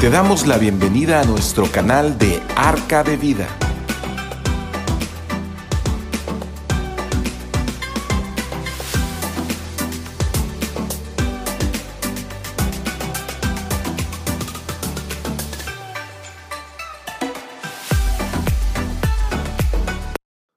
Te 0.00 0.08
damos 0.08 0.46
la 0.46 0.56
bienvenida 0.56 1.20
a 1.20 1.24
nuestro 1.26 1.70
canal 1.70 2.16
de 2.16 2.40
Arca 2.56 3.04
de 3.04 3.18
Vida. 3.18 3.46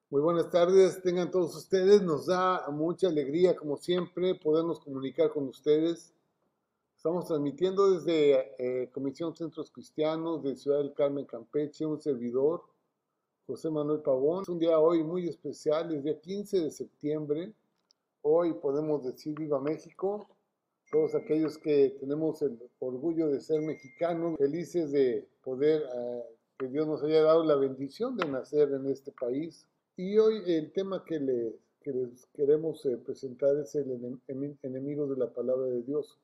Muy 0.09 0.21
buenas 0.21 0.49
tardes, 0.49 1.01
tengan 1.01 1.29
todos 1.29 1.53
ustedes. 1.57 2.01
Nos 2.01 2.27
da 2.27 2.61
mucha 2.71 3.09
alegría, 3.09 3.57
como 3.57 3.75
siempre, 3.75 4.35
podernos 4.35 4.79
comunicar 4.79 5.31
con 5.31 5.49
ustedes. 5.49 6.13
Estamos 7.03 7.25
transmitiendo 7.27 7.91
desde 7.91 8.53
eh, 8.57 8.89
Comisión 8.93 9.35
Centros 9.35 9.69
Cristianos 9.69 10.41
de 10.41 10.55
Ciudad 10.55 10.77
del 10.77 10.93
Carmen, 10.93 11.25
Campeche, 11.25 11.85
un 11.85 11.99
servidor, 11.99 12.63
José 13.45 13.69
Manuel 13.69 13.99
Pavón. 13.99 14.43
Es 14.43 14.47
un 14.47 14.57
día 14.57 14.79
hoy 14.79 15.03
muy 15.03 15.27
especial, 15.27 15.93
es 15.93 16.01
día 16.01 16.17
15 16.17 16.61
de 16.61 16.71
septiembre. 16.71 17.51
Hoy 18.21 18.53
podemos 18.53 19.03
decir 19.03 19.37
Viva 19.37 19.59
México. 19.59 20.29
Todos 20.93 21.13
aquellos 21.13 21.57
que 21.57 21.89
tenemos 21.99 22.41
el 22.41 22.57
orgullo 22.79 23.27
de 23.27 23.41
ser 23.41 23.59
mexicanos, 23.59 24.37
felices 24.37 24.93
de 24.93 25.27
poder, 25.43 25.81
eh, 25.81 26.23
que 26.57 26.69
Dios 26.69 26.87
nos 26.87 27.03
haya 27.03 27.21
dado 27.23 27.43
la 27.43 27.57
bendición 27.57 28.15
de 28.15 28.29
nacer 28.29 28.71
en 28.71 28.87
este 28.89 29.11
país. 29.11 29.67
Y 29.97 30.17
hoy 30.19 30.41
el 30.47 30.71
tema 30.71 31.03
que, 31.03 31.19
le, 31.19 31.53
que 31.81 31.91
les 31.91 32.27
queremos 32.27 32.85
eh, 32.85 32.95
presentar 32.95 33.57
es 33.57 33.75
el 33.75 33.89
enem- 33.89 34.57
enemigo 34.61 35.05
de 35.05 35.17
la 35.17 35.33
palabra 35.33 35.65
de 35.65 35.81
Dios 35.81 36.17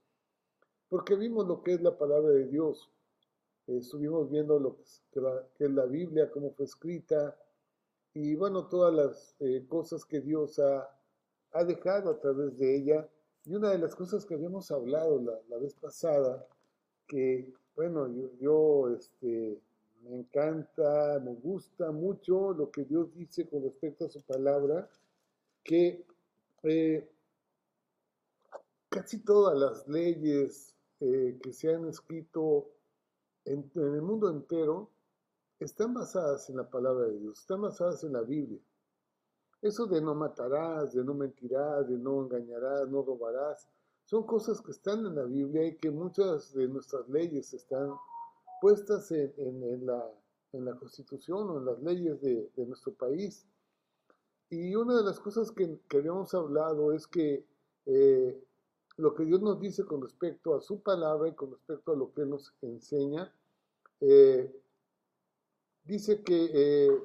porque 0.89 1.15
vimos 1.15 1.47
lo 1.47 1.61
que 1.63 1.73
es 1.73 1.81
la 1.81 1.97
palabra 1.97 2.31
de 2.31 2.47
Dios. 2.47 2.89
Estuvimos 3.67 4.29
viendo 4.29 4.59
lo 4.59 4.75
que 4.75 4.81
es, 5.65 5.71
la, 5.71 5.85
Biblia, 5.85 6.31
cómo 6.31 6.51
fue 6.51 6.65
escrita, 6.65 7.37
y 8.13 8.33
bueno, 8.35 8.67
todas 8.67 8.93
las 8.93 9.35
eh, 9.39 9.65
cosas 9.67 10.03
que 10.03 10.19
Dios 10.19 10.57
ha, 10.57 10.89
ha 11.51 11.63
dejado 11.63 12.09
a 12.09 12.19
través 12.19 12.57
de 12.57 12.75
ella. 12.75 13.07
Y 13.45 13.53
una 13.53 13.69
de 13.69 13.77
las 13.77 13.95
cosas 13.95 14.25
que 14.25 14.33
habíamos 14.33 14.71
hablado 14.71 15.21
la, 15.21 15.39
la 15.47 15.57
vez 15.57 15.75
pasada, 15.75 16.45
que 17.07 17.53
bueno, 17.75 18.07
yo, 18.07 18.29
yo 18.39 18.95
este, 18.95 19.61
me 20.03 20.17
encanta, 20.17 21.19
me 21.23 21.33
gusta 21.35 21.91
mucho 21.91 22.53
lo 22.53 22.71
que 22.71 22.83
Dios 22.83 23.13
dice 23.13 23.47
con 23.47 23.63
respecto 23.63 24.05
a 24.05 24.09
su 24.09 24.21
palabra, 24.23 24.89
que 25.63 26.03
eh, 26.63 27.09
casi 28.89 29.19
todas 29.19 29.57
las 29.57 29.87
leyes 29.87 30.75
eh, 30.99 31.39
que 31.41 31.53
se 31.53 31.73
han 31.73 31.87
escrito 31.87 32.69
en, 33.45 33.71
en, 33.75 33.93
el 33.95 34.01
mundo 34.01 34.29
entero 34.29 34.91
están 35.59 35.93
basadas 35.93 36.49
en 36.49 36.57
la 36.57 36.69
palabra 36.69 37.05
de 37.05 37.19
Dios, 37.19 37.39
están 37.39 37.61
basadas 37.61 38.03
en 38.03 38.13
la 38.13 38.21
Biblia. 38.21 38.59
Eso 39.61 39.85
de 39.87 40.01
no 40.01 40.15
matarás, 40.15 40.93
de 40.93 41.03
no 41.03 41.13
mentirás, 41.13 41.87
de 41.89 41.97
no 41.97 42.23
engañarás, 42.23 42.87
no 42.89 43.01
robarás, 43.03 43.67
son 44.05 44.25
cosas 44.25 44.61
que 44.61 44.71
están 44.71 45.05
en 45.05 45.15
la 45.15 45.25
Biblia 45.25 45.67
y 45.67 45.77
que 45.77 45.91
muchas 45.91 46.53
de 46.53 46.67
nuestras 46.67 47.07
leyes 47.09 47.53
están 47.53 47.93
puestas 48.59 49.11
en, 49.11 49.33
en, 49.37 49.63
en 49.63 49.85
la, 49.85 50.03
la 50.53 50.75
Constitución 50.75 51.49
o 51.49 51.59
en 51.59 51.65
las 51.65 51.79
leyes 51.81 52.19
de, 52.21 52.49
de, 52.55 52.65
nuestro 52.65 52.93
país. 52.93 53.45
Y 54.49 54.73
una 54.75 54.97
de 54.97 55.03
las 55.03 55.19
cosas 55.19 55.51
que, 55.51 55.79
que 55.87 55.97
habíamos 55.97 56.33
hablado 56.33 56.91
es 56.91 57.05
que 57.05 57.45
eh, 57.85 58.43
lo 58.99 59.15
que 59.15 59.23
Dios 59.23 59.41
nos 59.41 59.59
dice 59.59 59.85
con 59.85 60.01
respecto 60.01 60.53
a 60.53 60.61
su 60.61 60.81
palabra 60.81 61.29
y 61.29 61.33
con 61.33 61.51
respecto 61.51 61.93
a 61.93 61.95
lo 61.95 62.13
que 62.13 62.25
nos 62.25 62.53
enseña. 62.61 63.33
Eh, 64.01 64.53
dice 65.85 66.21
que 66.21 66.49
eh, 66.53 67.01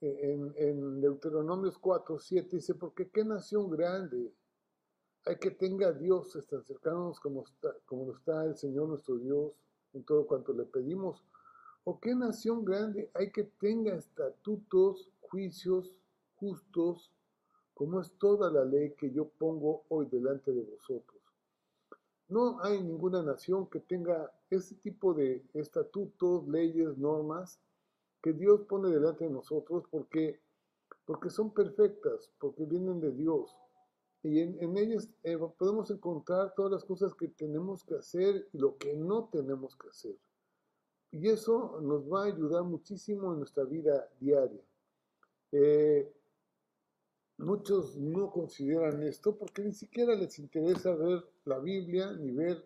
en, 0.00 0.54
en, 0.56 1.00
Deuteronomios 1.00 1.78
4, 1.78 2.18
7 2.18 2.56
dice, 2.56 2.74
porque 2.74 3.10
qué 3.10 3.24
nación 3.24 3.68
grande 3.68 4.32
hay 5.26 5.36
que 5.36 5.50
tenga 5.50 5.92
Dios 5.92 6.32
tan 6.48 6.64
cercanos 6.64 7.20
como 7.20 7.44
como 7.84 8.12
está 8.12 8.44
el 8.46 8.56
Señor 8.56 8.88
nuestro 8.88 9.18
Dios 9.18 9.52
en 9.92 10.04
todo 10.04 10.26
cuanto 10.26 10.54
le 10.54 10.64
pedimos. 10.64 11.22
O 11.84 12.00
qué 12.00 12.14
nación 12.14 12.64
grande 12.64 13.10
hay 13.12 13.30
que 13.30 13.44
tenga 13.44 13.94
estatutos, 13.94 15.10
juicios 15.20 15.94
justos, 16.36 17.12
como 17.78 18.00
es 18.00 18.10
toda 18.18 18.50
la 18.50 18.64
ley 18.64 18.92
que 18.98 19.12
yo 19.12 19.28
pongo 19.28 19.84
hoy 19.88 20.06
delante 20.06 20.52
de 20.52 20.62
vosotros. 20.62 21.22
No 22.26 22.60
hay 22.64 22.82
ninguna 22.82 23.22
nación 23.22 23.70
que 23.70 23.78
tenga 23.78 24.32
este 24.50 24.74
tipo 24.74 25.14
de 25.14 25.44
estatutos, 25.54 26.48
leyes, 26.48 26.98
normas 26.98 27.60
que 28.20 28.32
Dios 28.32 28.62
pone 28.62 28.90
delante 28.90 29.26
de 29.26 29.30
nosotros 29.30 29.84
porque, 29.92 30.40
porque 31.06 31.30
son 31.30 31.54
perfectas, 31.54 32.32
porque 32.40 32.64
vienen 32.64 32.98
de 32.98 33.12
Dios. 33.12 33.56
Y 34.24 34.40
en, 34.40 34.76
ellas 34.76 35.08
eh, 35.22 35.38
podemos 35.56 35.88
encontrar 35.92 36.54
todas 36.56 36.72
las 36.72 36.84
cosas 36.84 37.14
que 37.14 37.28
tenemos 37.28 37.84
que 37.84 37.94
hacer 37.94 38.48
y 38.52 38.58
lo 38.58 38.76
que 38.76 38.96
no 38.96 39.28
tenemos 39.30 39.76
que 39.76 39.88
hacer. 39.88 40.16
Y 41.12 41.28
eso 41.28 41.80
nos 41.80 42.12
va 42.12 42.24
a 42.24 42.26
ayudar 42.26 42.64
muchísimo 42.64 43.32
en 43.32 43.38
nuestra 43.38 43.62
vida 43.62 44.10
diaria. 44.18 44.64
Eh, 45.52 46.12
Muchos 47.38 47.96
no 47.96 48.30
consideran 48.32 49.02
esto 49.04 49.36
porque 49.36 49.62
ni 49.62 49.72
siquiera 49.72 50.14
les 50.16 50.38
interesa 50.40 50.94
ver 50.94 51.24
la 51.44 51.60
Biblia 51.60 52.12
ni 52.12 52.32
ver 52.32 52.64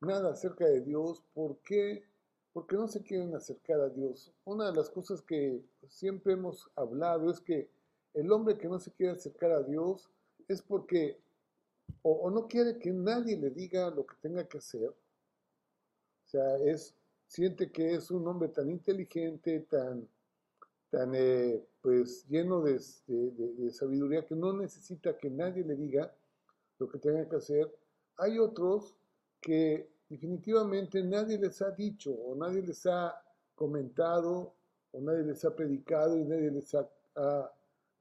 nada 0.00 0.30
acerca 0.30 0.64
de 0.64 0.80
Dios. 0.80 1.24
¿Por 1.34 1.56
qué? 1.58 2.04
Porque 2.52 2.76
no 2.76 2.86
se 2.86 3.02
quieren 3.02 3.34
acercar 3.34 3.80
a 3.80 3.88
Dios. 3.88 4.32
Una 4.44 4.70
de 4.70 4.76
las 4.76 4.90
cosas 4.90 5.22
que 5.22 5.60
siempre 5.88 6.34
hemos 6.34 6.70
hablado 6.76 7.30
es 7.30 7.40
que 7.40 7.68
el 8.14 8.30
hombre 8.30 8.56
que 8.56 8.68
no 8.68 8.78
se 8.78 8.92
quiere 8.92 9.12
acercar 9.12 9.50
a 9.50 9.62
Dios 9.62 10.08
es 10.46 10.62
porque 10.62 11.18
o, 12.02 12.30
no 12.30 12.46
quiere 12.48 12.78
que 12.78 12.90
nadie 12.90 13.36
le 13.36 13.50
diga 13.50 13.90
lo 13.90 14.06
que 14.06 14.16
tenga 14.20 14.46
que 14.46 14.58
hacer. 14.58 14.88
O 14.88 16.28
sea, 16.28 16.56
es, 16.58 16.94
siente 17.26 17.70
que 17.70 17.94
es 17.94 18.10
un 18.10 18.26
hombre 18.26 18.48
tan 18.48 18.70
inteligente, 18.70 19.60
tan, 19.68 20.08
tan 20.92 21.14
eh, 21.14 21.64
pues 21.80 22.28
lleno 22.28 22.60
de, 22.60 22.78
de, 23.06 23.54
de, 23.54 23.70
sabiduría 23.70 24.26
que 24.26 24.36
no 24.36 24.52
necesita 24.52 25.16
que 25.16 25.30
nadie 25.30 25.64
le 25.64 25.74
diga 25.74 26.14
lo 26.78 26.86
que 26.86 26.98
tenga 26.98 27.26
que 27.26 27.36
hacer. 27.36 27.74
Hay 28.18 28.38
otros 28.38 28.94
que 29.40 29.88
definitivamente 30.10 31.02
nadie 31.02 31.38
les 31.38 31.62
ha 31.62 31.70
dicho 31.70 32.12
o 32.12 32.36
nadie 32.36 32.60
les 32.60 32.84
ha 32.84 33.18
comentado 33.54 34.52
o 34.92 35.00
nadie 35.00 35.22
les 35.22 35.42
ha 35.46 35.56
predicado 35.56 36.18
y 36.18 36.24
nadie 36.24 36.50
les 36.50 36.74
ha, 36.74 36.86
ha 37.16 37.50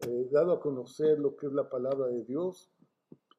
eh, 0.02 0.28
dado 0.30 0.52
a 0.52 0.60
conocer 0.60 1.18
lo 1.18 1.38
que 1.38 1.48
es 1.48 1.54
la 1.54 1.70
palabra 1.70 2.08
de 2.08 2.26
Dios. 2.26 2.70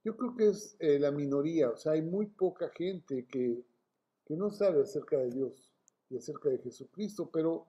Yo 0.03 0.17
creo 0.17 0.35
que 0.35 0.49
es 0.49 0.77
eh, 0.81 0.99
la 0.99 1.11
minoría, 1.11 1.69
o 1.69 1.77
sea, 1.77 1.93
hay 1.93 2.01
muy 2.01 2.25
poca 2.25 2.71
gente 2.71 3.27
que, 3.27 3.63
que 4.25 4.35
no 4.35 4.51
sabe 4.51 4.81
acerca 4.81 5.19
de 5.19 5.29
Dios 5.29 5.71
y 6.09 6.17
acerca 6.17 6.49
de 6.49 6.59
Jesucristo, 6.59 7.29
pero 7.31 7.67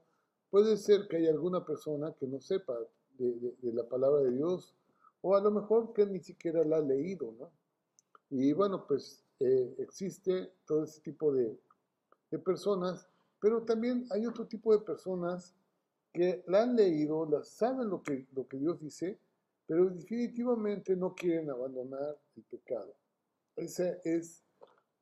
Puede 0.53 0.77
ser 0.77 1.07
que 1.07 1.17
haya 1.17 1.31
alguna 1.31 1.65
persona 1.65 2.13
que 2.13 2.27
no 2.27 2.39
sepa 2.39 2.77
de, 3.17 3.55
la 3.73 3.89
palabra 3.89 4.21
de 4.21 4.33
Dios 4.33 4.75
o 5.21 5.35
a 5.35 5.41
lo 5.41 5.49
mejor 5.49 5.93
que 5.93 6.05
ni 6.05 6.19
siquiera 6.19 6.63
la 6.63 6.77
ha 6.77 6.79
leído, 6.79 7.33
¿no? 7.39 7.49
Y 8.29 8.53
bueno, 8.53 8.85
pues 8.85 9.25
eh, 9.39 9.73
existe 9.79 10.53
todo 10.67 10.83
ese 10.83 11.01
tipo 11.01 11.33
de, 11.33 11.59
de, 12.29 12.37
personas, 12.37 13.09
pero 13.41 13.63
también 13.63 14.05
hay 14.11 14.27
otro 14.27 14.45
tipo 14.45 14.71
de 14.77 14.85
personas 14.85 15.55
que 16.13 16.43
la 16.45 16.61
han 16.61 16.75
leído, 16.75 17.27
la 17.27 17.43
saben 17.43 17.89
lo 17.89 18.03
que, 18.03 18.27
lo 18.35 18.47
que 18.47 18.59
Dios 18.59 18.79
dice, 18.79 19.17
pero 19.65 19.89
definitivamente 19.89 20.95
no 20.95 21.15
quieren 21.15 21.49
abandonar 21.49 22.15
el 22.35 22.43
pecado. 22.43 22.93
Esa 23.55 23.89
es 24.03 24.42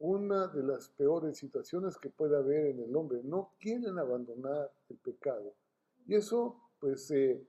una 0.01 0.47
de 0.47 0.63
las 0.63 0.89
peores 0.89 1.37
situaciones 1.37 1.95
que 1.97 2.09
puede 2.09 2.35
haber 2.35 2.67
en 2.67 2.79
el 2.79 2.95
hombre. 2.95 3.21
No 3.23 3.51
quieren 3.59 3.99
abandonar 3.99 4.71
el 4.89 4.97
pecado. 4.97 5.53
Y 6.07 6.15
eso, 6.15 6.59
pues, 6.79 7.09
eh, 7.11 7.39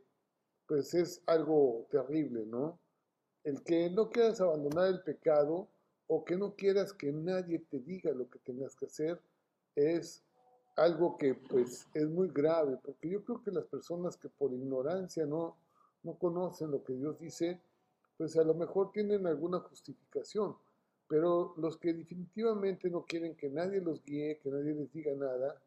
pues 0.68 0.92
es 0.94 1.22
algo 1.26 1.86
terrible, 1.90 2.44
¿no? 2.44 2.78
El 3.42 3.62
que 3.62 3.90
no 3.90 4.10
quieras 4.10 4.40
abandonar 4.40 4.88
el 4.88 5.02
pecado 5.02 5.66
o 6.06 6.24
que 6.24 6.36
no 6.36 6.54
quieras 6.54 6.92
que 6.92 7.10
nadie 7.10 7.58
te 7.58 7.80
diga 7.80 8.12
lo 8.12 8.28
que 8.28 8.38
tengas 8.40 8.76
que 8.76 8.84
hacer 8.84 9.18
es 9.74 10.22
algo 10.76 11.16
que, 11.16 11.34
pues, 11.34 11.88
es 11.94 12.06
muy 12.06 12.28
grave, 12.28 12.78
porque 12.82 13.08
yo 13.08 13.24
creo 13.24 13.42
que 13.42 13.50
las 13.50 13.64
personas 13.64 14.16
que 14.18 14.28
por 14.28 14.52
ignorancia 14.52 15.24
no, 15.24 15.56
no 16.02 16.18
conocen 16.18 16.70
lo 16.70 16.84
que 16.84 16.92
Dios 16.92 17.18
dice, 17.18 17.60
pues 18.18 18.36
a 18.36 18.44
lo 18.44 18.54
mejor 18.54 18.92
tienen 18.92 19.26
alguna 19.26 19.58
justificación 19.60 20.54
pero 21.12 21.52
los 21.58 21.76
que 21.76 21.92
definitivamente 21.92 22.88
no 22.88 23.04
quieren 23.04 23.36
que 23.36 23.50
nadie 23.50 23.82
los 23.82 24.02
guíe, 24.02 24.38
que 24.38 24.50
nadie 24.50 24.72
les 24.72 24.90
diga 24.94 25.14
nada, 25.14 25.62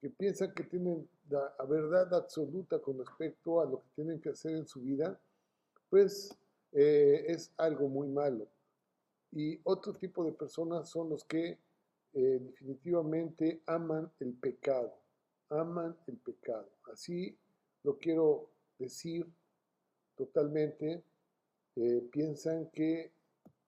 que 0.00 0.10
piensan 0.10 0.52
que 0.54 0.64
tienen 0.64 1.08
la 1.30 1.64
verdad 1.68 2.12
absoluta 2.12 2.80
con 2.80 2.98
respecto 2.98 3.60
a 3.60 3.64
lo 3.64 3.80
que 3.80 3.88
tienen 3.94 4.20
que 4.20 4.30
hacer 4.30 4.56
en 4.56 4.66
su 4.66 4.80
vida, 4.80 5.20
pues 5.88 6.36
eh, 6.72 7.26
es 7.28 7.52
algo 7.58 7.88
muy 7.88 8.08
malo. 8.08 8.48
Y 9.30 9.60
otro 9.62 9.94
tipo 9.94 10.24
de 10.24 10.32
personas 10.32 10.88
son 10.88 11.10
los 11.10 11.22
que 11.26 11.60
eh, 12.14 12.40
definitivamente 12.40 13.62
aman 13.66 14.10
el 14.18 14.32
pecado, 14.32 14.92
aman 15.48 15.96
el 16.08 16.16
pecado. 16.16 16.68
Así 16.92 17.38
lo 17.84 17.98
quiero 17.98 18.50
decir 18.80 19.32
totalmente. 20.16 21.04
Eh, 21.76 22.02
piensan 22.10 22.68
que 22.70 23.12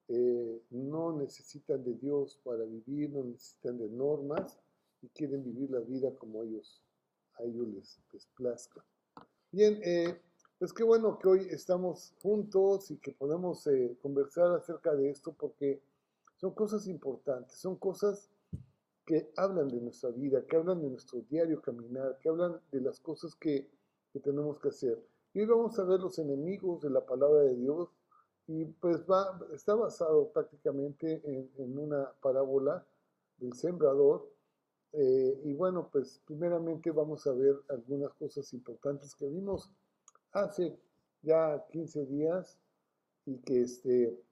eh, 0.09 0.63
no 0.71 1.17
necesitan 1.17 1.85
de 1.85 1.95
Dios 1.95 2.39
para 2.45 2.65
vivir, 2.65 3.11
no 3.11 3.25
necesitan 3.25 3.79
de 3.79 3.89
normas 3.89 4.59
y 5.03 5.09
quieren 5.09 5.45
vivir 5.45 5.71
la 5.71 5.81
vida 5.81 6.15
como 6.15 6.43
ellos, 6.43 6.83
a 7.39 7.45
ellos 7.45 7.69
les, 7.69 8.27
plazca. 8.37 8.85
Bien, 9.51 9.81
pues 10.59 10.73
qué 10.73 10.83
bueno 10.83 11.19
que 11.19 11.29
hoy 11.29 11.47
estamos 11.51 12.15
juntos 12.23 12.91
y 12.91 12.97
que 12.97 13.13
podemos 13.13 13.69
conversar 14.03 14.53
acerca 14.53 14.95
de 14.95 15.11
esto 15.11 15.33
porque 15.33 15.81
son 16.37 16.53
cosas 16.53 16.87
importantes, 16.89 17.57
son 17.57 17.77
cosas 17.77 18.29
que 19.05 19.31
hablan 19.37 19.69
de 19.69 19.81
nuestra 19.81 20.11
vida, 20.11 20.45
que 20.47 20.57
hablan 20.57 20.81
de 20.81 20.89
nuestro 20.89 21.21
diario 21.31 21.61
caminar, 21.61 22.19
que 22.21 22.29
hablan 22.29 22.61
de 22.73 22.81
las 22.81 23.01
cosas 23.01 23.35
que, 23.35 23.69
tenemos 24.23 24.61
que 24.61 24.69
hacer. 24.69 25.05
Y 25.33 25.41
hoy 25.41 25.47
vamos 25.47 25.77
a 25.77 25.85
ver 25.85 25.99
los 25.99 26.21
enemigos 26.21 26.81
de 26.83 26.91
la 26.91 27.05
palabra 27.05 27.41
de 27.41 27.57
Dios 27.57 27.89
y 28.47 28.65
pues 28.67 29.05
va, 29.11 29.39
está 29.53 29.75
basado 29.75 30.31
prácticamente 30.31 31.23
en, 31.25 31.79
una 31.79 32.13
parábola 32.21 32.87
del 33.39 33.55
sembrador. 33.55 34.31
Eh, 34.93 35.41
y 35.45 35.55
bueno, 35.55 35.89
pues 35.91 36.21
primeramente 36.25 36.91
vamos 36.91 37.27
a 37.27 37.33
ver 37.33 37.57
algunas 37.69 38.13
cosas 38.15 38.53
importantes 38.53 39.15
que 39.15 39.27
vimos 39.27 39.71
hace 40.33 40.79
ya 41.23 41.65
15 41.71 42.07
días 42.07 42.59
y 43.27 43.39
que 43.39 43.63
este, 43.63 44.23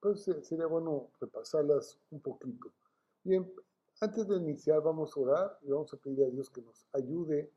pues 0.00 0.28
sería 0.42 0.66
bueno 0.66 1.10
repasarlas 1.20 1.98
un 2.10 2.20
poquito. 2.20 2.72
Bien, 3.24 3.50
antes 4.00 4.26
de 4.26 4.36
iniciar 4.36 4.82
vamos 4.82 5.16
a 5.16 5.20
orar 5.20 5.58
y 5.62 5.70
vamos 5.70 5.94
a 5.94 5.96
pedir 5.96 6.24
a 6.24 6.30
Dios 6.30 6.50
que 6.50 6.60
nos 6.60 6.86
ayude 6.92 7.50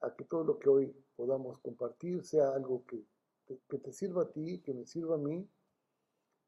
a 0.00 0.14
que 0.14 0.24
todo 0.24 0.44
lo 0.44 0.58
que 0.58 0.68
hoy 0.68 0.96
podamos 1.16 1.58
compartir 1.58 2.24
sea 2.24 2.50
algo 2.50 2.84
que, 2.86 3.04
que 3.68 3.78
te 3.78 3.92
sirva 3.92 4.22
a 4.22 4.30
ti, 4.30 4.60
que 4.60 4.74
me 4.74 4.84
sirva 4.86 5.14
a 5.16 5.18
mí 5.18 5.48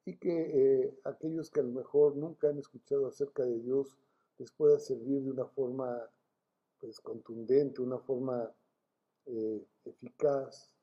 y 0.04 0.16
que 0.16 0.82
eh, 0.82 0.98
aquellos 1.04 1.50
que 1.50 1.60
a 1.60 1.62
lo 1.62 1.72
mejor 1.72 2.16
nunca 2.16 2.48
han 2.48 2.58
escuchado 2.58 3.06
acerca 3.06 3.44
de 3.44 3.60
Dios 3.60 3.96
les 4.38 4.50
pueda 4.52 4.78
servir 4.78 5.22
de 5.22 5.30
una 5.30 5.46
forma 5.46 6.10
pues, 6.78 7.00
contundente, 7.00 7.82
una 7.82 7.98
forma 7.98 8.50
eh, 9.26 9.64
eficaz 9.84 10.74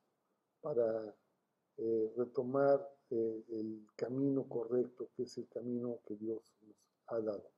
para 0.62 1.16
eh, 1.78 2.14
retomar 2.16 2.88
el 3.10 3.88
camino 3.96 4.44
correcto, 4.50 5.10
que 5.16 5.24
es 5.24 5.38
el 5.38 5.48
camino 5.48 6.00
que 6.06 6.16
Dios 6.16 6.58
nos 6.62 6.75
ha 7.08 7.22
dado. 7.22 7.50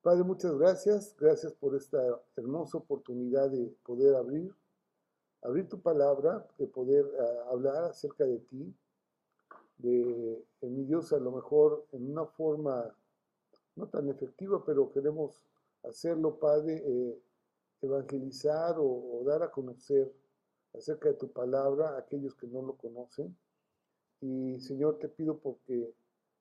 Padre, 0.00 0.24
muchas 0.24 0.56
gracias. 0.56 1.14
Gracias 1.18 1.52
por 1.52 1.74
esta 1.74 2.00
hermosa 2.36 2.78
oportunidad 2.78 3.50
de 3.50 3.66
poder 3.84 4.14
abrir, 4.14 4.54
abrir 5.42 5.68
tu 5.68 5.80
palabra, 5.80 6.46
de 6.58 6.66
poder 6.66 7.06
ah, 7.20 7.50
hablar 7.50 7.84
acerca 7.84 8.24
de 8.24 8.38
ti, 8.38 8.74
de, 9.78 10.44
mi 10.62 10.84
Dios, 10.84 11.12
a 11.12 11.18
lo 11.18 11.30
mejor 11.30 11.86
en 11.92 12.10
una 12.10 12.26
forma 12.26 12.94
no 13.76 13.88
tan 13.88 14.08
efectiva, 14.08 14.64
pero 14.64 14.90
queremos 14.90 15.44
hacerlo, 15.84 16.38
Padre, 16.38 16.82
eh, 16.84 17.22
evangelizar 17.82 18.76
o, 18.78 19.22
dar 19.24 19.42
a 19.44 19.50
conocer 19.50 20.12
acerca 20.74 21.10
de 21.10 21.14
tu 21.14 21.30
palabra 21.30 21.90
a 21.90 21.98
aquellos 21.98 22.34
que 22.34 22.48
no 22.48 22.62
lo 22.62 22.76
conocen. 22.76 23.36
Y 24.20 24.58
Señor, 24.60 24.98
te 24.98 25.08
pido 25.08 25.38
porque 25.38 25.94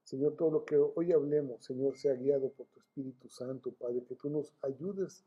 Señor, 0.08 0.38
todo 0.38 0.50
lo 0.52 0.64
que 0.64 0.78
hoy 0.78 1.12
hablemos, 1.12 1.66
Señor, 1.66 1.98
sea 1.98 2.14
guiado 2.14 2.50
por 2.52 2.66
tu 2.68 2.80
Espíritu 2.80 3.28
Santo, 3.28 3.74
Padre, 3.74 4.06
que 4.06 4.16
tú 4.16 4.30
nos 4.30 4.54
ayudes 4.62 5.26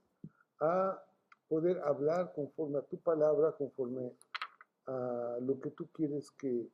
a 0.59 1.05
poder 1.51 1.81
hablar 1.81 2.33
conforme 2.33 2.79
a 2.79 2.83
tu 2.83 2.97
palabra, 3.01 3.51
conforme 3.51 4.13
a 4.87 5.37
lo 5.41 5.61
que 5.61 5.71
tú 5.71 5.89
quieres 5.89 6.31
que 6.31 6.71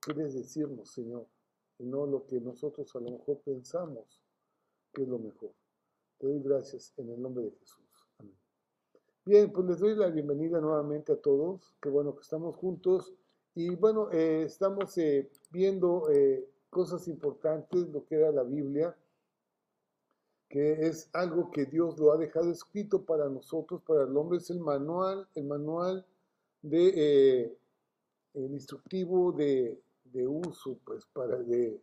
quieres 0.00 0.34
decirnos, 0.34 0.92
Señor, 0.92 1.26
y 1.80 1.84
no 1.84 2.06
lo 2.06 2.24
que 2.24 2.40
nosotros 2.40 2.94
a 2.94 3.00
lo 3.00 3.10
mejor 3.10 3.40
pensamos 3.40 4.22
que 4.92 5.02
es 5.02 5.08
lo 5.08 5.18
mejor. 5.18 5.50
Te 6.18 6.28
doy 6.28 6.40
gracias 6.40 6.92
en 6.96 7.10
el 7.10 7.20
nombre 7.20 7.46
de 7.46 7.50
Jesús. 7.50 8.06
Amén. 8.18 8.38
Bien, 9.24 9.52
pues 9.52 9.66
les 9.66 9.80
doy 9.80 9.96
la 9.96 10.08
bienvenida 10.08 10.60
nuevamente 10.60 11.12
a 11.12 11.20
todos. 11.20 11.74
Qué 11.82 11.88
bueno 11.88 12.14
que 12.14 12.22
estamos 12.22 12.54
juntos. 12.56 13.12
Y 13.56 13.74
bueno, 13.74 14.08
eh, 14.12 14.42
estamos 14.42 14.96
eh, 14.98 15.28
viendo 15.50 16.08
eh, 16.10 16.48
cosas 16.70 17.08
importantes, 17.08 17.88
lo 17.88 18.04
que 18.04 18.14
era 18.14 18.30
la 18.30 18.44
Biblia, 18.44 18.96
que 20.48 20.86
es 20.86 21.10
algo 21.12 21.50
que 21.50 21.66
Dios 21.66 21.98
lo 21.98 22.12
ha 22.12 22.16
dejado 22.16 22.50
escrito 22.50 23.04
para 23.04 23.28
nosotros, 23.28 23.82
para 23.82 24.04
el 24.04 24.16
hombre, 24.16 24.38
es 24.38 24.50
el 24.50 24.60
manual, 24.60 25.28
el 25.34 25.44
manual 25.44 26.06
de 26.62 27.56
el 28.34 28.52
instructivo 28.52 29.32
de, 29.32 29.80
uso, 30.26 30.78
pues, 30.84 31.04
para 31.12 31.36
de, 31.36 31.80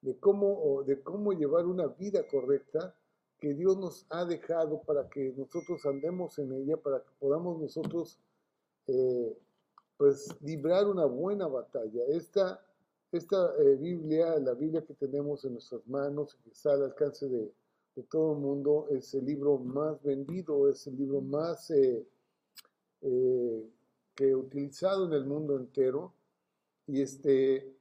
de, 0.00 0.16
cómo, 0.18 0.82
de 0.84 1.02
cómo 1.02 1.32
llevar 1.32 1.66
una 1.66 1.86
vida 1.88 2.26
correcta 2.26 2.94
que 3.38 3.54
Dios 3.54 3.76
nos 3.76 4.06
ha 4.10 4.24
dejado 4.24 4.82
para 4.82 5.08
que 5.08 5.34
nosotros 5.36 5.84
andemos 5.86 6.38
en 6.38 6.52
ella, 6.52 6.76
para 6.76 7.00
que 7.00 7.10
podamos 7.18 7.60
nosotros 7.60 8.18
pues 9.96 10.28
librar 10.42 10.86
una 10.86 11.04
buena 11.04 11.46
batalla. 11.46 12.02
Esta, 12.08 12.60
esta 13.12 13.54
eh, 13.58 13.76
Biblia, 13.76 14.38
la 14.38 14.54
Biblia 14.54 14.84
que 14.84 14.94
tenemos 14.94 15.44
en 15.44 15.54
nuestras 15.54 15.86
manos, 15.86 16.34
que 16.42 16.50
está 16.50 16.72
al 16.72 16.84
alcance 16.84 17.28
de, 17.28 17.52
todo 18.02 18.32
el 18.34 18.40
mundo, 18.40 18.88
es 18.90 19.14
el 19.14 19.24
libro 19.24 19.58
más 19.58 20.02
vendido, 20.02 20.68
es 20.68 20.86
el 20.86 20.96
libro 20.96 21.20
más 21.20 21.70
eh, 21.70 22.06
eh, 23.02 23.70
que 24.14 24.34
utilizado 24.34 25.06
en 25.06 25.12
el 25.12 25.24
mundo 25.24 25.56
entero. 25.56 26.12
Y, 26.86 27.00
este, 27.00 27.72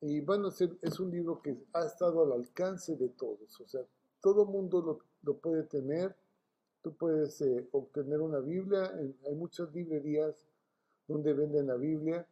y 0.00 0.20
bueno, 0.20 0.48
es, 0.48 1.00
un 1.00 1.10
libro 1.10 1.42
que 1.42 1.56
ha 1.72 1.84
estado 1.84 2.22
al 2.22 2.32
alcance 2.32 2.96
de 2.96 3.08
todos, 3.10 3.60
o 3.60 3.66
sea, 3.66 3.82
todo 4.20 4.44
el 4.44 4.48
mundo 4.48 4.80
lo, 4.80 4.98
lo 5.22 5.38
puede 5.38 5.64
tener. 5.64 6.16
Tú 6.80 6.94
puedes 6.94 7.42
obtener 7.72 8.20
una 8.20 8.38
Biblia, 8.38 8.92
hay 9.26 9.34
muchas 9.34 9.74
librerías 9.74 10.46
donde 11.08 11.32
venden 11.32 11.66
la 11.66 11.74
Biblia 11.74 12.26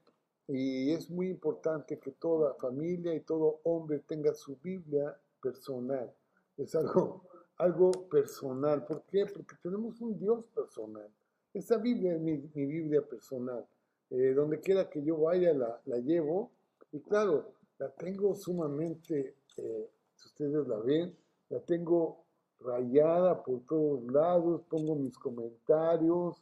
y 0.47 0.93
es 0.93 1.11
muy 1.11 1.29
importante 1.29 1.99
que 1.99 2.13
toda 2.13 2.55
familia 2.55 3.15
y 3.15 3.21
todo 3.21 3.61
hombre 3.65 3.99
tenga 4.07 4.33
su 4.35 4.57
Biblia 4.63 5.19
personal. 5.43 6.13
Es 6.57 6.75
algo, 6.75 7.23
algo 7.59 7.91
personal. 8.09 8.85
¿Por 8.87 9.03
qué? 9.05 9.27
Porque 9.27 9.57
tenemos 9.63 10.01
un 10.01 10.19
Dios 10.19 10.45
personal. 10.55 11.11
Esa 11.53 11.79
Biblia 11.79 12.15
es 12.15 12.21
mi, 12.21 12.37
Biblia 12.37 13.03
personal. 13.03 13.67
Eh, 14.11 14.35
donde 14.35 14.61
quiera 14.61 14.89
que 14.89 15.03
yo 15.03 15.19
vaya 15.19 15.53
la, 15.53 15.81
la, 15.85 15.99
llevo 15.99 16.53
y 16.93 17.01
claro, 17.01 17.55
la 17.79 17.91
tengo 17.91 18.37
sumamente, 18.37 19.37
eh, 19.57 19.91
si 20.15 20.29
ustedes 20.29 20.69
la 20.69 20.79
ven, 20.79 21.17
la 21.49 21.59
tengo 21.61 22.25
rayada 22.61 23.43
por 23.43 23.67
todos 23.67 24.05
lados, 24.13 24.63
pongo 24.69 24.95
mis 24.95 25.19
comentarios, 25.19 26.41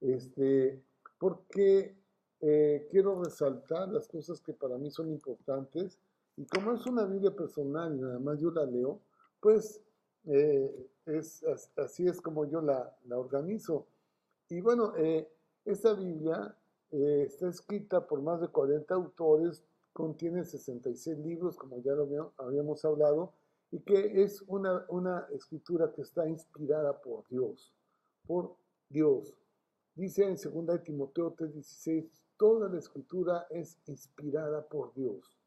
este, 0.00 0.82
porque 1.18 1.96
eh, 2.40 2.86
quiero 2.90 3.22
resaltar 3.22 3.88
las 3.88 4.06
cosas 4.08 4.40
que 4.40 4.52
para 4.52 4.76
mí 4.76 4.90
son 4.90 5.10
importantes 5.10 5.98
y 6.36 6.44
como 6.46 6.74
es 6.74 6.84
una 6.86 7.04
Biblia 7.04 7.34
personal 7.34 7.96
y 7.96 8.00
nada 8.00 8.18
más 8.18 8.38
yo 8.38 8.50
la 8.50 8.66
leo, 8.66 9.00
pues 9.40 9.82
eh, 10.24 10.88
es, 11.06 11.44
así 11.76 12.06
es 12.06 12.20
como 12.20 12.44
yo 12.46 12.60
la, 12.60 12.96
organizo. 13.10 13.86
Y 14.48 14.60
bueno, 14.60 14.94
eh, 14.96 15.28
esta 15.64 15.94
Biblia 15.94 16.56
está 16.90 17.48
escrita 17.48 18.06
por 18.06 18.22
más 18.22 18.40
de 18.40 18.48
40 18.48 18.94
autores, 18.94 19.62
contiene 19.92 20.44
66 20.44 21.18
libros, 21.18 21.56
como 21.56 21.80
ya 21.80 21.92
lo 21.92 22.32
habíamos 22.38 22.84
hablado, 22.84 23.34
y 23.70 23.80
que 23.80 24.22
es 24.22 24.42
una, 24.46 24.86
una 24.88 25.26
escritura 25.32 25.92
que 25.92 26.02
está 26.02 26.28
inspirada 26.28 27.00
por 27.00 27.26
Dios, 27.28 27.74
por 28.26 28.56
Dios. 28.88 29.34
Dice 29.94 30.24
en 30.24 30.36
2 30.36 30.82
Timoteo 30.82 31.34
3:16, 31.34 32.10
toda 32.36 32.68
la 32.68 32.78
escritura 32.78 33.46
es 33.50 33.78
inspirada 33.86 34.62
por 34.68 34.92
Dios. 34.94 35.38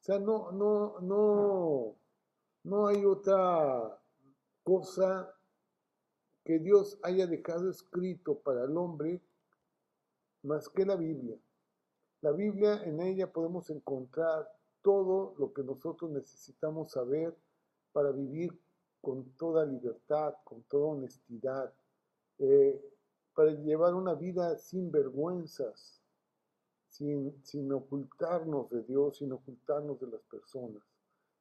O 0.00 0.04
sea, 0.04 0.18
no, 0.18 0.50
no, 0.50 1.00
no, 1.00 1.96
no 2.64 2.86
hay 2.86 3.04
otra 3.04 4.00
cosa 4.62 5.32
que 6.44 6.58
Dios 6.58 6.98
haya 7.02 7.26
dejado 7.26 7.70
escrito 7.70 8.38
para 8.40 8.64
el 8.64 8.76
hombre 8.76 9.20
más 10.42 10.68
que 10.68 10.84
la 10.84 10.96
Biblia. 10.96 11.38
La 12.22 12.32
Biblia, 12.32 12.82
en 12.84 13.00
ella 13.00 13.32
podemos 13.32 13.68
encontrar 13.70 14.50
todo 14.82 15.34
lo 15.38 15.52
que 15.52 15.62
nosotros 15.62 16.10
necesitamos 16.10 16.92
saber 16.92 17.34
para 17.92 18.10
vivir 18.10 18.58
con 19.00 19.24
toda 19.36 19.64
libertad, 19.64 20.34
con 20.44 20.62
toda 20.64 20.86
honestidad. 20.86 21.72
Eh, 22.38 22.82
para 23.34 23.50
llevar 23.50 23.94
una 23.94 24.14
vida 24.14 24.56
sin 24.58 24.90
vergüenzas, 24.90 26.00
sin, 26.88 27.44
sin 27.44 27.70
ocultarnos 27.72 28.70
de 28.70 28.82
Dios, 28.84 29.18
sin 29.18 29.32
ocultarnos 29.32 30.00
de 30.00 30.06
las 30.06 30.22
personas. 30.22 30.82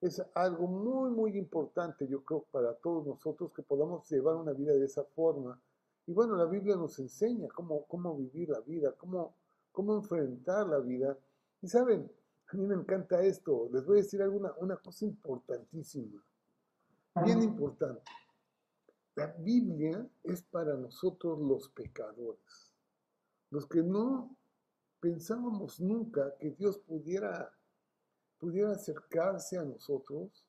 Es 0.04 0.22
algo 0.34 0.68
muy, 0.68 1.12
muy 1.12 1.38
importante, 1.38 2.06
yo 2.10 2.26
creo, 2.26 2.44
para 2.52 2.74
todos 2.74 3.08
nosotros 3.08 3.54
que 3.54 3.64
podamos 3.64 4.06
llevar 4.12 4.36
una 4.36 4.52
vida 4.52 4.74
de 4.74 4.84
esa 4.84 5.06
forma. 5.06 5.58
Y 6.06 6.12
bueno, 6.12 6.36
la 6.36 6.44
Biblia 6.44 6.76
nos 6.76 7.00
enseña 7.00 7.48
cómo, 7.48 7.86
cómo 7.86 8.14
vivir 8.18 8.50
la 8.50 8.60
vida, 8.60 8.92
cómo, 8.98 9.34
cómo 9.72 9.96
enfrentar 9.96 10.68
la 10.68 10.80
vida. 10.80 11.18
Y 11.62 11.70
saben, 11.70 12.12
a 12.48 12.58
mí 12.58 12.66
me 12.66 12.76
encanta 12.76 13.24
esto. 13.24 13.70
Les 13.72 13.86
voy 13.86 14.00
a 14.00 14.02
decir 14.02 14.22
alguna, 14.22 14.54
una 14.60 14.76
cosa 14.76 15.06
importantísima, 15.06 16.22
bien 17.24 17.42
importante. 17.42 18.12
La 19.16 19.28
Biblia 19.28 20.06
es 20.24 20.44
para 20.44 20.76
nosotros 20.76 21.40
los 21.40 21.70
pecadores, 21.70 22.74
los 23.52 23.66
que 23.68 23.82
no 23.82 24.36
pensábamos 25.00 25.80
nunca 25.80 26.36
que 26.40 26.52
Dios 26.52 26.78
pudiera 26.80 27.54
pudiera 28.44 28.74
acercarse 28.74 29.58
a 29.58 29.64
nosotros. 29.64 30.44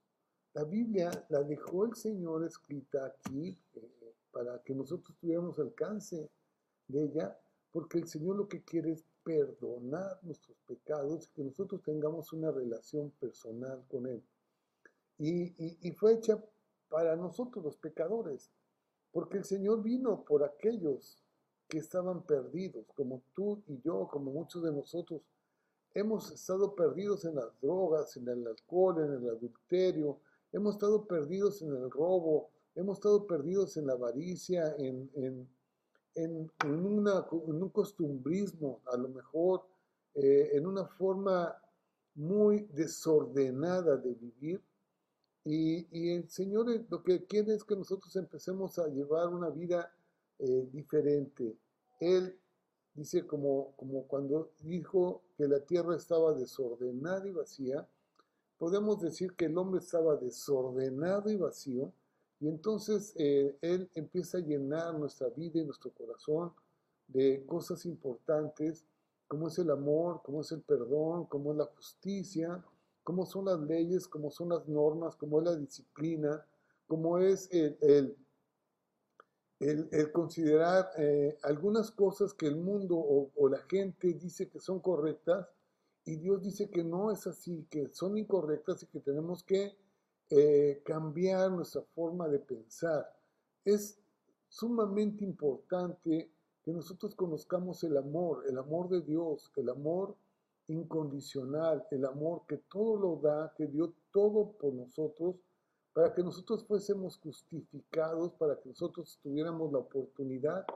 La 0.52 0.64
Biblia 0.64 1.10
la 1.28 1.44
dejó 1.44 1.84
el 1.84 1.94
Señor 1.94 2.44
escrita 2.44 3.06
aquí 3.06 3.56
eh, 3.76 4.14
para 4.32 4.60
que 4.64 4.74
nosotros 4.74 5.16
tuviéramos 5.20 5.60
alcance 5.60 6.28
de 6.88 7.04
ella, 7.04 7.38
porque 7.70 7.98
el 7.98 8.08
Señor 8.08 8.34
lo 8.34 8.48
que 8.48 8.64
quiere 8.64 8.90
es 8.94 9.04
perdonar 9.22 10.18
nuestros 10.22 10.58
pecados 10.66 11.28
y 11.28 11.34
que 11.34 11.44
nosotros 11.44 11.82
tengamos 11.84 12.32
una 12.32 12.50
relación 12.50 13.12
personal 13.20 13.84
con 13.88 14.08
Él. 14.08 14.24
Y, 15.18 15.54
y 15.88 15.92
fue 15.92 16.14
hecha 16.14 16.44
para 16.88 17.14
nosotros 17.14 17.64
los 17.64 17.76
pecadores, 17.76 18.50
porque 19.12 19.38
el 19.38 19.44
Señor 19.44 19.84
vino 19.84 20.24
por 20.24 20.42
aquellos 20.42 21.22
que 21.68 21.78
estaban 21.78 22.26
perdidos, 22.26 22.86
como 22.96 23.22
tú 23.34 23.62
y 23.68 23.80
yo, 23.82 24.08
como 24.08 24.32
muchos 24.32 24.64
de 24.64 24.72
nosotros 24.72 25.22
Hemos 25.94 26.32
estado 26.32 26.74
perdidos 26.74 27.24
en 27.24 27.36
las 27.36 27.60
drogas, 27.60 28.16
en 28.16 28.28
el 28.28 28.46
alcohol, 28.46 28.98
en 28.98 29.12
el 29.12 29.30
adulterio, 29.30 30.18
hemos 30.52 30.74
estado 30.74 31.06
perdidos 31.06 31.62
en 31.62 31.68
el 31.68 31.88
robo, 31.90 32.50
hemos 32.74 32.98
estado 32.98 33.26
perdidos 33.26 33.76
en 33.76 33.86
la 33.86 33.92
avaricia, 33.92 34.74
en, 34.78 35.08
en, 35.14 35.48
un 36.64 37.70
costumbrismo, 37.70 38.80
a 38.86 38.96
lo 38.96 39.08
mejor, 39.08 39.66
eh, 40.14 40.50
en 40.52 40.66
una 40.66 40.86
forma 40.86 41.56
muy 42.14 42.68
desordenada 42.72 43.96
de 43.96 44.14
vivir. 44.14 44.62
Y, 45.44 46.14
el 46.14 46.28
Señor 46.30 46.66
lo 46.88 47.02
que 47.02 47.24
quiere 47.26 47.54
es 47.54 47.64
que 47.64 47.76
nosotros 47.76 48.14
empecemos 48.16 48.78
a 48.78 48.88
llevar 48.88 49.28
una 49.28 49.50
vida 49.50 49.92
eh, 50.38 50.68
diferente. 50.72 51.56
Él 52.00 52.38
dice 52.94 53.26
como, 53.26 53.74
como 53.76 54.06
cuando 54.06 54.52
dijo 54.60 55.23
que 55.36 55.48
la 55.48 55.60
tierra 55.60 55.96
estaba 55.96 56.32
desordenada 56.32 57.26
y 57.26 57.32
vacía, 57.32 57.86
podemos 58.58 59.00
decir 59.00 59.34
que 59.34 59.46
el 59.46 59.58
hombre 59.58 59.80
estaba 59.80 60.16
desordenado 60.16 61.30
y 61.30 61.36
vacío, 61.36 61.92
y 62.40 62.48
entonces 62.48 63.14
eh, 63.16 63.56
Él 63.60 63.90
empieza 63.94 64.38
a 64.38 64.42
llenar 64.42 64.94
nuestra 64.94 65.28
vida 65.30 65.60
y 65.60 65.64
nuestro 65.64 65.90
corazón 65.92 66.52
de 67.08 67.44
cosas 67.46 67.84
importantes, 67.86 68.84
como 69.28 69.48
es 69.48 69.58
el 69.58 69.70
amor, 69.70 70.20
como 70.22 70.40
es 70.40 70.52
el 70.52 70.62
perdón, 70.62 71.26
como 71.26 71.52
es 71.52 71.58
la 71.58 71.66
justicia, 71.66 72.64
como 73.02 73.26
son 73.26 73.46
las 73.46 73.60
leyes, 73.60 74.08
como 74.08 74.30
son 74.30 74.50
las 74.50 74.66
normas, 74.68 75.16
como 75.16 75.38
es 75.38 75.44
la 75.44 75.56
disciplina, 75.56 76.44
como 76.86 77.18
es 77.18 77.50
el 77.52 77.76
el, 77.80 78.16
considerar 80.12 80.90
eh, 80.98 81.38
algunas 81.42 81.90
cosas 81.90 82.34
que 82.34 82.46
el 82.46 82.56
mundo 82.56 82.96
o, 82.96 83.48
la 83.48 83.60
gente 83.68 84.14
dice 84.14 84.48
que 84.48 84.60
son 84.60 84.80
correctas 84.80 85.48
y 86.04 86.16
Dios 86.16 86.42
dice 86.42 86.70
que 86.70 86.84
no 86.84 87.10
es 87.10 87.26
así, 87.26 87.66
que 87.70 87.88
son 87.88 88.18
incorrectas 88.18 88.82
y 88.82 88.86
que 88.86 89.00
tenemos 89.00 89.42
que 89.42 89.76
eh, 90.30 90.82
cambiar 90.84 91.50
nuestra 91.50 91.82
forma 91.94 92.28
de 92.28 92.38
pensar. 92.40 93.10
Es 93.64 93.98
sumamente 94.48 95.24
importante 95.24 96.30
que 96.62 96.72
nosotros 96.72 97.14
conozcamos 97.14 97.82
el 97.84 97.96
amor, 97.96 98.44
el 98.48 98.58
amor 98.58 98.88
de 98.88 99.02
Dios, 99.02 99.50
el 99.56 99.68
amor 99.68 100.16
incondicional, 100.68 101.86
el 101.90 102.04
amor 102.04 102.42
que 102.48 102.56
todo 102.56 102.96
lo 102.96 103.16
da, 103.16 103.52
que 103.56 103.66
dio 103.66 103.94
todo 104.12 104.52
por 104.52 104.72
nosotros 104.72 105.36
para 105.94 106.12
que 106.12 106.24
nosotros 106.24 106.64
fuésemos 106.66 107.16
justificados, 107.18 108.32
para 108.34 108.60
que 108.60 108.68
nosotros 108.68 109.18
tuviéramos 109.22 109.72
la 109.72 109.78
oportunidad 109.78 110.66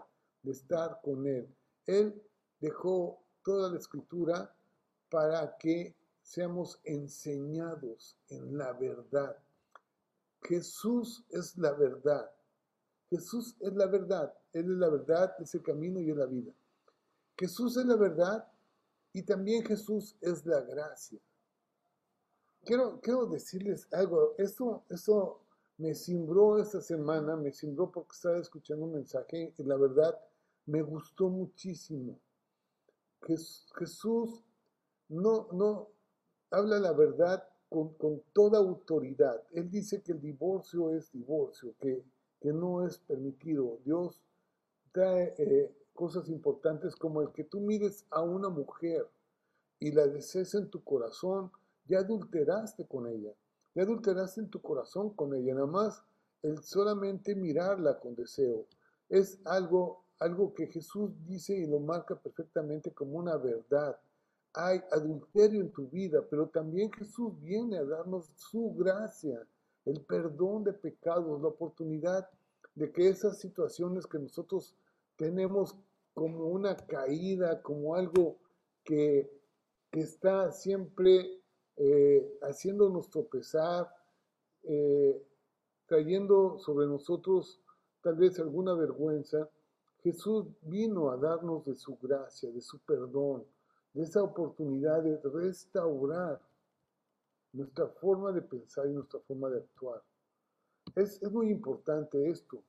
de 0.43 0.53
estar 0.53 1.01
con 1.03 1.27
Él. 1.27 1.53
Él 1.87 2.23
dejó 2.61 3.21
toda 3.43 3.69
la 3.69 3.79
escritura 3.79 4.55
para 5.11 5.57
que 5.59 5.97
seamos 6.23 6.79
enseñados 6.85 8.17
en 8.29 8.57
la 8.57 8.73
verdad. 8.73 9.37
Jesús 10.43 11.25
es 11.31 11.59
la 11.59 11.73
verdad. 11.73 12.31
Jesús 13.11 13.57
es 13.59 13.75
la 13.75 13.87
verdad. 13.87 14.33
Él 14.53 14.67
es 14.71 14.79
la 14.79 14.89
verdad, 14.89 15.35
es 15.41 15.53
el 15.53 15.63
camino 15.63 15.99
y 15.99 16.11
es 16.11 16.17
la 16.17 16.27
vida. 16.27 16.53
Jesús 17.37 17.77
es 17.77 17.87
la 17.87 17.97
verdad 17.97 18.47
y 19.13 19.23
también 19.23 19.65
Jesús 19.65 20.17
es 20.21 20.47
la 20.47 20.61
gracia 20.61 21.19
quiero, 22.69 23.01
quiero 23.01 23.25
decirles 23.27 23.89
algo. 23.93 24.35
Esto, 24.37 24.85
esto 24.91 25.41
me 25.79 25.95
cimbró 25.95 26.59
esta 26.59 26.83
semana, 26.83 27.35
me 27.35 27.51
cimbró 27.51 27.91
porque 27.91 28.13
estaba 28.13 28.39
escuchando 28.39 28.85
un 28.85 28.93
mensaje 28.93 29.55
y 29.57 29.63
la 29.63 29.77
verdad 29.77 30.19
me 30.67 30.83
gustó 30.83 31.31
muchísimo. 31.31 32.19
Jesús 33.23 34.45
no, 35.09 35.49
no 35.53 35.89
habla 36.51 36.79
la 36.79 36.93
verdad 36.93 37.43
con, 37.71 38.23
toda 38.35 38.59
autoridad. 38.59 39.43
Él 39.53 39.71
dice 39.71 40.03
que 40.03 40.13
el 40.13 40.21
divorcio 40.21 40.91
es 40.91 41.11
divorcio, 41.11 41.75
que, 41.81 42.05
que 42.39 42.53
no 42.53 42.87
es 42.87 42.99
permitido. 42.99 43.79
Dios 43.83 44.21
trae 44.93 45.35
eh, 45.39 45.75
cosas 45.95 46.29
importantes 46.29 46.95
como 46.95 47.23
el 47.23 47.33
que 47.33 47.45
tú 47.45 47.61
mires 47.61 48.05
a 48.11 48.21
una 48.21 48.51
mujer 48.51 49.09
y 49.81 49.91
la 49.91 50.07
desees 50.07 50.55
en 50.55 50.69
tu 50.69 50.85
corazón 50.85 51.51
ya 51.89 52.01
adulteraste 52.01 52.87
con 52.87 53.07
ella, 53.07 53.33
ya 53.75 53.83
adulteraste 53.83 54.41
en 54.41 54.51
tu 54.51 54.61
corazón 54.61 55.11
con 55.11 55.35
ella, 55.35 55.55
nada 55.55 55.67
más 55.67 56.03
el 56.43 56.63
solamente 56.63 57.35
mirarla 57.35 57.99
con 57.99 58.15
deseo. 58.15 58.67
Es 59.09 59.41
algo, 59.45 60.05
algo 60.21 60.55
que 60.55 60.67
Jesús 60.67 61.11
dice 61.27 61.57
y 61.57 61.67
lo 61.67 61.81
marca 61.81 62.15
perfectamente 62.15 62.93
como 62.93 63.19
una 63.19 63.37
verdad. 63.37 63.99
Hay 64.55 64.81
adulterio 64.93 65.61
en 65.61 65.73
tu 65.73 65.89
vida, 65.89 66.25
pero 66.29 66.49
también 66.49 66.93
Jesús 66.93 67.33
viene 67.41 67.79
a 67.79 67.85
darnos 67.85 68.31
su 68.37 68.75
gracia, 68.75 69.47
el 69.85 70.01
perdón 70.03 70.65
de 70.65 70.73
pecados, 70.73 71.41
la 71.41 71.49
oportunidad 71.49 72.29
de 72.75 72.93
que 72.93 73.09
esas 73.09 73.39
situaciones 73.39 74.07
que 74.07 74.19
nosotros 74.19 74.75
tenemos 75.17 75.77
como 76.15 76.47
una 76.49 76.77
caída, 76.77 77.63
como 77.63 77.95
algo 77.95 78.39
que, 78.85 79.31
que 79.91 80.01
está 80.01 80.51
siempre 80.53 81.38
eh, 81.81 82.39
haciéndonos 82.43 83.09
tropezar, 83.09 83.89
eh, 84.65 85.25
trayendo 85.87 86.59
sobre 86.59 86.89
nosotros 86.89 87.61
tal 88.03 88.17
vez 88.17 88.41
alguna 88.41 88.75
vergüenza, 88.75 89.49
Jesús 90.03 90.47
vino 90.63 91.11
a 91.11 91.17
darnos 91.17 91.65
de 91.65 91.77
su 91.77 91.97
gracia, 91.97 92.51
de 92.51 92.61
su 92.61 92.81
perdón, 92.81 93.45
de 93.93 94.03
esa 94.03 94.23
oportunidad 94.23 95.03
de 95.05 95.21
restaurar 95.23 96.41
nuestra 97.53 97.87
forma 97.87 98.33
de 98.33 98.43
pensar 98.43 98.87
y 98.89 98.93
nuestra 98.93 99.21
forma 99.21 99.49
de 99.49 99.59
actuar. 99.59 100.03
Es, 100.97 101.23
muy 101.31 101.49
importante 101.51 102.29
esto. 102.29 102.61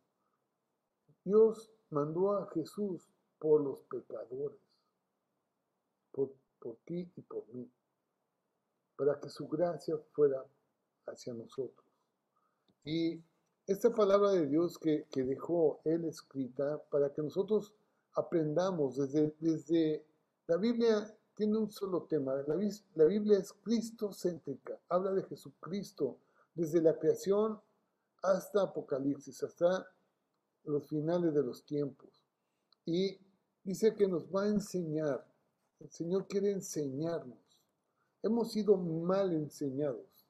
Dios 1.24 1.72
mandó 1.90 2.34
a 2.34 2.48
Jesús 2.52 3.10
por 3.40 3.62
los 3.62 3.82
pecadores, 3.84 4.60
por, 6.12 6.32
por 6.60 6.76
ti 6.86 7.12
y 7.16 7.22
por 7.22 7.48
mí 7.54 7.70
para 9.00 9.18
que 9.18 9.30
su 9.30 9.48
gracia 9.48 9.98
fuera 10.12 10.46
hacia 11.06 11.34
nosotros. 11.34 11.88
Y 12.84 13.24
esta 13.66 13.94
palabra 13.94 14.32
de 14.32 14.46
Dios 14.46 14.78
que, 14.78 15.06
dejó 15.14 15.80
Él 15.86 16.04
escrita 16.04 16.84
para 16.92 17.14
que 17.14 17.22
nosotros 17.22 17.74
aprendamos 18.16 18.98
desde, 18.98 19.34
desde 19.40 20.06
la 20.48 20.58
Biblia 20.58 21.16
tiene 21.34 21.58
un 21.60 21.72
solo 21.72 22.04
tema. 22.10 22.36
La, 22.46 22.60
la 22.96 23.06
Biblia 23.06 23.38
es 23.38 23.54
Cristo-céntrica. 23.54 24.78
Habla 24.90 25.14
de 25.14 25.24
Jesucristo 25.24 26.18
desde 26.54 26.82
la 26.82 27.00
creación 27.00 27.58
hasta 28.22 28.64
Apocalipsis, 28.64 29.42
hasta 29.44 29.88
los 30.66 30.90
finales 30.90 31.34
de 31.34 31.44
los 31.44 31.64
tiempos. 31.64 32.10
Y 32.86 33.18
dice 33.64 33.96
que 33.96 34.10
nos 34.10 34.26
va 34.26 34.44
a 34.44 34.50
enseñar. 34.50 35.26
El 35.80 35.90
Señor 35.90 36.28
quiere 36.28 36.52
enseñarnos 36.52 37.49
hemos 38.24 38.52
sido 38.52 38.78
mal 38.78 39.34
enseñados. 39.34 40.28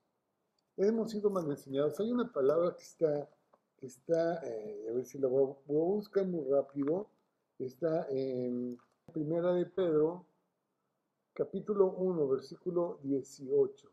Hemos 0.78 1.12
sido 1.12 1.30
mal 1.30 1.50
enseñados. 1.50 2.00
Hay 2.00 2.12
una 2.12 2.32
palabra 2.32 2.76
que 2.76 2.84
está, 2.84 3.30
que 3.78 3.88
está 3.88 4.40
eh, 4.46 4.88
a 4.90 4.94
ver 4.94 5.06
si 5.06 5.18
la 5.20 5.28
voy 5.28 5.52
a, 5.52 5.56
buscar 5.68 6.26
muy 6.26 6.46
rápido. 6.50 7.10
Está 7.58 8.08
en 8.10 8.80
Primera 9.12 9.54
de 9.54 9.66
Pedro, 9.66 10.26
capítulo 11.34 11.88
1, 11.92 12.28
versículo 12.30 13.00
18. 13.04 13.92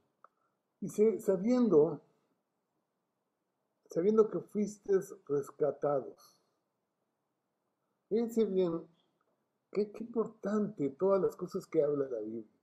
Dice, 0.81 1.19
sabiendo, 1.19 2.01
sabiendo 3.87 4.29
que 4.29 4.39
fuiste 4.39 4.93
rescatados. 5.27 6.37
Fíjense 8.09 8.45
bien, 8.45 8.87
qué, 9.73 9.91
qué 9.91 10.05
importante 10.05 10.91
todas 10.91 11.21
las 11.21 11.35
cosas 11.35 11.67
que 11.67 11.83
habla 11.83 12.09
la 12.09 12.21
Biblia. 12.21 12.56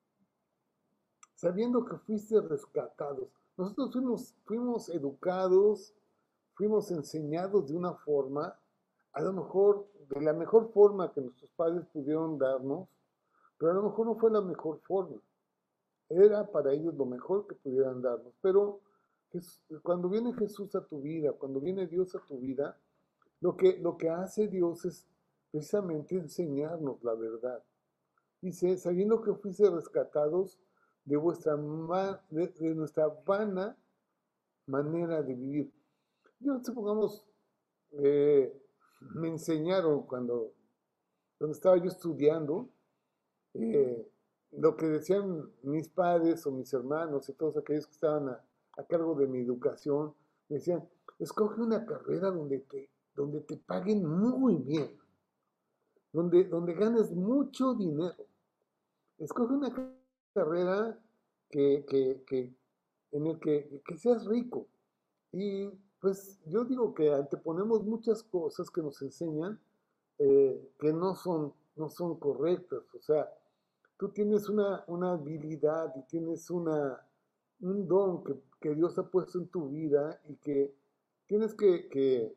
Sabiendo 1.44 1.84
que 1.84 1.98
fuiste 1.98 2.40
rescatados. 2.40 3.28
Nosotros 3.58 3.92
fuimos, 3.92 4.34
fuimos 4.46 4.88
educados, 4.88 5.94
fuimos 6.54 6.90
enseñados 6.90 7.68
de 7.68 7.76
una 7.76 7.96
forma, 7.96 8.58
a 9.12 9.22
lo 9.22 9.34
mejor 9.34 9.86
de 10.08 10.22
la 10.22 10.32
mejor 10.32 10.72
forma 10.72 11.12
que 11.12 11.20
nuestros 11.20 11.52
padres 11.52 11.86
pudieron 11.92 12.40
darnos, 12.40 12.88
pero 13.58 13.72
a 13.72 13.76
lo 13.76 13.84
mejor 13.84 14.06
no 14.06 14.16
fue 14.16 14.32
la 14.32 14.40
mejor 14.40 14.80
forma. 14.88 15.18
Era 16.08 16.50
para 16.50 16.72
ellos 16.72 16.96
lo 16.96 17.06
mejor 17.06 17.46
que 17.46 17.56
pudieran 17.56 18.02
darnos. 18.02 18.34
Pero 18.42 18.80
cuando 19.82 20.08
viene 20.08 20.34
Jesús 20.36 20.74
a 20.76 20.86
tu 20.86 21.02
vida, 21.02 21.34
cuando 21.34 21.60
viene 21.60 21.88
Dios 21.88 22.16
a 22.16 22.20
tu 22.20 22.38
vida, 22.38 22.78
lo 23.42 23.58
que, 23.58 23.80
lo 23.80 23.98
que 23.98 24.10
hace 24.10 24.48
Dios 24.48 24.86
es 24.86 25.06
precisamente 25.52 26.16
enseñarnos 26.16 27.04
la 27.04 27.16
verdad. 27.16 27.62
Dice, 28.40 28.78
sabiendo 28.78 29.22
que 29.22 29.34
fuiste 29.34 29.70
rescatados 29.70 30.58
de, 31.05 31.17
vuestra, 31.17 31.55
de, 31.55 32.75
nuestra 32.75 33.07
vana 33.25 33.77
manera 34.67 35.22
de 35.22 35.33
vivir. 35.33 35.72
Yo, 36.39 36.60
supongamos, 36.63 37.25
eh, 37.91 38.53
me 39.15 39.29
enseñaron 39.29 40.03
cuando, 40.03 40.53
cuando 41.38 41.55
estaba 41.55 41.77
yo 41.77 41.86
estudiando, 41.86 42.69
eh, 43.53 44.10
lo 44.51 44.75
que 44.75 44.88
decían 44.88 45.50
mis 45.63 45.89
padres 45.89 46.45
o 46.45 46.51
mis 46.51 46.74
hermanos 46.74 47.27
y 47.29 47.33
todos 47.33 47.57
aquellos 47.57 47.88
que 47.88 47.93
estaban 47.93 48.29
a, 48.29 48.43
cargo 48.88 49.15
de 49.15 49.27
mi 49.27 49.39
educación, 49.39 50.15
decían, 50.50 50.88
escoge 51.19 51.62
una 51.62 51.86
carrera 51.86 52.31
donde 52.31 52.60
te, 52.60 52.89
donde 53.15 53.41
te 53.41 53.57
paguen 53.57 54.03
muy 54.03 54.55
bien, 54.55 54.98
donde, 56.12 56.45
donde 56.45 56.74
ganes 56.74 57.12
mucho 57.12 57.75
dinero. 57.75 58.25
Escoge 59.19 59.53
una 59.53 59.72
carrera 60.34 61.00
que, 61.50 61.86
en 63.12 63.28
el 63.28 63.40
que, 63.40 63.82
que 63.86 63.98
seas 63.98 64.25
rico. 64.25 64.68
Y 65.32 65.70
pues 66.00 66.40
yo 66.46 66.66
digo 66.66 66.94
que 66.94 67.13
anteponemos 67.13 67.84
muchas 67.84 68.24
cosas 68.24 68.70
que 68.70 68.82
nos 68.82 69.02
enseñan 69.02 69.60
eh, 70.20 70.72
que 70.80 70.94
no 70.94 71.16
son, 71.16 71.54
no 71.75 71.90
son 71.90 72.20
correctas. 72.20 72.84
O 72.94 73.02
sea, 73.02 73.32
tú 73.98 74.10
tienes 74.10 74.50
una, 74.50 74.84
una 74.88 75.13
habilidad 75.13 75.94
y 75.96 76.02
tienes 76.04 76.50
una, 76.50 77.02
un 77.62 77.88
don 77.88 78.24
que, 78.24 78.36
que, 78.60 78.75
Dios 78.75 78.98
ha 79.00 79.10
puesto 79.10 79.40
en 79.40 79.48
tu 79.48 79.70
vida 79.70 80.20
y 80.28 80.36
que 80.36 80.74
tienes 81.25 81.54
que, 81.56 81.88
que, 81.90 82.36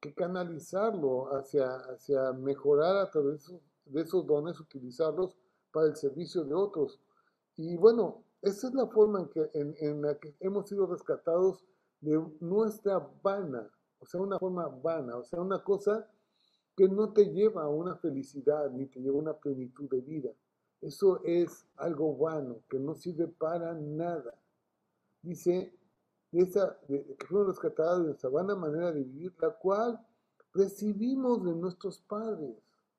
que 0.00 0.14
canalizarlo 0.14 1.34
hacia, 1.36 1.76
hacia 1.76 2.32
mejorar 2.32 2.96
a 2.96 3.10
través 3.10 3.52
de 3.86 4.00
esos 4.00 4.26
dones, 4.26 4.60
utilizarlos 4.60 5.36
para 5.72 5.88
el 5.88 5.96
servicio 5.96 6.44
de 6.44 6.54
otros. 6.54 7.00
Y 7.58 7.76
bueno, 7.76 8.22
esa 8.40 8.68
es 8.68 8.74
la 8.74 8.86
forma 8.86 9.20
en, 9.20 9.28
que, 9.30 9.50
en, 9.52 10.00
la 10.00 10.16
que 10.16 10.32
hemos 10.38 10.68
sido 10.68 10.86
rescatados 10.86 11.64
de 12.00 12.24
nuestra 12.38 13.04
vana, 13.20 13.68
o 13.98 14.06
sea, 14.06 14.20
una 14.20 14.38
forma 14.38 14.68
vana, 14.68 15.16
o 15.16 15.24
sea, 15.24 15.40
una 15.40 15.64
cosa 15.64 16.08
que 16.76 16.88
no 16.88 17.12
te 17.12 17.32
lleva 17.32 17.64
a 17.64 17.68
una 17.68 17.96
felicidad 17.96 18.70
ni 18.70 18.86
te 18.86 19.00
lleva 19.00 19.16
a 19.16 19.22
una 19.22 19.36
plenitud 19.36 19.90
de 19.90 20.00
vida. 20.00 20.30
Eso 20.80 21.20
es 21.24 21.66
algo 21.74 22.16
vano, 22.16 22.60
que 22.70 22.78
no 22.78 22.94
sirve 22.94 23.26
para 23.26 23.74
nada. 23.74 24.40
Dice 25.20 25.76
de 26.30 26.42
esa, 26.42 26.78
que 26.86 27.16
fueron 27.26 27.48
rescatados 27.48 27.98
de 27.98 28.04
nuestra 28.04 28.30
vana 28.30 28.54
manera 28.54 28.92
de 28.92 29.02
vivir, 29.02 29.34
la 29.40 29.50
cual 29.50 30.00
recibimos 30.54 31.44
de 31.44 31.56
nuestros 31.56 31.98
padres, 32.02 32.54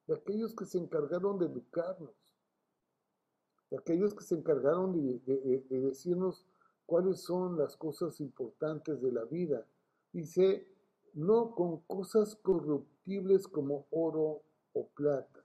de 0.06 0.16
aquellos 0.16 0.54
que 0.54 0.66
se 0.66 0.80
encargaron 0.80 1.40
de 1.40 1.46
educarnos, 1.46 2.12
aquellos 3.78 4.14
que 4.14 4.24
se 4.24 4.36
encargaron 4.36 4.94
de, 4.94 5.20
de 5.70 5.80
decirnos 5.80 6.46
cuáles 6.86 7.22
son 7.22 7.58
las 7.58 7.76
cosas 7.76 8.20
importantes 8.20 9.02
de 9.02 9.12
la 9.12 9.24
vida. 9.26 9.66
Dice, 10.12 10.68
no 11.14 11.54
con 11.54 11.82
cosas 11.82 12.36
corruptibles 12.36 13.48
como 13.48 13.86
oro 13.92 14.42
o 14.74 14.88
plata. 14.88 15.44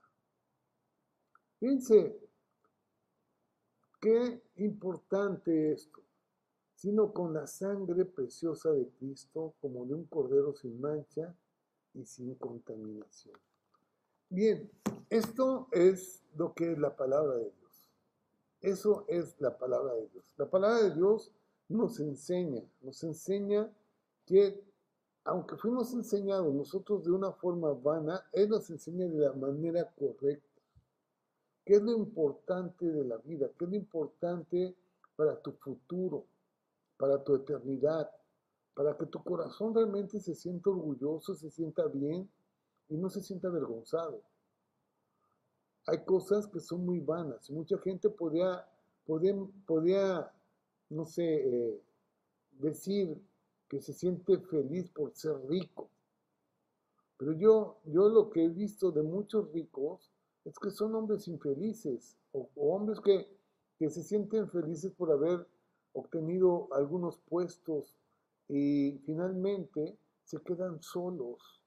Fíjense, 1.59 2.19
qué 4.01 4.41
importante 4.57 5.71
esto, 5.71 6.01
sino 6.75 7.13
con 7.13 7.33
la 7.33 7.47
sangre 7.47 8.05
preciosa 8.05 8.71
de 8.71 8.87
Cristo, 8.99 9.55
como 9.61 9.85
de 9.85 9.95
un 9.95 10.05
cordero 10.05 10.53
sin 10.53 10.79
mancha 10.79 11.35
y 11.93 12.05
sin 12.05 12.35
contaminación. 12.35 13.39
Bien, 14.29 14.69
esto 15.09 15.67
es 15.71 16.23
lo 16.35 16.53
que 16.53 16.73
es 16.73 16.77
la 16.77 16.95
palabra 16.95 17.35
de 17.35 17.51
Dios. 17.51 17.64
Eso 18.61 19.05
es 19.07 19.39
la 19.39 19.57
palabra 19.57 19.93
de 19.93 20.07
Dios. 20.09 20.33
La 20.37 20.49
palabra 20.49 20.81
de 20.81 20.95
Dios 20.95 21.31
nos 21.69 21.99
enseña, 21.99 22.63
nos 22.81 23.03
enseña 23.03 23.71
que 24.25 24.63
aunque 25.23 25.57
fuimos 25.57 25.91
enseñados 25.93 26.53
nosotros 26.53 27.03
de 27.03 27.11
una 27.11 27.31
forma 27.31 27.73
vana, 27.73 28.23
Él 28.31 28.49
nos 28.49 28.69
enseña 28.69 29.07
de 29.07 29.17
la 29.17 29.33
manera 29.33 29.91
correcta. 29.97 30.61
¿Qué 31.65 31.75
es 31.75 31.81
lo 31.81 31.93
importante 31.93 32.85
de 32.85 33.03
la 33.03 33.17
vida? 33.17 33.49
¿Qué 33.57 33.65
es 33.65 33.71
lo 33.71 33.75
importante 33.75 34.75
para 35.15 35.41
tu 35.41 35.51
futuro, 35.53 36.27
para 36.97 37.23
tu 37.23 37.35
eternidad? 37.35 38.07
Para 38.75 38.95
que 38.95 39.07
tu 39.07 39.23
corazón 39.23 39.73
realmente 39.73 40.19
se 40.19 40.35
sienta 40.35 40.69
orgulloso, 40.69 41.33
se 41.33 41.49
sienta 41.49 41.87
bien 41.87 42.29
y 42.87 42.97
no 42.97 43.09
se 43.09 43.21
sienta 43.21 43.47
avergonzado 43.47 44.21
hay 45.87 46.03
cosas 46.03 46.47
que 46.47 46.59
son 46.59 46.85
muy 46.85 46.99
vanas. 46.99 47.49
Mucha 47.49 47.77
gente 47.79 48.09
podría, 48.09 48.67
podría, 49.05 50.31
no 50.89 51.05
sé, 51.05 51.23
eh, 51.25 51.81
decir 52.59 53.21
que 53.67 53.81
se 53.81 53.93
siente 53.93 54.37
feliz 54.39 54.89
por 54.89 55.13
ser 55.15 55.35
rico. 55.47 55.89
Pero 57.17 57.33
yo, 57.33 57.77
yo 57.85 58.09
lo 58.09 58.29
que 58.29 58.45
he 58.45 58.49
visto 58.49 58.91
de 58.91 59.03
muchos 59.03 59.51
ricos 59.51 60.11
es 60.43 60.57
que 60.59 60.69
son 60.69 60.95
hombres 60.95 61.27
infelices 61.27 62.17
o, 62.31 62.49
hombres 62.55 62.99
que, 62.99 63.27
que 63.79 63.89
se 63.89 64.03
sienten 64.03 64.49
felices 64.49 64.91
por 64.91 65.11
haber 65.11 65.47
obtenido 65.93 66.67
algunos 66.73 67.17
puestos 67.17 67.95
y 68.47 68.99
finalmente 69.05 69.97
se 70.23 70.41
quedan 70.41 70.81
solos, 70.81 71.63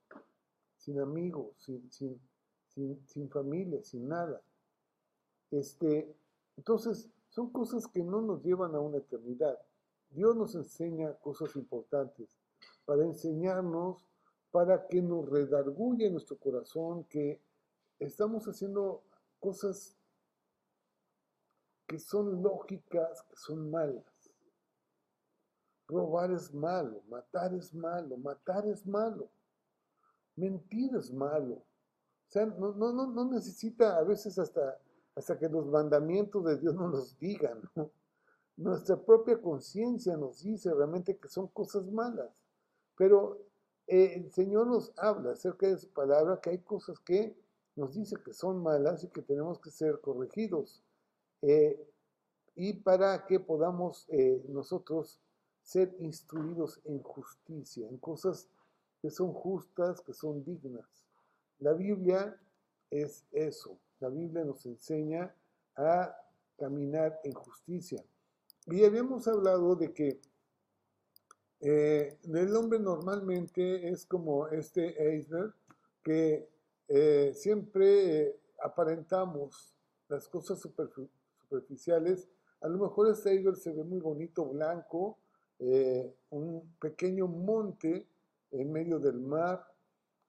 sin 0.76 1.00
amigos, 1.00 1.48
sin, 1.58 1.90
sin, 1.90 2.20
sin, 3.06 3.28
familia, 3.30 3.82
sin 3.82 4.08
nada. 4.08 4.40
Este, 5.50 6.14
entonces, 6.56 7.08
son 7.28 7.50
cosas 7.50 7.86
que 7.86 8.02
no 8.02 8.20
nos 8.20 8.42
llevan 8.42 8.74
a 8.74 8.80
una 8.80 8.98
eternidad. 8.98 9.58
Dios 10.10 10.36
nos 10.36 10.54
enseña 10.54 11.14
cosas 11.14 11.54
importantes 11.56 12.36
para 12.84 13.04
enseñarnos, 13.04 14.02
para 14.50 14.86
que 14.88 15.02
nos 15.02 15.28
redarguye 15.28 16.10
nuestro 16.10 16.38
corazón 16.38 17.04
que 17.04 17.40
estamos 17.98 18.46
haciendo 18.46 19.02
cosas 19.38 19.96
que 21.86 21.98
son 21.98 22.42
lógicas, 22.42 23.22
que 23.22 23.36
son 23.36 23.70
malas. 23.70 24.04
Robar 25.86 26.30
es 26.32 26.52
malo, 26.52 27.02
matar 27.08 27.54
es 27.54 27.74
malo, 27.74 28.16
matar 28.18 28.66
es 28.66 28.86
malo, 28.86 29.30
mentir 30.36 30.94
es 30.94 31.10
malo, 31.10 31.62
o 32.28 32.30
sea, 32.30 32.44
no, 32.44 32.72
no, 32.74 32.92
no, 32.92 33.24
necesita 33.24 33.96
a 33.96 34.02
veces 34.02 34.38
hasta, 34.38 34.78
hasta 35.16 35.38
que 35.38 35.48
los 35.48 35.66
mandamientos 35.66 36.44
de 36.44 36.58
Dios 36.58 36.74
nos 36.74 36.90
los 36.90 37.18
digan. 37.18 37.62
Nuestra 38.58 38.96
propia 39.00 39.40
conciencia 39.40 40.14
nos 40.16 40.42
dice 40.42 40.74
realmente 40.74 41.16
que 41.16 41.28
son 41.28 41.46
cosas 41.48 41.90
malas. 41.90 42.28
Pero 42.98 43.38
eh, 43.86 44.12
el 44.16 44.30
Señor 44.30 44.66
nos 44.66 44.92
habla 44.98 45.32
acerca 45.32 45.68
de 45.68 45.78
su 45.78 45.88
palabra, 45.88 46.38
que 46.40 46.50
hay 46.50 46.58
cosas 46.58 46.98
que 46.98 47.34
nos 47.76 47.94
dice 47.94 48.16
que 48.22 48.34
son 48.34 48.62
malas 48.62 49.04
y 49.04 49.08
que 49.08 49.22
tenemos 49.22 49.58
que 49.58 49.70
ser 49.70 49.98
corregidos. 50.02 50.82
Eh, 51.40 51.82
y 52.56 52.74
para 52.74 53.24
que 53.24 53.40
podamos 53.40 54.04
eh, 54.10 54.44
nosotros 54.48 55.18
ser 55.62 55.96
instruidos 56.00 56.80
en 56.84 57.02
justicia, 57.02 57.88
en 57.88 57.96
cosas 57.96 58.50
que 59.00 59.08
son 59.08 59.32
justas, 59.32 60.02
que 60.02 60.12
son 60.12 60.44
dignas. 60.44 61.07
La 61.60 61.72
Biblia 61.72 62.38
es 62.90 63.24
eso. 63.32 63.78
La 64.00 64.08
Biblia 64.08 64.44
nos 64.44 64.64
enseña 64.66 65.34
a 65.76 66.16
caminar 66.56 67.20
en 67.24 67.32
justicia. 67.32 68.04
Y 68.66 68.84
habíamos 68.84 69.26
hablado 69.26 69.76
de 69.76 69.92
que 69.92 70.20
eh, 71.60 72.18
el 72.22 72.56
hombre 72.56 72.78
normalmente 72.78 73.88
es 73.88 74.06
como 74.06 74.48
este 74.48 74.94
Eisner, 75.02 75.52
que 76.02 76.48
eh, 76.88 77.32
siempre 77.34 78.36
aparentamos 78.62 79.74
las 80.08 80.28
cosas 80.28 80.58
superficiales 80.58 82.28
A 82.60 82.68
lo 82.68 82.78
mejor 82.78 83.10
este 83.10 83.34
iceberg 83.34 83.56
se 83.56 83.72
ve 83.72 83.84
muy 83.84 84.00
bonito, 84.00 84.44
blanco, 84.46 85.18
eh, 85.58 86.12
un 86.30 86.74
pequeño 86.80 87.26
monte 87.28 88.06
en 88.50 88.72
medio 88.72 88.98
del 88.98 89.20
mar, 89.20 89.64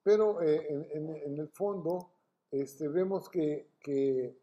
pero 0.03 0.41
eh, 0.41 0.87
en, 0.93 1.39
el 1.39 1.47
fondo 1.49 2.11
este, 2.51 2.87
vemos 2.87 3.29
que, 3.29 3.69
que, 3.79 4.35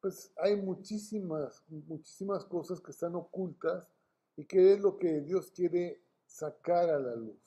pues 0.00 0.32
hay 0.36 0.56
muchísimas, 0.56 1.62
muchísimas 1.68 2.44
cosas 2.44 2.80
que 2.80 2.90
están 2.90 3.14
ocultas 3.14 3.88
y 4.36 4.44
que 4.44 4.72
es 4.72 4.80
lo 4.80 4.96
que 4.96 5.20
Dios 5.20 5.50
quiere 5.50 6.00
sacar 6.26 6.90
a 6.90 6.98
la 6.98 7.16
luz, 7.16 7.40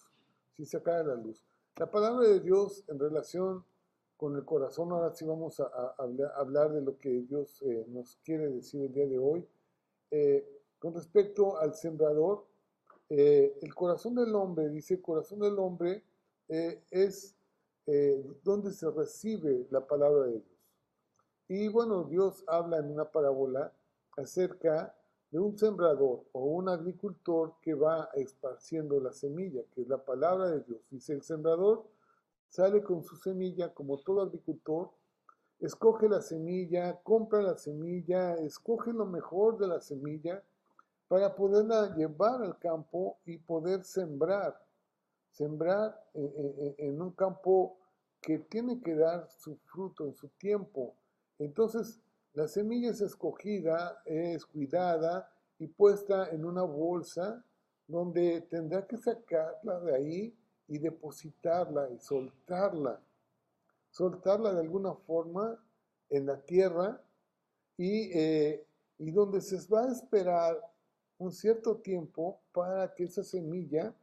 sí, 0.56 0.66
sacar 0.66 1.02
a 1.02 1.04
la 1.04 1.16
luz. 1.16 1.44
La 1.78 1.90
palabra 1.90 2.28
de 2.28 2.40
Dios 2.40 2.84
en 2.88 3.00
relación 3.00 3.64
con 4.18 4.36
el 4.36 4.46
corazón, 4.46 4.92
ahora 4.92 5.14
sí 5.16 5.26
vamos 5.26 5.60
a, 5.60 5.96
hablar 6.38 6.72
de 6.72 6.82
lo 6.82 6.98
que 6.98 7.10
Dios 7.22 7.62
eh, 7.64 7.86
nos 7.88 8.18
quiere 8.24 8.50
decir 8.50 8.82
el 8.82 8.94
día 8.94 9.08
de 9.08 9.18
hoy. 9.18 9.48
con 10.80 10.94
respecto 10.94 11.58
al 11.58 11.74
sembrador, 11.76 12.46
eh, 13.14 13.58
el 13.62 13.76
corazón 13.76 14.16
del 14.16 14.34
hombre, 14.36 14.70
dice, 14.70 14.94
el 14.94 15.02
corazón 15.02 15.40
del 15.40 15.60
hombre 15.60 16.02
eh, 16.48 16.82
es 16.92 17.36
eh, 17.88 18.24
donde 18.44 18.72
se 18.72 18.90
recibe 18.90 19.68
la 19.72 19.86
palabra 19.86 20.26
de 20.26 20.32
Dios. 20.34 20.46
Y 21.48 21.68
bueno, 21.68 22.06
Dios 22.06 22.44
habla 22.48 22.78
en 22.78 22.92
una 22.92 23.12
parábola 23.12 23.74
acerca 24.18 24.96
de 25.32 25.40
un 25.40 25.58
sembrador 25.58 26.26
o 26.34 26.44
un 26.44 26.70
agricultor 26.70 27.56
que 27.62 27.74
va 27.74 28.10
esparciendo 28.14 29.00
la 29.00 29.14
semilla, 29.14 29.62
que 29.74 29.82
es 29.82 29.88
la 29.88 30.04
palabra 30.04 30.48
de 30.48 30.62
Dios. 30.62 30.82
Dice, 30.90 31.14
el 31.14 31.24
sembrador 31.24 31.86
sale 32.50 32.84
con 32.84 33.04
su 33.04 33.16
semilla 33.16 33.74
como 33.74 33.98
todo 34.00 34.22
agricultor, 34.22 34.92
escoge 35.60 36.10
la 36.10 36.22
semilla, 36.22 37.02
compra 37.02 37.42
la 37.42 37.58
semilla, 37.58 38.36
escoge 38.36 38.92
lo 38.92 39.06
mejor 39.06 39.58
de 39.58 39.68
la 39.68 39.80
semilla 39.80 40.44
para 41.08 41.36
poderla 41.36 41.96
llevar 41.96 42.42
al 42.42 42.58
campo 42.60 43.20
y 43.26 43.38
poder 43.38 43.84
sembrar, 43.84 44.58
sembrar 45.32 45.98
en, 46.14 47.02
un 47.02 47.12
campo 47.12 47.78
que 48.22 48.40
tiene 48.40 48.82
que 48.82 48.96
dar 48.96 49.28
su 49.30 49.58
fruto 49.58 50.06
en 50.06 50.14
su 50.14 50.28
tiempo. 50.30 50.96
Entonces, 51.40 52.00
la 52.34 52.48
semilla 52.48 52.92
es 52.92 53.02
escogida, 53.02 54.02
es 54.06 54.46
cuidada 54.46 55.30
y 55.58 55.68
puesta 55.68 56.30
en 56.30 56.46
una 56.46 56.64
bolsa 56.64 57.44
donde 57.88 58.42
tendrá 58.42 58.86
que 58.86 58.98
sacarla 58.98 59.80
de 59.80 59.96
ahí 59.96 60.38
y 60.68 60.78
depositarla 60.78 61.90
y 61.90 62.00
soltarla. 62.00 63.02
Soltarla 63.90 64.54
de 64.54 64.62
alguna 64.62 64.94
forma 64.94 65.62
en 66.10 66.26
la 66.26 66.42
tierra 66.42 67.02
y, 67.78 68.18
eh, 68.18 68.66
y 69.00 69.12
donde 69.12 69.42
se 69.42 69.58
va 69.68 69.84
a 69.84 69.92
esperar 69.92 70.58
un 71.18 71.32
cierto 71.32 71.78
tiempo 71.78 72.42
para 72.54 72.94
que 72.94 73.04
esa 73.04 73.24
semilla 73.24 73.94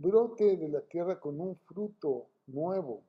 brote 0.00 0.56
de 0.56 0.68
la 0.68 0.80
tierra 0.80 1.20
con 1.20 1.40
un 1.40 1.56
fruto 1.66 2.26
nuevo. 2.46 3.04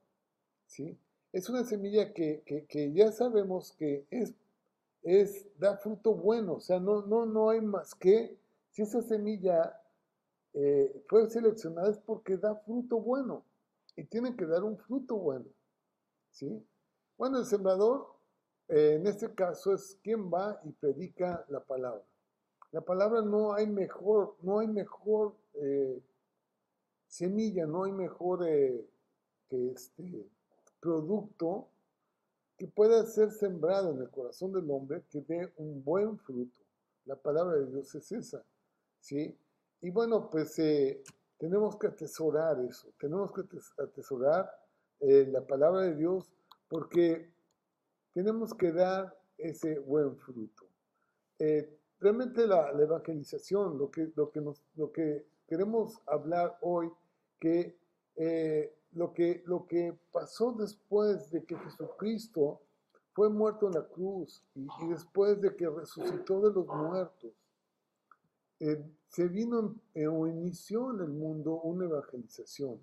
¿sí? 0.65 0.97
Es 1.31 1.49
una 1.49 1.63
semilla 1.63 2.13
que, 2.13 2.43
ya 2.93 3.11
sabemos 3.11 3.73
que 3.73 4.05
es, 4.11 4.33
es, 5.03 5.47
da 5.57 5.77
fruto 5.77 6.13
bueno, 6.13 6.55
o 6.55 6.59
sea, 6.59 6.79
no, 6.79 7.01
no, 7.03 7.25
no 7.25 7.49
hay 7.49 7.61
más 7.61 7.95
que, 7.95 8.37
si 8.71 8.81
esa 8.81 9.01
semilla 9.01 9.77
eh, 10.53 11.03
fue 11.07 11.29
seleccionada 11.29 11.89
es 11.89 11.99
porque 11.99 12.37
da 12.37 12.55
fruto 12.55 12.99
bueno 12.99 13.45
y 13.95 14.03
tiene 14.03 14.35
que 14.35 14.45
dar 14.45 14.63
un 14.63 14.77
fruto 14.77 15.15
bueno. 15.15 15.45
¿sí? 16.31 16.65
Bueno, 17.17 17.39
el 17.39 17.45
sembrador 17.45 18.07
eh, 18.67 18.95
en 18.95 19.07
este 19.07 19.33
caso 19.33 19.73
es 19.73 19.97
quien 20.03 20.31
va 20.31 20.59
y 20.63 20.71
predica 20.71 21.45
la 21.49 21.61
palabra. 21.61 22.03
La 22.71 22.81
palabra 22.81 23.21
no 23.21 23.53
hay 23.53 23.67
mejor, 23.67 24.35
no 24.41 24.59
hay 24.59 24.67
mejor 24.67 25.35
eh, 25.55 26.01
semilla, 27.11 27.65
no 27.65 27.83
hay 27.83 27.91
mejor 27.91 28.47
eh, 28.47 28.87
este, 29.49 30.29
producto 30.79 31.67
que 32.57 32.67
pueda 32.67 33.05
ser 33.05 33.31
sembrado 33.31 33.91
en 33.91 34.01
el 34.01 34.09
corazón 34.09 34.53
del 34.53 34.69
hombre 34.71 35.03
que 35.09 35.21
dé 35.21 35.51
un 35.57 35.83
buen 35.83 36.17
fruto. 36.17 36.63
La 37.05 37.15
palabra 37.15 37.57
de 37.57 37.65
Dios 37.65 37.93
es 37.95 38.11
esa, 38.11 38.43
¿sí? 38.99 39.37
Y 39.81 39.89
bueno, 39.89 40.29
pues 40.29 40.57
eh, 40.59 41.03
tenemos 41.37 41.75
que 41.77 41.87
atesorar 41.87 42.59
eso, 42.61 42.93
tenemos 42.99 43.31
que 43.33 43.41
atesorar 43.77 44.49
la 44.99 45.41
palabra 45.41 45.81
de 45.81 45.95
Dios 45.95 46.31
porque 46.69 47.33
tenemos 48.13 48.53
que 48.53 48.71
dar 48.71 49.17
ese 49.39 49.79
buen 49.79 50.15
fruto 50.15 50.67
realmente 52.01 52.47
la, 52.47 52.71
evangelización, 52.71 53.77
lo 53.77 53.89
que, 53.89 54.11
lo, 54.15 54.31
que 54.31 54.41
lo 54.75 54.91
que 54.91 55.25
queremos 55.47 56.01
hablar 56.07 56.57
hoy, 56.61 56.91
que 57.41 57.75
eh, 58.17 58.73
lo, 58.93 59.13
que 59.13 59.43
lo 59.47 59.65
que 59.65 59.97
pasó 60.11 60.53
después 60.53 61.31
de 61.31 61.43
que 61.43 61.57
Jesucristo 61.57 62.61
fue 63.13 63.29
muerto 63.29 63.67
en 63.67 63.73
la 63.73 63.83
cruz 63.83 64.43
y, 64.53 64.67
después 64.87 65.41
de 65.41 65.55
que 65.55 65.67
resucitó 65.67 66.39
de 66.39 66.53
los 66.53 66.67
muertos, 66.67 67.31
eh, 68.59 68.85
se 69.07 69.27
vino 69.27 69.75
eh, 69.95 70.07
o 70.07 70.27
inició 70.27 70.93
en 70.93 71.01
el 71.01 71.09
mundo 71.09 71.59
una 71.61 71.85
evangelización, 71.85 72.79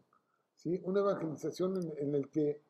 ¿sí? 0.56 0.80
una 0.84 1.00
evangelización 1.00 1.76
en, 1.76 2.08
en, 2.08 2.14
el 2.16 2.28
que, 2.28 2.60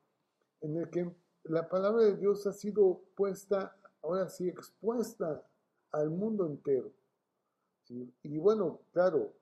en 0.61 0.77
el 0.77 0.91
que 0.91 1.11
la 1.45 1.69
palabra 1.71 2.05
de 2.05 2.17
Dios 2.19 2.47
ha 2.47 2.53
sido 2.53 3.01
puesta, 3.17 3.75
ahora 4.03 4.29
sí, 4.29 4.47
expuesta 4.47 5.43
al 5.91 6.11
mundo 6.11 6.47
entero. 6.47 6.93
Y 8.23 8.37
bueno, 8.37 8.81
claro, 8.93 9.33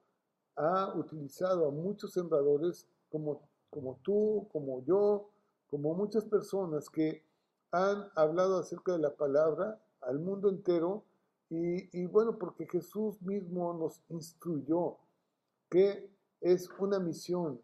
ha 0.56 0.92
utilizado 0.94 1.68
a 1.68 1.70
muchos 1.70 2.12
sembradores 2.12 2.86
como, 3.10 3.42
como 3.70 3.98
tú, 4.02 4.48
como 4.52 4.82
yo, 4.84 5.30
como 5.68 5.94
muchas 5.94 6.24
personas 6.24 6.88
que 6.90 7.24
han 7.70 8.08
hablado 8.14 8.58
acerca 8.58 8.92
de 8.92 8.98
la 8.98 9.14
palabra 9.14 9.80
al 10.00 10.18
mundo 10.18 10.48
entero 10.48 11.04
y, 11.48 12.06
bueno, 12.06 12.38
porque 12.38 12.66
Jesús 12.66 13.22
mismo 13.22 13.72
nos 13.74 14.02
instruyó 14.08 14.96
que 15.70 16.10
es 16.40 16.68
una 16.78 16.98
misión 16.98 17.60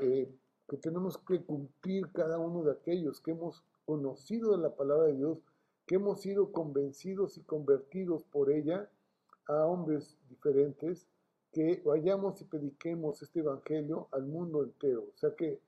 eh, 0.00 0.32
que 0.68 0.76
tenemos 0.76 1.18
que 1.18 1.44
cumplir 1.44 2.12
cada 2.12 2.38
uno 2.38 2.62
de 2.62 2.72
aquellos 2.72 3.20
que 3.20 3.32
hemos 3.32 3.64
conocido 3.84 4.52
de 4.52 4.58
la 4.58 4.76
palabra 4.76 5.06
de 5.06 5.16
Dios 5.16 5.38
que 5.86 5.96
hemos 5.96 6.20
sido 6.20 6.52
convencidos 6.52 7.36
y 7.36 7.42
convertidos 7.42 8.24
por 8.24 8.50
ella 8.50 8.88
a 9.46 9.66
hombres 9.66 10.16
diferentes, 10.30 11.06
que 11.54 11.80
vayamos 11.84 12.40
y 12.40 12.44
prediquemos 12.44 13.22
este 13.22 13.38
Evangelio 13.38 14.08
al 14.10 14.26
mundo 14.26 14.64
entero. 14.64 15.04
O 15.14 15.16
sea, 15.16 15.34
que 15.36 15.60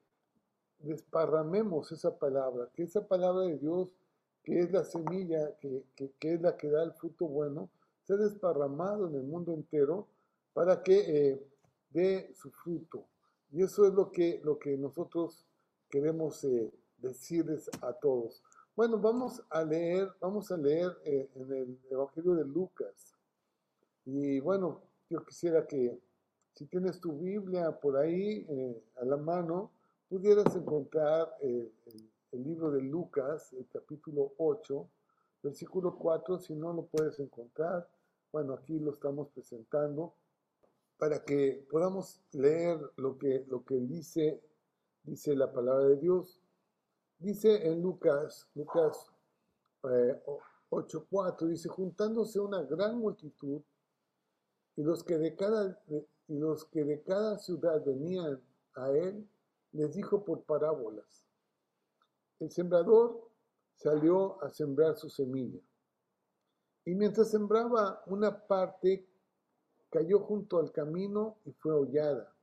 desparramemos 0.81 1.93
esa 1.93 2.19
palabra, 2.19 2.69
que 2.75 2.83
esa 2.83 3.07
palabra 3.07 3.45
de 3.45 3.57
Dios, 3.57 3.89
que 4.43 4.59
es 4.59 4.73
la 4.73 4.85
semilla, 4.85 5.57
que, 5.61 5.85
es 6.21 6.43
la 6.43 6.57
que 6.57 6.69
da 6.69 6.83
el 6.83 6.93
fruto 6.93 7.29
bueno, 7.29 7.71
sea 8.03 8.17
desparramado 8.17 9.07
en 9.07 9.15
el 9.15 9.23
mundo 9.23 9.55
entero 9.55 10.09
para 10.53 10.83
que 10.83 10.99
eh, 10.99 11.47
dé 11.91 12.33
su 12.35 12.51
fruto. 12.51 13.07
Y 13.53 13.63
eso 13.63 13.87
es 13.87 13.95
lo 13.95 14.11
que, 14.11 14.41
lo 14.43 14.59
que 14.59 14.77
nosotros 14.77 15.47
queremos 15.89 16.43
eh, 16.45 16.73
decirles 16.99 17.71
a 17.81 17.93
todos. 17.93 18.43
Bueno, 18.75 18.99
vamos 18.99 19.41
a 19.51 19.63
leer, 19.63 20.11
vamos 20.21 20.51
a 20.51 20.57
leer 20.57 20.99
eh, 21.05 21.31
en 21.37 21.53
el 21.53 21.79
Evangelio 21.91 22.35
de 22.35 22.45
Lucas. 22.45 23.15
Y 24.05 24.41
bueno, 24.41 24.86
yo 25.09 25.25
quisiera 25.25 25.67
que 25.67 25.99
si 26.55 26.67
tienes 26.67 27.01
tu 27.01 27.13
Biblia 27.19 27.71
por 27.71 27.97
ahí 27.99 28.47
eh, 28.49 28.83
a 29.01 29.05
la 29.05 29.17
mano, 29.17 29.71
pudieras 30.09 30.55
encontrar 30.57 31.37
eh, 31.43 31.71
el, 32.33 32.43
libro 32.43 32.71
de 32.71 32.83
Lucas, 32.83 33.53
el 33.55 33.67
capítulo 33.69 34.33
8, 34.39 34.89
versículo 35.43 35.97
4, 35.97 36.39
si 36.39 36.55
no 36.55 36.73
lo 36.73 36.87
puedes 36.87 37.19
encontrar. 37.19 37.89
Bueno, 38.33 38.55
aquí 38.55 38.79
lo 38.79 38.93
estamos 38.93 39.29
presentando 39.29 40.15
para 40.99 41.25
que 41.25 41.67
podamos 41.71 42.21
leer 42.33 42.79
lo 42.97 43.19
que, 43.19 43.45
lo 43.49 43.65
que 43.65 43.77
dice, 43.77 44.41
dice 45.03 45.35
la 45.35 45.53
palabra 45.53 45.89
de 45.89 45.97
Dios. 45.97 46.41
Dice 47.19 47.67
en 47.69 47.83
Lucas, 47.83 48.49
Lucas 48.55 49.11
8.4, 49.83 51.43
eh, 51.43 51.51
dice, 51.51 51.69
juntándose 51.69 52.41
una 52.41 52.63
gran 52.63 52.99
multitud, 52.99 53.63
y 54.77 54.83
los, 54.83 55.03
que 55.03 55.19
de 55.19 55.35
cada, 55.35 55.83
y 56.29 56.39
los 56.39 56.65
que 56.67 56.85
de 56.85 57.03
cada 57.03 57.39
ciudad 57.39 57.83
venían 57.85 58.41
a 58.75 58.91
él, 58.91 59.29
les 59.73 59.95
dijo 59.95 60.25
por 60.25 60.43
parábolas. 60.45 61.25
El 62.39 62.51
sembrador 62.51 63.31
salió 63.75 64.43
a 64.43 64.51
sembrar 64.51 64.97
su 64.97 65.09
semilla. 65.09 65.61
Y 66.85 66.95
mientras 66.95 67.31
sembraba, 67.31 68.03
una 68.07 68.47
parte 68.47 69.09
cayó 69.91 70.21
junto 70.21 70.59
al 70.59 70.73
camino 70.73 71.39
y 71.45 71.53
fue 71.53 71.73
hollada, 71.73 72.35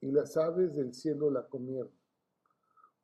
y 0.00 0.10
las 0.10 0.36
aves 0.36 0.74
del 0.74 0.94
cielo 0.94 1.30
la 1.30 1.46
comieron. 1.46 1.92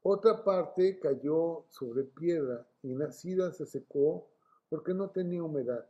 Otra 0.02 0.44
parte 0.44 0.98
cayó 1.00 1.66
sobre 1.68 2.04
piedra 2.04 2.66
y 2.82 2.94
nacida 2.94 3.50
se 3.50 3.66
secó 3.66 4.28
porque 4.68 4.94
no 4.94 5.10
tenía 5.10 5.42
humedad. 5.42 5.84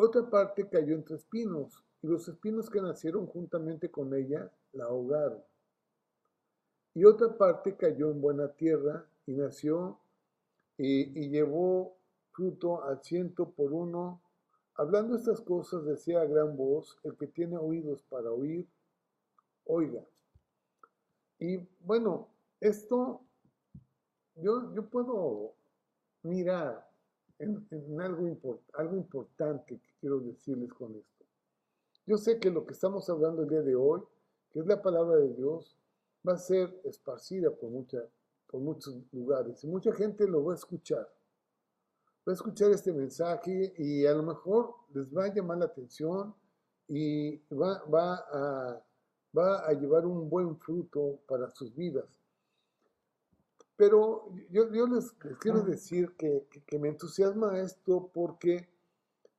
Otra 0.00 0.30
parte 0.30 0.68
cayó 0.68 0.94
entre 0.94 1.16
espinos, 1.16 1.84
y 2.02 2.06
los 2.06 2.28
espinos 2.28 2.70
que 2.70 2.80
nacieron 2.80 3.26
juntamente 3.26 3.90
con 3.90 4.14
ella 4.14 4.48
la 4.70 4.84
ahogaron. 4.84 5.42
Y 6.94 7.04
otra 7.04 7.36
parte 7.36 7.76
cayó 7.76 8.12
en 8.12 8.20
buena 8.20 8.46
tierra 8.46 9.04
y 9.26 9.32
nació 9.32 9.98
y, 10.76 11.28
llevó 11.30 11.96
fruto 12.30 12.84
al 12.84 13.02
ciento 13.02 13.50
por 13.50 13.72
uno. 13.72 14.22
Hablando 14.76 15.16
estas 15.16 15.40
cosas 15.40 15.84
decía 15.84 16.20
a 16.20 16.26
gran 16.26 16.56
voz, 16.56 16.96
el 17.02 17.16
que 17.16 17.26
tiene 17.26 17.56
oídos 17.56 18.00
para 18.02 18.30
oír, 18.30 18.68
oiga. 19.64 20.06
Y 21.40 21.56
bueno, 21.80 22.28
esto 22.60 23.22
yo, 24.36 24.72
yo 24.74 24.88
puedo 24.88 25.54
mirar 26.22 26.87
en, 27.38 28.00
algo, 28.00 28.60
algo 28.74 28.96
importante 28.96 29.78
que 29.78 29.94
quiero 30.00 30.20
decirles 30.20 30.72
con 30.72 30.94
esto. 30.94 31.24
Yo 32.06 32.16
sé 32.16 32.38
que 32.38 32.50
lo 32.50 32.66
que 32.66 32.72
estamos 32.72 33.08
hablando 33.10 33.42
el 33.42 33.48
día 33.48 33.62
de 33.62 33.76
hoy, 33.76 34.00
que 34.50 34.60
es 34.60 34.66
la 34.66 34.80
palabra 34.80 35.16
de 35.18 35.34
Dios, 35.34 35.76
va 36.26 36.32
a 36.34 36.38
ser 36.38 36.80
esparcida 36.84 37.50
por, 37.50 37.70
mucha, 37.70 37.98
por 38.46 38.60
muchos 38.60 38.96
lugares 39.12 39.62
y 39.62 39.68
mucha 39.68 39.92
gente 39.92 40.26
lo 40.26 40.44
va 40.44 40.54
a 40.54 40.56
escuchar. 40.56 41.08
Va 42.26 42.32
a 42.32 42.34
escuchar 42.34 42.70
este 42.70 42.92
mensaje 42.92 43.74
y 43.78 44.04
a 44.06 44.12
lo 44.12 44.22
mejor 44.22 44.74
les 44.92 45.14
va 45.14 45.24
a 45.24 45.34
llamar 45.34 45.58
la 45.58 45.66
atención 45.66 46.34
y 46.88 47.36
va, 47.52 47.82
va, 47.84 48.82
va 49.36 49.66
a 49.66 49.72
llevar 49.72 50.06
un 50.06 50.28
buen 50.28 50.56
fruto 50.58 51.20
para 51.26 51.50
sus 51.50 51.74
vidas. 51.74 52.06
Pero 53.78 54.28
yo, 54.50 54.72
yo 54.72 54.88
les, 54.88 55.12
quiero 55.38 55.62
decir 55.62 56.10
que, 56.16 56.48
que, 56.66 56.78
me 56.80 56.88
entusiasma 56.88 57.60
esto 57.60 58.10
porque, 58.12 58.68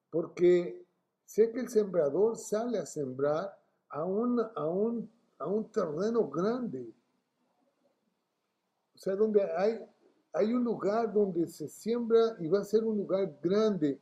porque 0.09 0.85
sé 1.25 1.51
que 1.51 1.59
el 1.59 1.67
sembrador 1.67 2.37
sale 2.37 2.77
a 2.77 2.85
sembrar 2.85 3.53
a 3.89 4.05
un, 4.05 4.39
a 4.39 4.65
un, 4.65 5.11
a 5.39 5.45
un 5.45 5.69
terreno 5.69 6.29
grande. 6.29 6.89
O 8.95 8.97
sea, 8.97 9.17
donde 9.17 9.43
hay, 9.57 9.85
hay 10.31 10.53
un 10.53 10.63
lugar 10.63 11.11
donde 11.11 11.45
se 11.45 11.67
siembra 11.67 12.37
y 12.39 12.47
va 12.47 12.59
a 12.59 12.63
ser 12.63 12.85
un 12.85 12.95
lugar 12.95 13.37
grande. 13.43 13.99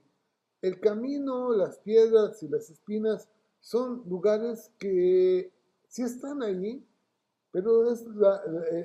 El 0.62 0.80
camino, 0.80 1.52
las 1.52 1.80
piedras 1.80 2.44
y 2.44 2.48
las 2.48 2.70
espinas 2.70 3.28
son 3.60 4.04
lugares 4.08 4.72
que 4.78 5.52
sí 5.88 6.04
están 6.04 6.44
allí, 6.44 6.86
pero 7.58 7.92
es 7.92 8.06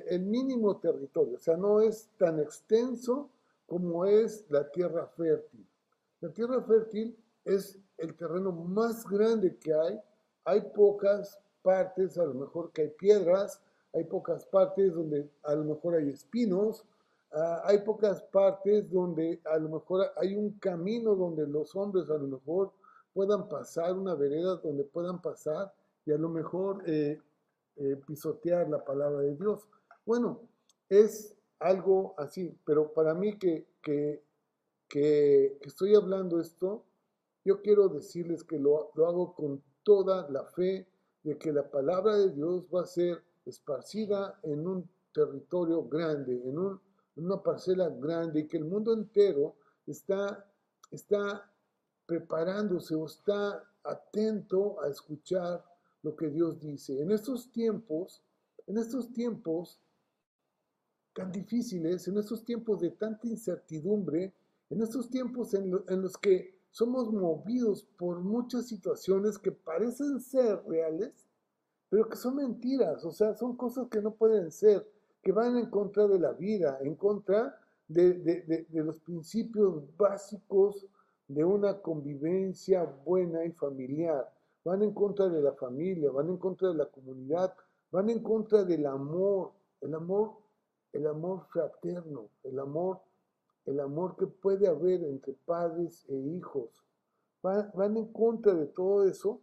el 0.07 0.21
mínimo 0.23 0.77
territorio, 0.77 1.37
o 1.37 1.39
sea, 1.39 1.55
no 1.55 1.79
es 1.79 2.09
tan 2.17 2.39
extenso 2.39 3.29
como 3.67 4.03
es 4.03 4.49
la 4.49 4.67
tierra 4.71 5.05
fértil. 5.15 5.63
La 6.21 6.29
tierra 6.29 6.59
fértil 6.63 7.15
es 7.45 7.77
el 7.99 8.15
terreno 8.15 8.51
más 8.51 9.07
grande 9.07 9.55
que 9.57 9.75
hay. 9.75 9.99
Hay 10.45 10.61
pocas 10.73 11.37
partes, 11.61 12.17
a 12.17 12.25
lo 12.25 12.33
mejor 12.33 12.71
que 12.71 12.81
hay 12.81 12.89
piedras, 12.89 13.61
hay 13.93 14.05
pocas 14.05 14.43
partes 14.47 14.91
donde 14.91 15.29
a 15.43 15.53
lo 15.53 15.65
mejor 15.65 15.93
hay 15.93 16.09
espinos, 16.09 16.83
ah, 17.31 17.61
hay 17.65 17.77
pocas 17.77 18.23
partes 18.23 18.89
donde 18.89 19.39
a 19.45 19.59
lo 19.59 19.69
mejor 19.69 20.11
hay 20.17 20.33
un 20.33 20.49
camino 20.53 21.13
donde 21.13 21.45
los 21.45 21.75
hombres 21.75 22.09
a 22.09 22.17
lo 22.17 22.25
mejor 22.25 22.71
puedan 23.13 23.47
pasar, 23.47 23.93
una 23.93 24.15
vereda 24.15 24.55
donde 24.55 24.83
puedan 24.83 25.21
pasar 25.21 25.71
y 26.07 26.11
a 26.11 26.17
lo 26.17 26.29
mejor 26.29 26.81
eh, 26.87 27.21
eh, 27.75 27.99
pisotear 28.05 28.69
la 28.69 28.83
palabra 28.83 29.21
de 29.21 29.35
Dios. 29.35 29.67
Bueno, 30.05 30.41
es 30.89 31.35
algo 31.59 32.13
así, 32.17 32.55
pero 32.65 32.93
para 32.93 33.13
mí 33.13 33.37
que, 33.37 33.65
que, 33.81 34.23
que, 34.89 35.57
estoy 35.61 35.95
hablando 35.95 36.39
esto, 36.39 36.83
yo 37.45 37.61
quiero 37.61 37.89
decirles 37.89 38.43
que 38.43 38.59
lo, 38.59 38.91
lo 38.95 39.07
hago 39.07 39.33
con 39.33 39.63
toda 39.83 40.29
la 40.29 40.45
fe 40.45 40.87
de 41.23 41.37
que 41.37 41.51
la 41.51 41.69
palabra 41.69 42.17
de 42.17 42.31
Dios 42.31 42.65
va 42.73 42.81
a 42.81 42.85
ser 42.85 43.23
esparcida 43.45 44.39
en 44.43 44.67
un 44.67 44.89
territorio 45.13 45.83
grande, 45.87 46.33
en, 46.45 46.57
un, 46.57 46.79
una 47.15 47.41
parcela 47.41 47.89
grande, 47.89 48.41
y 48.41 48.47
que 48.47 48.57
el 48.57 48.65
mundo 48.65 48.93
entero 48.93 49.55
está, 49.87 50.45
está 50.91 51.49
preparándose 52.05 52.95
o 52.95 53.05
está 53.05 53.63
atento 53.83 54.81
a 54.81 54.89
escuchar 54.89 55.63
lo 56.03 56.15
que 56.15 56.29
Dios 56.29 56.59
dice. 56.59 57.01
En 57.01 57.11
estos 57.11 57.51
tiempos, 57.51 58.21
en 58.67 58.77
estos 58.77 59.11
tiempos 59.11 59.81
tan 61.13 61.31
difíciles, 61.31 62.07
en 62.07 62.17
estos 62.17 62.43
tiempos 62.43 62.81
de 62.81 62.91
tanta 62.91 63.27
incertidumbre, 63.27 64.33
en 64.69 64.81
estos 64.81 65.09
tiempos 65.09 65.53
en, 65.53 65.71
los 65.71 66.17
que 66.17 66.59
somos 66.71 67.11
movidos 67.11 67.87
por 67.97 68.19
muchas 68.19 68.67
situaciones 68.67 69.37
que 69.37 69.51
parecen 69.51 70.19
ser 70.19 70.63
reales, 70.67 71.27
pero 71.89 72.09
que 72.09 72.17
son 72.17 72.37
mentiras, 72.37 73.05
o 73.05 73.11
sea, 73.11 73.35
son 73.35 73.55
cosas 73.55 73.87
que 73.89 74.01
no 74.01 74.15
pueden 74.15 74.51
ser, 74.51 74.89
que 75.21 75.31
van 75.31 75.57
en 75.57 75.69
contra 75.69 76.07
de 76.07 76.19
la 76.19 76.33
vida, 76.33 76.79
en 76.81 76.95
contra 76.95 77.59
de, 77.87 78.13
de 78.15 78.83
los 78.83 78.99
principios 78.99 79.83
básicos 79.95 80.87
de 81.27 81.45
una 81.45 81.79
convivencia 81.79 82.83
buena 82.83 83.45
y 83.45 83.51
familiar 83.51 84.27
van 84.63 84.81
en 84.81 84.93
contra 84.93 85.27
de 85.27 85.41
la 85.41 85.53
familia, 85.53 86.11
van 86.11 86.29
en 86.29 86.37
contra 86.37 86.69
de 86.69 86.75
la 86.75 86.85
comunidad, 86.85 87.53
van 87.91 88.09
en 88.09 88.23
contra 88.23 88.63
del 88.63 88.85
amor, 88.85 89.51
el 89.81 89.93
amor, 89.93 90.37
el 90.93 91.07
amor 91.07 91.45
fraterno, 91.51 92.29
el 92.43 92.59
amor, 92.59 93.01
el 93.65 93.79
amor 93.79 94.15
que 94.15 94.27
puede 94.27 94.67
haber 94.67 95.03
entre 95.03 95.33
padres 95.33 96.05
e 96.09 96.15
hijos. 96.15 96.69
Van, 97.41 97.97
en 97.97 98.07
contra 98.13 98.53
de 98.53 98.67
todo 98.67 99.03
eso 99.03 99.41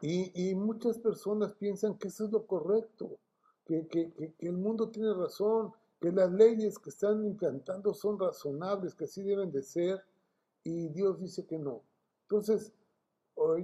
y, 0.00 0.54
muchas 0.56 0.98
personas 0.98 1.54
piensan 1.54 1.96
que 1.96 2.08
eso 2.08 2.24
es 2.24 2.32
lo 2.32 2.44
correcto, 2.44 3.20
que, 3.64 3.86
que 3.86 4.34
el 4.40 4.56
mundo 4.56 4.90
tiene 4.90 5.14
razón, 5.14 5.72
que 6.00 6.10
las 6.10 6.32
leyes 6.32 6.80
que 6.80 6.90
están 6.90 7.24
implantando 7.24 7.94
son 7.94 8.18
razonables, 8.18 8.96
que 8.96 9.04
así 9.04 9.22
deben 9.22 9.52
de 9.52 9.62
ser, 9.62 10.02
y 10.64 10.88
Dios 10.88 11.20
dice 11.20 11.46
que 11.46 11.58
no. 11.58 11.82
Entonces, 12.22 12.72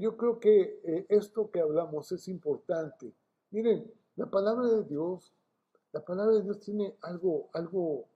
yo 0.01 0.17
creo 0.17 0.41
que 0.41 0.81
eh, 0.85 1.07
esto 1.09 1.51
que 1.51 1.61
hablamos 1.61 2.11
es 2.13 2.29
importante. 2.29 3.13
Miren, 3.51 3.93
la 4.17 4.31
palabra 4.31 4.69
de 4.69 4.85
Dios, 4.85 5.33
la 5.93 6.05
palabra 6.05 6.35
de 6.35 6.43
Dios 6.43 6.61
tiene 6.61 6.97
algo, 7.03 7.49
algo 7.53 8.09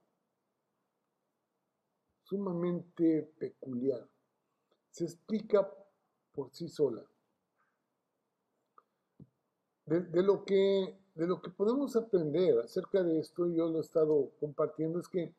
sumamente 2.23 3.31
peculiar. 3.37 4.07
Se 4.91 5.05
explica 5.05 5.71
por 6.33 6.51
sí 6.51 6.67
sola. 6.67 7.03
De, 9.85 10.23
lo 10.23 10.45
que, 10.45 10.97
de 11.13 11.27
lo 11.27 11.41
que 11.41 11.51
podemos 11.51 11.95
aprender 11.95 12.57
acerca 12.59 13.03
de 13.03 13.19
esto, 13.19 13.47
yo 13.47 13.67
lo 13.67 13.79
he 13.79 13.81
estado 13.81 14.31
compartiendo, 14.39 14.99
es 14.99 15.09
que 15.09 15.35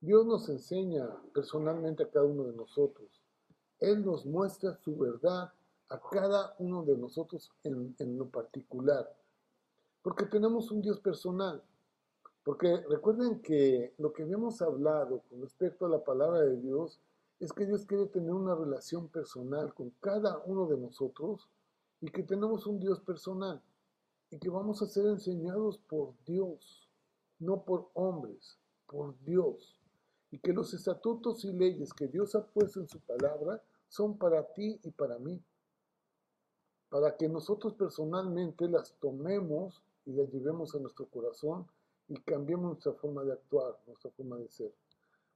Dios 0.00 0.24
nos 0.24 0.48
enseña 0.48 1.08
personalmente 1.34 2.04
a 2.04 2.10
cada 2.10 2.24
uno 2.24 2.44
de 2.44 2.52
nosotros 2.52 3.19
él 3.80 4.04
nos 4.04 4.26
muestra 4.26 4.74
su 4.76 4.96
verdad 4.96 5.52
a 5.88 6.00
cada 6.00 6.54
uno 6.58 6.84
de 6.84 6.96
nosotros 6.96 7.50
en, 7.64 7.94
lo 8.16 8.28
particular. 8.28 9.12
Porque 10.02 10.26
tenemos 10.26 10.70
un 10.70 10.82
Dios 10.82 11.00
personal. 11.00 11.62
Porque 12.44 12.84
recuerden 12.88 13.40
que 13.42 13.94
lo 13.98 14.12
que 14.12 14.22
habíamos 14.22 14.62
hablado 14.62 15.22
con 15.28 15.42
respecto 15.42 15.86
a 15.86 15.90
la 15.90 16.04
palabra 16.04 16.40
de 16.40 16.56
Dios 16.58 17.00
es 17.38 17.52
que 17.52 17.66
Dios 17.66 17.84
quiere 17.86 18.06
tener 18.06 18.32
una 18.32 18.54
relación 18.54 19.08
personal 19.08 19.74
con 19.74 19.90
cada 20.00 20.38
uno 20.46 20.66
de 20.66 20.76
nosotros 20.76 21.48
y 22.00 22.10
que 22.10 22.22
tenemos 22.22 22.66
un 22.66 22.78
Dios 22.78 23.00
personal 23.00 23.62
y 24.30 24.38
que 24.38 24.48
vamos 24.48 24.80
a 24.80 24.86
ser 24.86 25.06
enseñados 25.06 25.78
por 25.78 26.14
Dios, 26.24 26.88
no 27.38 27.62
por 27.64 27.90
hombres, 27.94 28.58
por 28.86 29.18
Dios. 29.24 29.76
Y 30.30 30.38
que 30.38 30.52
los 30.52 30.72
estatutos 30.72 31.44
y 31.44 31.52
leyes 31.52 31.92
que 31.92 32.06
Dios 32.06 32.34
ha 32.36 32.46
puesto 32.46 32.80
en 32.80 32.88
su 32.88 33.00
palabra 33.00 33.60
son 33.90 34.16
para 34.16 34.44
ti 34.54 34.80
y 34.84 34.90
para 34.92 35.18
mí, 35.18 35.42
para 36.88 37.16
que 37.16 37.28
nosotros 37.28 37.74
personalmente 37.74 38.68
las 38.68 38.94
tomemos 39.00 39.82
y 40.06 40.12
las 40.12 40.30
llevemos 40.32 40.74
a 40.74 40.78
nuestro 40.78 41.06
corazón 41.06 41.66
y 42.08 42.14
cambiemos 42.20 42.66
nuestra 42.66 42.92
forma 42.94 43.24
de 43.24 43.32
actuar, 43.32 43.76
nuestra 43.86 44.10
forma 44.12 44.38
de 44.38 44.48
ser. 44.48 44.72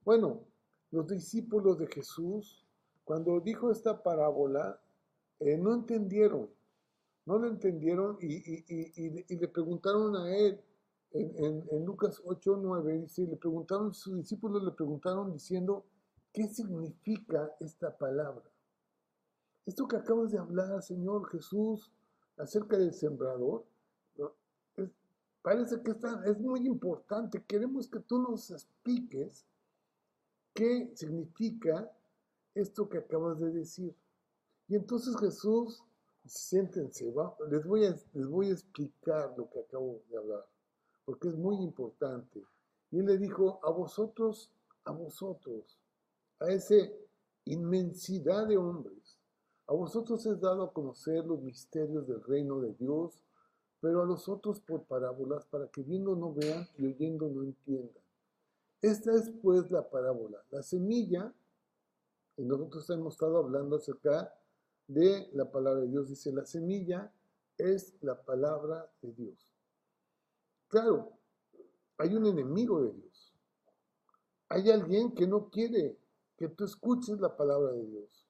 Bueno, 0.05 0.45
los 0.93 1.09
discípulos 1.09 1.79
de 1.79 1.88
Jesús, 1.88 2.64
cuando 3.05 3.40
dijo 3.40 3.73
esta 3.73 4.01
parábola, 4.03 4.81
eh, 5.40 5.59
no 5.59 5.75
entendieron, 5.75 6.49
no 7.27 7.38
lo 7.38 7.49
entendieron 7.49 8.19
y, 8.21 9.37
le 9.37 9.49
preguntaron 9.49 10.14
a 10.17 10.33
él, 10.37 10.61
en, 11.11 11.64
en 11.71 11.85
Lucas 11.85 12.23
8, 12.25 12.59
9, 12.62 12.99
dice, 13.01 13.27
le 13.27 13.37
preguntaron, 13.37 13.93
sus 13.93 14.17
discípulos 14.17 14.62
le 14.62 14.71
preguntaron 14.71 15.33
diciendo, 15.33 15.85
¿Qué 16.35 16.49
significa 16.49 17.55
esta 17.61 17.97
palabra? 17.97 18.42
Esto 19.66 19.87
que 19.87 19.97
acabas 19.97 20.33
de 20.33 20.38
hablar, 20.38 20.83
Señor 20.83 21.31
Jesús, 21.31 21.92
acerca 22.37 22.77
del 22.77 22.92
sembrador, 22.92 23.64
parece 25.42 25.81
que 25.81 25.92
es 26.27 26.40
muy 26.40 26.66
importante. 26.66 27.44
Queremos 27.44 27.87
que 27.87 28.01
tú 28.01 28.18
nos 28.18 28.51
expliques 28.51 29.47
qué 30.55 30.90
significa 30.97 31.88
esto 32.57 32.88
que 32.88 32.99
acabas 32.99 33.38
de 33.38 33.53
decir. 33.53 33.94
Y 34.66 34.75
entonces 34.75 35.16
Jesús, 35.16 35.85
siéntense, 36.27 37.14
les, 37.49 37.64
voy 37.64 37.85
a, 37.87 37.94
les 38.12 38.27
voy 38.27 38.49
a 38.49 38.55
explicar 38.55 39.33
lo 39.37 39.49
que 39.51 39.61
acabo 39.61 40.01
de 40.11 40.18
hablar, 40.18 40.44
porque 41.05 41.29
es 41.29 41.37
muy 41.37 41.62
importante. 41.62 42.44
Y 42.90 42.99
él 42.99 43.07
le 43.07 43.18
dijo, 43.18 43.61
a 43.62 43.70
vosotros, 43.70 44.51
a 44.85 44.90
vosotros, 44.90 45.79
a 46.40 46.51
esa 46.51 46.75
inmensidad 47.44 48.47
de 48.47 48.57
hombres, 48.57 49.18
a 49.66 49.73
vosotros 49.73 50.25
es 50.27 50.40
dado 50.40 50.62
a 50.62 50.73
conocer 50.73 51.25
los 51.25 51.40
misterios 51.40 52.07
del 52.07 52.23
reino 52.23 52.61
de 52.61 52.75
Dios, 52.75 53.23
pero 53.81 54.03
a 54.03 54.07
los 54.07 54.29
otros 54.29 54.61
por 54.61 54.85
parábolas, 54.85 55.47
para 55.47 55.68
que 55.68 55.83
viendo 55.83 56.14
no 56.16 56.35
vean 56.35 56.66
y 56.79 56.87
oyendo 56.87 57.29
no 57.29 57.42
entiendan. 57.42 58.03
Esta 58.83 59.14
es 59.14 59.31
pues 59.42 59.70
la 59.70 59.88
parábola. 59.88 60.42
La 60.51 60.62
semilla, 60.62 61.33
y 62.37 62.44
nosotros 62.44 62.88
hemos 62.90 63.14
estado 63.14 63.38
hablando 63.38 63.77
acerca 63.77 64.35
de 64.87 65.31
la 65.33 65.51
palabra 65.51 65.81
de 65.81 65.88
Dios, 65.88 66.09
dice, 66.09 66.33
la 66.33 66.44
semilla 66.44 67.11
es 67.57 67.94
la 68.03 68.20
palabra 68.23 68.90
de 69.01 69.12
Dios. 69.12 69.51
Claro, 70.68 71.12
hay 71.97 72.14
un 72.14 72.27
enemigo 72.27 72.83
de 72.83 72.92
Dios. 72.92 73.33
Hay 74.49 74.70
alguien 74.70 75.14
que 75.14 75.27
no 75.27 75.49
quiere 75.49 75.97
que 76.48 76.54
tú 76.54 76.64
escuches 76.64 77.18
la 77.20 77.35
palabra 77.35 77.72
de 77.72 77.87
Dios. 77.87 78.26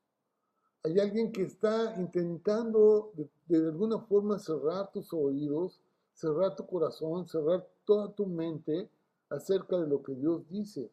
Hay 0.84 1.00
alguien 1.00 1.32
que 1.32 1.42
está 1.42 1.96
intentando 1.98 3.12
de, 3.48 3.56
alguna 3.56 3.98
forma 3.98 4.38
cerrar 4.38 4.92
tus 4.92 5.12
oídos, 5.12 5.80
cerrar 6.12 6.54
tu 6.54 6.64
corazón, 6.64 7.26
cerrar 7.26 7.66
toda 7.84 8.14
tu 8.14 8.26
mente 8.26 8.88
acerca 9.30 9.78
de 9.78 9.88
lo 9.88 10.00
que 10.02 10.14
Dios 10.14 10.48
dice. 10.48 10.92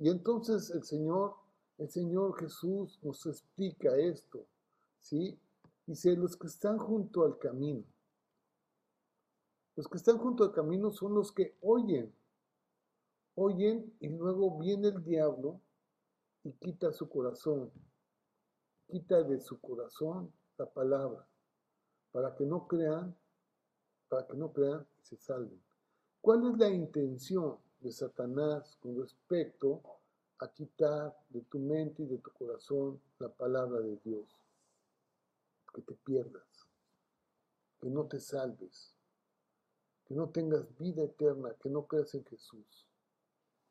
Y 0.00 0.08
entonces 0.08 0.70
el 0.70 0.82
Señor, 0.82 1.34
el 1.78 1.88
Señor 1.88 2.36
Jesús 2.36 2.98
nos 3.02 3.24
explica 3.26 3.96
esto, 3.96 4.44
¿sí? 4.98 5.38
Dice, 5.86 6.16
los 6.16 6.36
que 6.36 6.48
están 6.48 6.78
junto 6.78 7.24
al 7.24 7.38
camino. 7.38 7.84
Los 9.76 9.86
que 9.86 9.98
están 9.98 10.18
junto 10.18 10.42
al 10.42 10.52
camino 10.52 10.90
son 10.90 11.14
los 11.14 11.30
que 11.30 11.54
oyen, 11.60 12.12
oyen 13.36 13.94
y 14.00 14.08
luego 14.08 14.58
viene 14.58 14.88
el 14.88 15.04
diablo 15.04 15.60
y 16.46 16.52
quita 16.52 16.92
su 16.92 17.08
corazón, 17.08 17.72
quita 18.86 19.20
de 19.24 19.40
su 19.40 19.60
corazón 19.60 20.32
la 20.56 20.66
palabra, 20.66 21.26
para 22.12 22.36
que 22.36 22.44
no 22.44 22.68
crean, 22.68 23.16
para 24.08 24.24
que 24.28 24.36
no 24.36 24.52
crean 24.52 24.86
y 24.96 25.04
se 25.04 25.16
salven. 25.16 25.60
¿Cuál 26.20 26.46
es 26.48 26.56
la 26.56 26.68
intención 26.68 27.58
de 27.80 27.90
Satanás 27.90 28.76
con 28.80 28.96
respecto 28.96 29.82
a 30.38 30.48
quitar 30.52 31.18
de 31.30 31.40
tu 31.42 31.58
mente 31.58 32.04
y 32.04 32.06
de 32.06 32.18
tu 32.18 32.30
corazón 32.30 33.00
la 33.18 33.28
palabra 33.28 33.80
de 33.80 33.96
Dios? 34.04 34.28
Que 35.74 35.82
te 35.82 35.94
pierdas, 35.94 36.68
que 37.80 37.90
no 37.90 38.06
te 38.06 38.20
salves, 38.20 38.94
que 40.04 40.14
no 40.14 40.28
tengas 40.28 40.64
vida 40.78 41.02
eterna, 41.02 41.56
que 41.60 41.68
no 41.68 41.88
creas 41.88 42.14
en 42.14 42.24
Jesús. 42.24 42.86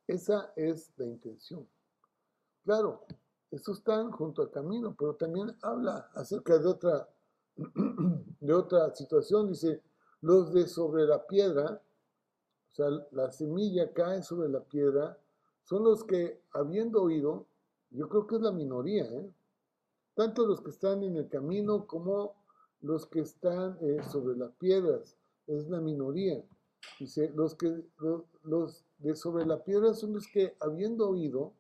Esa 0.08 0.52
es 0.58 0.92
la 0.98 1.06
intención. 1.06 1.66
Claro, 2.66 3.06
estos 3.52 3.78
están 3.78 4.10
junto 4.10 4.42
al 4.42 4.50
camino, 4.50 4.96
pero 4.98 5.14
también 5.14 5.56
habla 5.62 6.10
acerca 6.16 6.58
de 6.58 6.68
otra, 6.68 7.08
de 8.40 8.54
otra 8.54 8.94
situación. 8.96 9.50
Dice, 9.50 9.84
los 10.22 10.52
de 10.52 10.66
sobre 10.66 11.06
la 11.06 11.28
piedra, 11.28 11.80
o 12.72 12.74
sea, 12.74 12.88
la 13.12 13.32
semilla 13.32 13.94
cae 13.94 14.24
sobre 14.24 14.50
la 14.50 14.62
piedra, 14.62 15.16
son 15.64 15.84
los 15.84 16.04
que, 16.06 16.42
habiendo 16.54 17.04
oído, 17.04 17.46
yo 17.92 18.10
creo 18.10 18.26
que 18.26 18.38
es 18.38 18.42
la 18.42 18.52
minoría, 18.52 19.06
¿eh? 19.06 19.32
tanto 20.16 20.48
los 20.48 20.60
que 20.62 20.72
están 20.72 21.04
en 21.04 21.18
el 21.18 21.30
camino 21.30 21.86
como 21.86 22.34
los 22.82 23.06
que 23.06 23.20
están 23.20 23.78
eh, 23.82 24.02
sobre 24.12 24.38
las 24.38 24.52
piedras, 24.54 25.16
es 25.46 25.70
la 25.70 25.82
minoría. 25.82 26.44
Dice, 27.00 27.32
los 27.36 27.54
que 27.54 27.86
los 28.42 28.86
de 28.98 29.16
sobre 29.16 29.46
la 29.46 29.64
piedra 29.64 29.94
son 29.94 30.14
los 30.14 30.28
que, 30.28 30.56
habiendo 30.60 31.08
oído, 31.10 31.54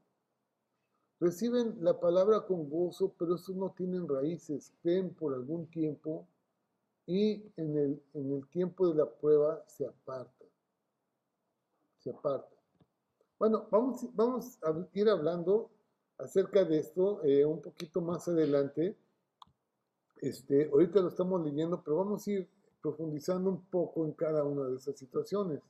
Reciben 1.20 1.78
la 1.82 2.00
palabra 2.00 2.42
con 2.42 2.70
gozo, 2.70 3.14
pero 3.18 3.36
estos 3.36 3.56
no 3.56 3.72
tienen 3.72 4.08
raíces, 4.08 4.74
creen 4.82 5.14
por 5.14 5.34
algún 5.34 5.68
tiempo 5.68 6.28
y 7.06 7.44
en 7.56 7.78
el, 7.78 8.04
en 8.14 8.34
el 8.34 8.48
tiempo 8.48 8.88
de 8.90 8.96
la 8.96 9.10
prueba 9.10 9.64
se 9.68 9.86
apartan. 9.86 10.48
Se 12.00 12.10
apartan. 12.10 12.58
Bueno, 13.40 13.68
vamos, 13.72 14.06
vamos 14.14 14.58
a 14.64 14.88
ir 14.94 15.10
hablando 15.10 15.70
acerca 16.18 16.64
de 16.64 16.80
esto 16.80 17.24
eh, 17.24 17.46
un 17.46 17.62
poquito 17.62 18.02
más 18.02 18.28
adelante. 18.28 18.98
Este, 20.18 20.70
ahorita 20.70 21.02
lo 21.02 21.10
estamos 21.10 21.44
leyendo, 21.44 21.82
pero 21.84 21.98
vamos 21.98 22.26
a 22.28 22.32
ir 22.32 22.50
profundizando 22.82 23.50
un 23.50 23.62
poco 23.66 24.06
en 24.06 24.14
cada 24.14 24.44
una 24.44 24.68
de 24.68 24.78
esas 24.78 24.98
situaciones. 24.98 25.62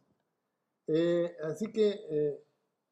Eh, 0.87 1.35
así 1.43 1.71
que 1.71 2.01
eh, 2.09 2.43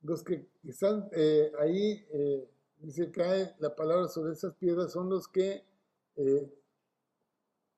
los 0.03 0.23
que 0.23 0.47
están 0.65 1.09
eh, 1.13 1.51
ahí, 1.59 2.05
eh, 2.11 2.49
dice, 2.79 3.09
cae 3.11 3.55
la 3.59 3.75
palabra 3.75 4.07
sobre 4.07 4.33
esas 4.33 4.53
piedras, 4.53 4.91
son 4.91 5.09
los 5.09 5.27
que 5.27 5.63
eh, 6.17 6.53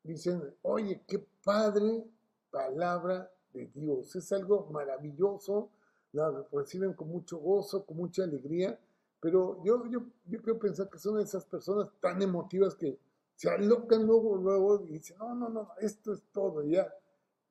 dicen, 0.04 0.42
oye, 0.64 1.04
qué 1.08 1.26
padre 1.44 2.04
palabra 2.50 3.32
de 3.54 3.68
Dios. 3.68 4.16
Es 4.16 4.32
algo 4.32 4.68
maravilloso, 4.72 5.70
la 6.12 6.46
reciben 6.52 6.94
con 6.94 7.10
mucho 7.10 7.38
gozo, 7.38 7.86
con 7.86 7.98
mucha 7.98 8.24
alegría, 8.24 8.80
pero 9.20 9.64
yo, 9.64 9.86
yo, 9.88 10.02
yo 10.26 10.42
quiero 10.42 10.60
pensar 10.60 10.90
que 10.90 11.00
son 11.00 11.20
esas 11.20 11.46
personas 11.46 11.90
tan 12.00 12.22
emotivas 12.22 12.76
que 12.76 13.00
se 13.36 13.50
alocan 13.50 14.06
luego, 14.06 14.36
luego 14.36 14.84
y 14.86 14.94
dicen, 14.94 15.18
no, 15.18 15.36
no, 15.36 15.50
no, 15.50 15.72
esto 15.80 16.14
es 16.14 16.24
todo 16.32 16.64
ya. 16.64 16.92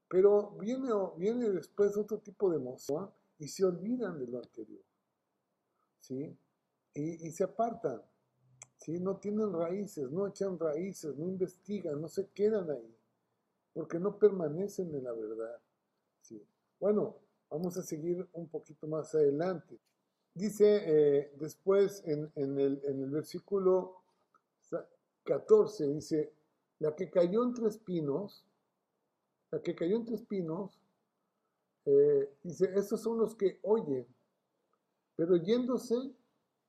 Pero 0.09 0.53
viene, 0.59 0.91
viene 1.17 1.51
después 1.51 1.97
otro 1.97 2.19
tipo 2.19 2.51
de 2.51 2.57
emoción 2.57 3.11
y 3.39 3.49
se 3.49 3.65
olvidan 3.65 4.19
de 4.19 4.27
lo 4.27 4.39
anterior. 4.39 4.85
¿Sí? 6.01 6.37
Y, 6.95 7.31
se 7.31 7.45
apartan. 7.45 8.03
¿Sí? 8.77 9.01
No 9.01 9.17
tienen 9.17 9.53
raíces, 9.53 10.11
no 10.11 10.27
echan 10.27 10.59
raíces, 10.59 11.17
no 11.17 11.27
investigan, 11.27 12.01
no 12.01 12.09
se 12.09 12.29
quedan 12.29 12.71
ahí. 12.71 12.97
Porque 13.73 13.99
no 13.99 14.19
permanecen 14.19 14.95
en 14.95 15.05
la 15.05 15.13
verdad. 15.13 15.61
¿Sí? 16.21 16.47
Bueno, 16.79 17.17
vamos 17.51 17.77
a 17.77 17.83
seguir 17.83 18.29
un 18.33 18.49
poquito 18.49 18.87
más 18.87 19.15
adelante. 19.15 19.79
Dice 20.35 20.83
eh, 20.85 21.33
después 21.37 22.03
en, 22.07 22.31
el, 22.37 22.81
en 22.85 23.03
el 23.03 23.11
versículo 23.11 24.05
14, 25.25 25.89
dice, 25.89 26.33
la 26.79 26.95
que 26.95 27.11
cayó 27.11 27.43
entre 27.45 27.69
espinos, 27.69 28.45
la 29.51 29.63
que 29.63 29.75
cayó 29.75 29.97
entre 29.97 30.17
espinos, 30.17 30.79
eh, 31.87 32.31
dice, 32.43 32.71
estos 32.75 33.01
son 33.03 33.19
los 33.19 33.35
que 33.35 33.59
oyen, 33.63 34.07
pero 35.17 35.37
yéndose 35.37 36.15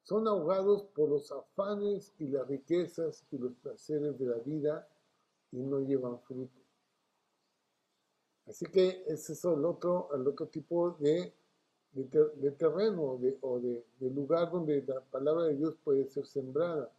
son 0.03 0.27
ahogados 0.27 0.83
por 0.93 1.09
los 1.09 1.31
afanes 1.31 2.13
y 2.19 2.27
las 2.27 2.47
riquezas 2.47 3.25
y 3.31 3.37
los 3.37 3.53
placeres 3.55 4.19
de 4.19 4.25
la 4.25 4.37
vida 4.37 4.87
y 5.51 5.57
no 5.57 5.79
llevan 5.79 6.19
fruto. 6.19 6.59
Así 8.45 8.65
que 8.67 9.03
ese 9.07 9.33
es 9.33 9.43
el 9.45 9.65
otro, 9.65 10.09
el 10.13 10.27
otro 10.27 10.47
tipo 10.47 10.91
de, 10.99 11.33
de, 11.93 12.51
terreno 12.51 13.17
de, 13.17 13.37
o 13.41 13.59
de, 13.59 13.83
lugar 13.99 14.51
donde 14.51 14.83
la 14.83 15.01
palabra 15.01 15.45
de 15.45 15.55
Dios 15.55 15.75
puede 15.83 16.05
ser 16.07 16.27
sembrada. 16.27 16.91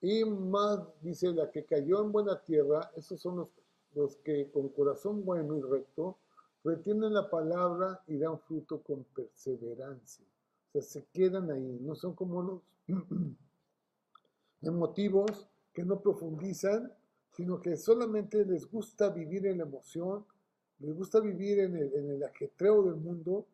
Y 0.00 0.24
más, 0.24 0.80
dice, 1.02 1.32
la 1.32 1.50
que 1.50 1.64
cayó 1.66 2.02
en 2.02 2.12
buena 2.12 2.40
tierra, 2.40 2.90
esos 2.96 3.20
son 3.20 3.36
los, 3.36 3.48
los 3.94 4.16
que 4.18 4.50
con 4.50 4.68
corazón 4.70 5.24
bueno 5.24 5.56
y 5.58 5.60
recto 5.60 6.16
retienen 6.64 7.14
la 7.14 7.28
palabra 7.30 8.02
y 8.06 8.18
dan 8.18 8.38
fruto 8.40 8.82
con 8.82 9.04
perseverancia. 9.04 10.24
O 10.68 10.72
sea, 10.72 10.82
se 10.82 11.06
quedan 11.12 11.50
ahí, 11.50 11.78
no 11.80 11.94
son 11.94 12.14
como 12.14 12.42
los 12.42 12.62
emotivos 14.62 15.48
que 15.72 15.84
no 15.84 16.00
profundizan, 16.00 16.92
sino 17.30 17.60
que 17.60 17.76
solamente 17.76 18.44
les 18.44 18.70
gusta 18.70 19.10
vivir 19.10 19.46
en 19.46 19.58
la 19.58 19.64
emoción, 19.64 20.24
les 20.80 20.94
gusta 20.94 21.20
vivir 21.20 21.60
en 21.60 21.76
el, 21.76 21.94
en 21.94 22.10
el 22.10 22.22
ajetreo 22.24 22.82
del 22.82 22.96
mundo 22.96 23.46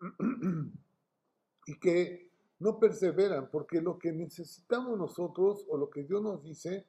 y 1.66 1.78
que 1.78 2.30
no 2.58 2.78
perseveran, 2.78 3.50
porque 3.50 3.82
lo 3.82 3.98
que 3.98 4.12
necesitamos 4.12 4.98
nosotros 4.98 5.66
o 5.68 5.76
lo 5.76 5.90
que 5.90 6.04
Dios 6.04 6.22
nos 6.22 6.42
dice 6.42 6.86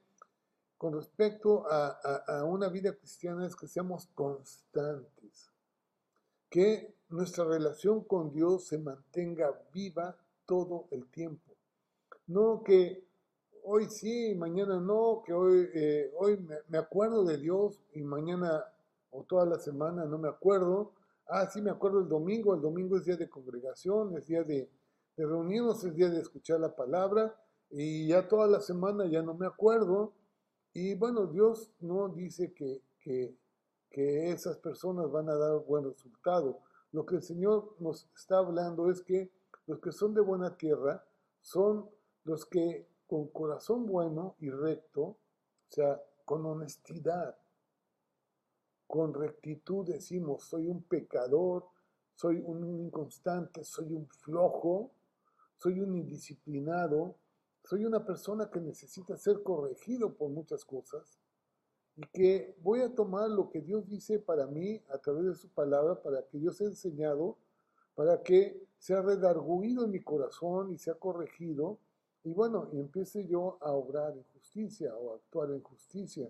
con 0.77 0.93
respecto 0.93 1.65
a, 1.69 1.87
a 2.27 2.43
una 2.45 2.69
vida 2.69 2.93
cristiana 2.93 3.45
es 3.45 3.55
que 3.55 3.67
seamos 3.67 4.07
constantes 4.13 5.16
que 6.49 6.93
nuestra 7.09 7.45
relación 7.45 8.03
con 8.03 8.31
Dios 8.31 8.67
se 8.67 8.77
mantenga 8.77 9.59
viva 9.73 10.17
todo 10.45 10.87
el 10.91 11.07
tiempo. 11.07 11.53
No 12.27 12.63
que 12.63 13.05
hoy 13.63 13.85
sí, 13.89 14.33
mañana 14.35 14.79
no, 14.79 15.23
que 15.25 15.33
hoy, 15.33 15.69
eh, 15.73 16.11
hoy 16.17 16.39
me, 16.69 16.77
acuerdo 16.77 17.23
de 17.23 17.37
Dios 17.37 17.79
y 17.93 18.01
mañana 18.01 18.63
o 19.11 19.23
toda 19.23 19.45
la 19.45 19.59
semana 19.59 20.05
no 20.05 20.17
me 20.17 20.29
acuerdo. 20.29 20.93
Ah, 21.27 21.49
sí, 21.49 21.61
me 21.61 21.71
acuerdo 21.71 21.99
el 21.99 22.07
domingo, 22.07 22.55
el 22.55 22.61
domingo 22.61 22.97
es 22.97 23.05
día 23.05 23.17
de 23.17 23.29
congregación, 23.29 24.15
es 24.17 24.27
día 24.27 24.43
de, 24.43 24.69
de 25.17 25.25
reunirnos, 25.25 25.83
es 25.83 25.93
día 25.95 26.09
de 26.09 26.21
escuchar 26.21 26.59
la 26.59 26.75
palabra, 26.75 27.35
y 27.69 28.07
ya 28.07 28.27
toda 28.27 28.47
la 28.47 28.61
semana 28.61 29.05
ya 29.07 29.21
no 29.21 29.33
me 29.33 29.45
acuerdo. 29.45 30.13
Y 30.73 30.95
bueno, 30.95 31.27
Dios 31.27 31.71
no 31.81 32.09
dice 32.09 32.53
que, 32.53 32.81
que, 32.99 33.35
que 33.97 34.29
esas 34.29 34.57
personas 34.57 35.09
van 35.09 35.27
a 35.27 35.35
dar 35.35 35.57
buen 35.65 35.83
resultado. 35.83 36.59
Lo 36.91 37.03
que 37.03 37.15
el 37.15 37.23
Señor 37.23 37.75
nos 37.79 38.07
está 38.15 38.37
hablando 38.37 38.91
es 38.91 39.01
que 39.01 39.31
los 39.65 39.79
que 39.79 39.91
son 39.91 40.13
de 40.13 40.21
buena 40.21 40.55
tierra 40.55 41.03
son 41.41 41.89
los 42.23 42.45
que 42.45 42.87
con 43.07 43.27
corazón 43.29 43.87
bueno 43.87 44.35
y 44.37 44.51
recto, 44.51 45.01
o 45.01 45.17
sea, 45.69 45.99
con 46.25 46.45
honestidad, 46.45 47.39
con 48.85 49.15
rectitud 49.15 49.87
decimos, 49.87 50.43
soy 50.43 50.67
un 50.67 50.83
pecador, 50.83 51.65
soy 52.13 52.39
un 52.45 52.67
inconstante, 52.79 53.63
soy 53.63 53.93
un 53.93 54.07
flojo, 54.09 54.91
soy 55.55 55.79
un 55.79 55.95
indisciplinado, 55.95 57.15
soy 57.63 57.83
una 57.83 58.05
persona 58.05 58.51
que 58.51 58.61
necesita 58.61 59.17
ser 59.17 59.41
corregido 59.41 60.13
por 60.13 60.29
muchas 60.29 60.63
cosas 60.65 61.17
y 61.97 62.03
que 62.13 62.55
voy 62.61 62.81
a 62.81 62.93
tomar 62.93 63.29
lo 63.29 63.49
que 63.49 63.59
Dios 63.59 63.87
dice 63.87 64.19
para 64.19 64.45
mí 64.45 64.81
a 64.89 64.99
través 64.99 65.25
de 65.25 65.35
su 65.35 65.49
palabra, 65.49 66.01
para 66.01 66.25
que 66.27 66.37
Dios 66.37 66.57
sea 66.57 66.67
enseñado, 66.67 67.37
para 67.95 68.21
que 68.21 68.63
sea 68.77 69.01
redarguido 69.01 69.83
en 69.83 69.91
mi 69.91 69.99
corazón 69.99 70.71
y 70.71 70.77
sea 70.77 70.93
corregido 70.93 71.79
y 72.23 72.33
bueno, 72.33 72.69
y 72.73 72.79
empiece 72.79 73.25
yo 73.25 73.57
a 73.61 73.71
obrar 73.71 74.13
en 74.13 74.23
justicia 74.33 74.93
o 74.95 75.15
actuar 75.15 75.49
en 75.51 75.61
justicia. 75.61 76.29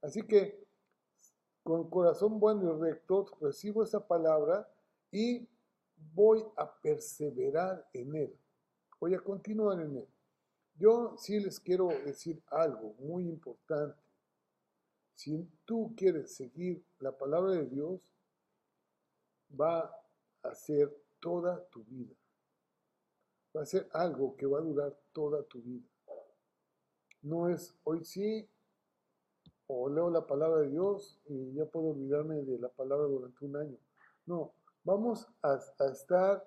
Así 0.00 0.22
que 0.22 0.66
con 1.62 1.88
corazón 1.90 2.40
bueno 2.40 2.76
y 2.76 2.80
recto 2.80 3.26
recibo 3.40 3.82
esa 3.82 4.06
palabra 4.06 4.68
y 5.12 5.46
voy 6.14 6.42
a 6.56 6.80
perseverar 6.80 7.86
en 7.92 8.14
él. 8.16 8.38
Voy 8.98 9.14
a 9.14 9.20
continuar 9.20 9.80
en 9.80 9.98
él. 9.98 10.08
Yo 10.76 11.14
sí 11.18 11.38
les 11.38 11.60
quiero 11.60 11.88
decir 11.88 12.42
algo 12.48 12.94
muy 12.98 13.28
importante. 13.28 14.03
Si 15.14 15.48
tú 15.64 15.94
quieres 15.96 16.34
seguir 16.34 16.84
la 16.98 17.16
palabra 17.16 17.52
de 17.52 17.66
Dios, 17.66 18.00
va 19.58 19.94
a 20.42 20.54
ser 20.54 20.94
toda 21.20 21.64
tu 21.66 21.84
vida. 21.84 22.14
Va 23.56 23.62
a 23.62 23.66
ser 23.66 23.88
algo 23.92 24.36
que 24.36 24.46
va 24.46 24.58
a 24.58 24.62
durar 24.62 24.96
toda 25.12 25.42
tu 25.44 25.62
vida. 25.62 25.86
No 27.22 27.48
es 27.48 27.74
hoy 27.84 28.04
sí, 28.04 28.48
o 29.66 29.88
leo 29.88 30.10
la 30.10 30.26
palabra 30.26 30.60
de 30.60 30.70
Dios 30.70 31.18
y 31.26 31.54
ya 31.54 31.64
puedo 31.64 31.88
olvidarme 31.88 32.42
de 32.42 32.58
la 32.58 32.68
palabra 32.68 33.06
durante 33.06 33.44
un 33.44 33.56
año. 33.56 33.78
No, 34.26 34.52
vamos 34.82 35.26
a, 35.42 35.58
estar 35.90 36.46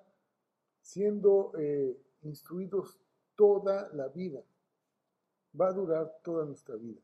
siendo 0.82 1.52
eh, 1.58 1.98
instruidos 2.22 3.00
toda 3.36 3.90
la 3.94 4.08
vida. 4.10 4.44
Va 5.60 5.70
a 5.70 5.74
durar 5.74 6.20
toda 6.24 6.46
nuestra 6.46 6.76
vida. 6.76 7.02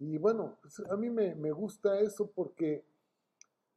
Y 0.00 0.18
bueno, 0.18 0.58
pues, 0.62 0.80
a 0.90 0.96
mí 0.96 1.10
me, 1.10 1.34
me, 1.34 1.52
gusta 1.52 2.00
eso 2.00 2.30
porque, 2.34 2.84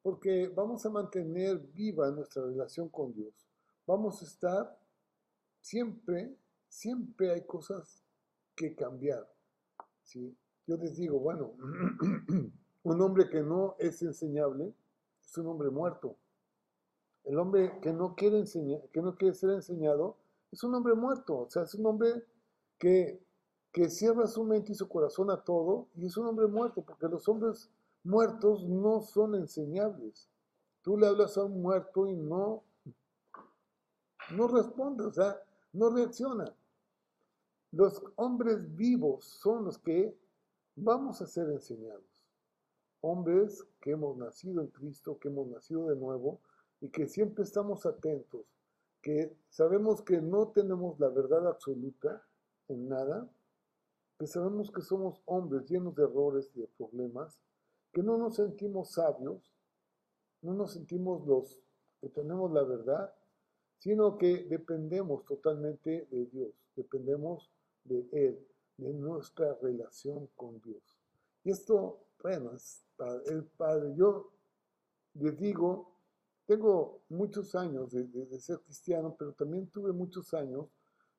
porque 0.01 0.47
vamos 0.47 0.85
a 0.85 0.89
mantener 0.89 1.59
viva 1.59 2.09
nuestra 2.11 2.43
relación 2.43 2.89
con 2.89 3.13
Dios. 3.13 3.33
Vamos 3.85 4.21
a 4.21 4.25
estar 4.25 4.79
siempre, 5.61 6.35
siempre 6.69 7.31
hay 7.31 7.45
cosas 7.45 8.03
que 8.55 8.73
cambiar. 8.73 9.29
¿sí? 10.03 10.35
Yo 10.65 10.77
les 10.77 10.95
digo, 10.95 11.19
bueno, 11.19 11.53
un 12.83 13.01
hombre 13.01 13.29
que 13.29 13.43
no 13.43 13.75
es 13.77 14.01
enseñable 14.01 14.73
es 15.21 15.37
un 15.37 15.47
hombre 15.47 15.69
muerto. 15.69 16.17
El 17.23 17.37
hombre 17.37 17.79
que 17.81 17.93
no 17.93 18.15
quiere 18.15 18.39
enseñar, 18.39 18.81
que 18.91 19.01
no 19.01 19.15
quiere 19.15 19.33
ser 19.33 19.51
enseñado, 19.51 20.17
es 20.51 20.63
un 20.63 20.75
hombre 20.75 20.93
muerto. 20.93 21.39
O 21.39 21.49
sea, 21.49 21.63
es 21.63 21.73
un 21.75 21.85
hombre 21.85 22.23
que, 22.77 23.21
que 23.73 23.89
cierra 23.89 24.27
su 24.27 24.43
mente 24.43 24.71
y 24.71 24.75
su 24.75 24.87
corazón 24.87 25.31
a 25.31 25.43
todo 25.43 25.87
y 25.95 26.05
es 26.05 26.15
un 26.15 26.27
hombre 26.27 26.45
muerto, 26.45 26.83
porque 26.83 27.07
los 27.07 27.27
hombres 27.27 27.71
muertos 28.03 28.63
no 28.65 29.01
son 29.01 29.33
enseñables. 29.33 30.29
Tú 30.83 30.95
le 30.95 31.07
hablas 31.07 31.37
a 31.37 31.43
un 31.43 31.59
muerto 31.59 32.07
y 32.07 32.15
no, 32.15 32.63
no 34.31 34.47
responde, 34.47 35.05
o 35.05 35.11
sea, 35.11 35.41
no 35.73 35.89
reacciona. 35.89 36.53
Los 37.71 38.03
hombres 38.15 38.75
vivos 38.75 39.25
son 39.25 39.65
los 39.65 39.79
que 39.79 40.15
vamos 40.75 41.19
a 41.23 41.25
ser 41.25 41.49
enseñados. 41.49 42.03
Hombres 43.01 43.65
que 43.81 43.91
hemos 43.91 44.15
nacido 44.17 44.61
en 44.61 44.67
Cristo, 44.67 45.17
que 45.17 45.29
hemos 45.29 45.47
nacido 45.47 45.87
de 45.87 45.95
nuevo 45.95 46.39
y 46.79 46.89
que 46.89 47.07
siempre 47.07 47.43
estamos 47.43 47.87
atentos, 47.87 48.45
que 49.01 49.35
sabemos 49.49 50.03
que 50.03 50.21
no 50.21 50.49
tenemos 50.49 50.99
la 50.99 51.09
verdad 51.09 51.47
absoluta 51.47 52.23
en 52.67 52.87
nada, 52.87 53.27
que 54.19 54.27
sabemos 54.27 54.71
que 54.71 54.81
somos 54.81 55.21
hombres 55.25 55.69
llenos 55.69 55.95
de 55.95 56.03
errores 56.03 56.49
y 56.55 56.61
de 56.61 56.67
problemas, 56.67 57.39
que 57.91 58.03
no 58.03 58.17
nos 58.17 58.35
sentimos 58.35 58.91
sabios, 58.91 59.53
no 60.41 60.53
nos 60.53 60.73
sentimos 60.73 61.25
los 61.25 61.59
que 62.01 62.09
tenemos 62.09 62.51
la 62.51 62.63
verdad, 62.63 63.13
sino 63.79 64.17
que 64.17 64.45
dependemos 64.45 65.25
totalmente 65.25 66.07
de 66.09 66.25
Dios, 66.27 66.53
dependemos 66.75 67.51
de 67.83 68.07
Él, 68.11 68.47
de 68.77 68.93
nuestra 68.93 69.55
relación 69.61 70.27
con 70.35 70.59
Dios. 70.61 70.83
Y 71.43 71.51
esto, 71.51 71.99
bueno, 72.21 72.53
es 72.53 72.83
el 73.25 73.43
Padre. 73.43 73.93
Yo 73.95 74.31
les 75.15 75.37
digo, 75.37 75.93
tengo 76.45 77.01
muchos 77.09 77.55
años 77.55 77.91
de, 77.91 78.39
ser 78.39 78.59
cristiano, 78.59 79.15
pero 79.17 79.33
también 79.33 79.67
tuve 79.67 79.91
muchos 79.91 80.33
años 80.33 80.67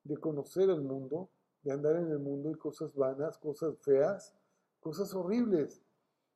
de 0.03 0.17
conocer 0.17 0.69
el 0.71 0.83
mundo, 0.83 1.31
de 1.65 1.73
andar 1.73 1.97
en 1.97 2.11
el 2.11 2.19
mundo 2.19 2.51
y 2.51 2.55
cosas 2.55 2.95
vanas, 2.95 3.39
cosas 3.39 3.77
feas, 3.81 4.35
cosas 4.81 5.13
horribles. 5.15 5.83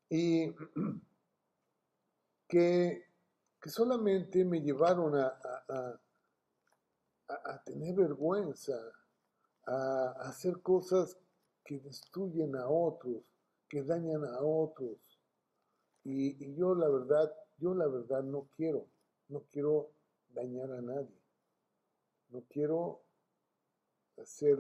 Y 0.09 0.49
que, 2.49 3.05
que 3.61 3.71
solamente 3.71 4.45
me 4.45 4.61
llevaron 4.61 5.15
a, 5.15 5.39
a, 5.69 6.01
a 7.29 7.63
tener 7.65 7.95
vergüenza, 7.95 8.75
a 9.67 10.15
hacer 10.21 10.61
cosas 10.63 11.19
que 11.65 11.79
destruyen 11.79 12.57
a 12.57 12.67
otros, 12.67 13.23
que 13.69 13.83
dañan 13.83 14.25
a 14.25 14.41
otros. 14.41 14.99
Y, 16.05 16.55
yo 16.55 16.75
la 16.75 16.89
verdad, 16.89 17.31
yo 17.59 17.75
la 17.75 17.87
verdad 17.87 18.23
no 18.23 18.49
quiero, 18.57 18.87
no 19.29 19.43
quiero 19.53 19.91
dañar 20.31 20.73
a 20.73 20.81
nadie. 20.81 21.21
No 22.31 22.43
quiero 22.49 23.03
hacer 24.17 24.59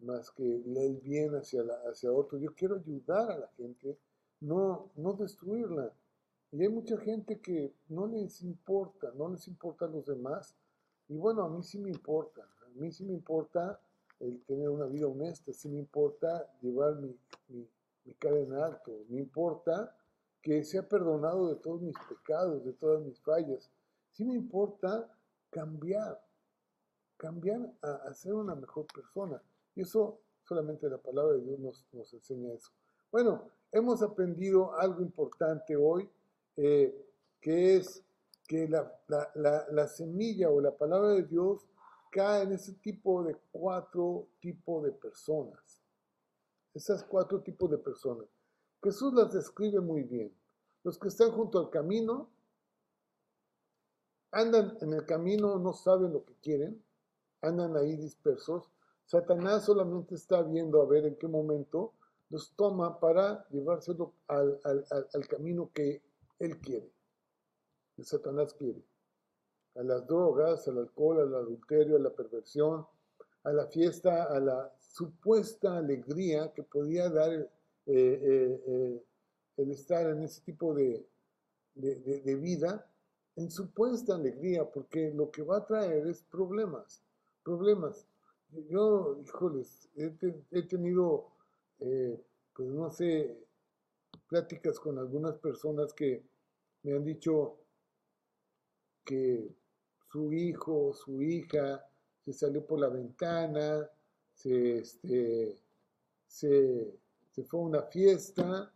más 0.00 0.30
que 0.30 0.44
el 0.44 0.96
bien 1.02 1.34
hacia, 1.34 1.62
hacia 1.90 2.12
otro. 2.12 2.38
Yo 2.38 2.54
quiero 2.54 2.76
ayudar 2.76 3.30
a 3.30 3.38
la 3.38 3.48
gente, 3.56 3.98
no, 4.40 4.90
no 4.96 5.12
destruirla. 5.14 5.92
Y 6.52 6.62
hay 6.62 6.68
mucha 6.68 6.96
gente 6.98 7.40
que 7.40 7.74
no 7.88 8.06
les 8.06 8.42
importa, 8.42 9.12
no 9.16 9.28
les 9.28 9.46
importa 9.48 9.84
a 9.84 9.88
los 9.88 10.06
demás. 10.06 10.54
Y 11.08 11.16
bueno, 11.16 11.42
a 11.42 11.48
mí 11.48 11.62
sí 11.62 11.78
me 11.78 11.90
importa. 11.90 12.42
A 12.42 12.68
mí 12.78 12.90
sí 12.92 13.04
me 13.04 13.12
importa 13.12 13.80
el 14.20 14.42
tener 14.44 14.68
una 14.68 14.86
vida 14.86 15.06
honesta, 15.06 15.52
si 15.52 15.68
me 15.68 15.78
importa 15.78 16.50
llevar 16.60 16.96
mi, 16.96 17.16
mi, 17.48 17.68
cara 18.18 18.38
en 18.38 18.52
alto, 18.54 19.04
me 19.08 19.20
importa 19.20 19.94
que 20.42 20.64
sea 20.64 20.88
perdonado 20.88 21.48
de 21.48 21.56
todos 21.56 21.80
mis 21.80 21.96
pecados, 22.08 22.64
de 22.64 22.72
todas 22.72 23.02
mis 23.02 23.20
fallas, 23.20 23.70
si 24.12 24.24
me 24.24 24.34
importa 24.34 25.08
cambiar, 25.50 26.20
cambiar 27.16 27.72
a, 27.82 28.12
ser 28.14 28.34
una 28.34 28.54
mejor 28.54 28.86
persona. 28.86 29.40
Y 29.78 29.82
eso 29.82 30.18
solamente 30.42 30.90
la 30.90 30.98
palabra 30.98 31.34
de 31.34 31.44
Dios 31.44 31.86
nos, 31.92 32.12
enseña 32.12 32.52
eso. 32.52 32.72
Bueno, 33.12 33.48
hemos 33.70 34.02
aprendido 34.02 34.74
algo 34.74 35.02
importante 35.02 35.76
hoy, 35.76 36.10
eh, 36.56 36.92
que 37.40 37.76
es 37.76 38.02
que 38.48 38.66
la, 38.66 38.92
la 39.36 39.86
semilla 39.86 40.50
o 40.50 40.60
la 40.60 40.76
palabra 40.76 41.10
de 41.10 41.22
Dios 41.22 41.64
cae 42.10 42.42
en 42.42 42.54
ese 42.54 42.72
tipo 42.72 43.22
de 43.22 43.36
cuatro 43.52 44.26
tipos 44.40 44.82
de 44.82 44.90
personas. 44.90 45.80
Esas 46.74 47.04
cuatro 47.04 47.40
tipos 47.40 47.70
de 47.70 47.78
personas. 47.78 48.26
Jesús 48.82 49.14
las 49.14 49.32
describe 49.32 49.80
muy 49.80 50.02
bien. 50.02 50.34
Los 50.82 50.98
que 50.98 51.06
están 51.06 51.30
junto 51.30 51.60
al 51.60 51.70
camino, 51.70 52.28
andan 54.32 54.76
en 54.80 54.92
el 54.92 55.06
camino, 55.06 55.56
no 55.60 55.72
saben 55.72 56.12
lo 56.12 56.24
que 56.24 56.34
quieren, 56.42 56.82
andan 57.42 57.76
ahí 57.76 57.94
dispersos. 57.94 58.72
Satanás 59.08 59.64
solamente 59.64 60.14
está 60.14 60.42
viendo 60.42 60.80
a 60.80 60.86
ver 60.86 61.06
en 61.06 61.16
qué 61.16 61.26
momento 61.26 61.94
los 62.30 62.52
toma 62.54 63.00
para 63.00 63.48
llevárselo 63.48 64.12
al, 64.28 64.60
al 64.64 65.28
camino 65.28 65.70
que 65.74 66.00
él 66.38 66.60
quiere, 66.60 66.92
que 67.96 68.04
Satanás 68.04 68.54
quiere 68.54 68.84
a 69.78 69.82
las 69.82 70.06
drogas, 70.06 70.66
al 70.66 70.78
alcohol, 70.78 71.20
al 71.20 71.34
adulterio, 71.34 71.96
a 71.96 72.00
la 72.00 72.10
perversión, 72.10 72.84
a 73.44 73.52
la 73.52 73.66
fiesta, 73.68 74.24
a 74.24 74.40
la 74.40 74.72
supuesta 74.80 75.78
alegría 75.78 76.52
que 76.52 76.64
podía 76.64 77.08
dar 77.08 77.32
eh, 77.32 77.48
eh, 77.86 78.62
eh, 78.66 79.04
el 79.56 79.70
estar 79.70 80.06
en 80.10 80.22
ese 80.22 80.42
tipo 80.42 80.74
de, 80.74 81.06
de, 81.74 82.34
vida, 82.34 82.90
en 83.36 83.50
supuesta 83.50 84.16
alegría, 84.16 84.68
porque 84.68 85.12
lo 85.14 85.30
que 85.30 85.42
va 85.42 85.58
a 85.58 85.66
traer 85.66 86.08
es 86.08 86.22
problemas, 86.22 87.00
problemas. 87.44 88.07
Yo, 88.68 89.18
híjoles, 89.22 89.88
he, 89.96 90.62
tenido, 90.62 91.28
eh, 91.80 92.20
pues 92.54 92.68
no 92.68 92.90
sé, 92.90 93.36
pláticas 94.28 94.78
con 94.78 94.98
algunas 94.98 95.36
personas 95.38 95.92
que 95.92 96.22
me 96.82 96.92
han 96.92 97.04
dicho 97.04 97.56
que 99.04 99.54
su 100.10 100.32
hijo, 100.32 100.92
su 100.92 101.22
hija, 101.22 101.84
se 102.24 102.32
salió 102.32 102.64
por 102.66 102.80
la 102.80 102.88
ventana, 102.88 103.88
se, 104.34 104.78
este, 104.78 105.56
se, 106.26 106.94
se 107.30 107.44
fue 107.44 107.60
a 107.60 107.64
una 107.64 107.82
fiesta 107.82 108.72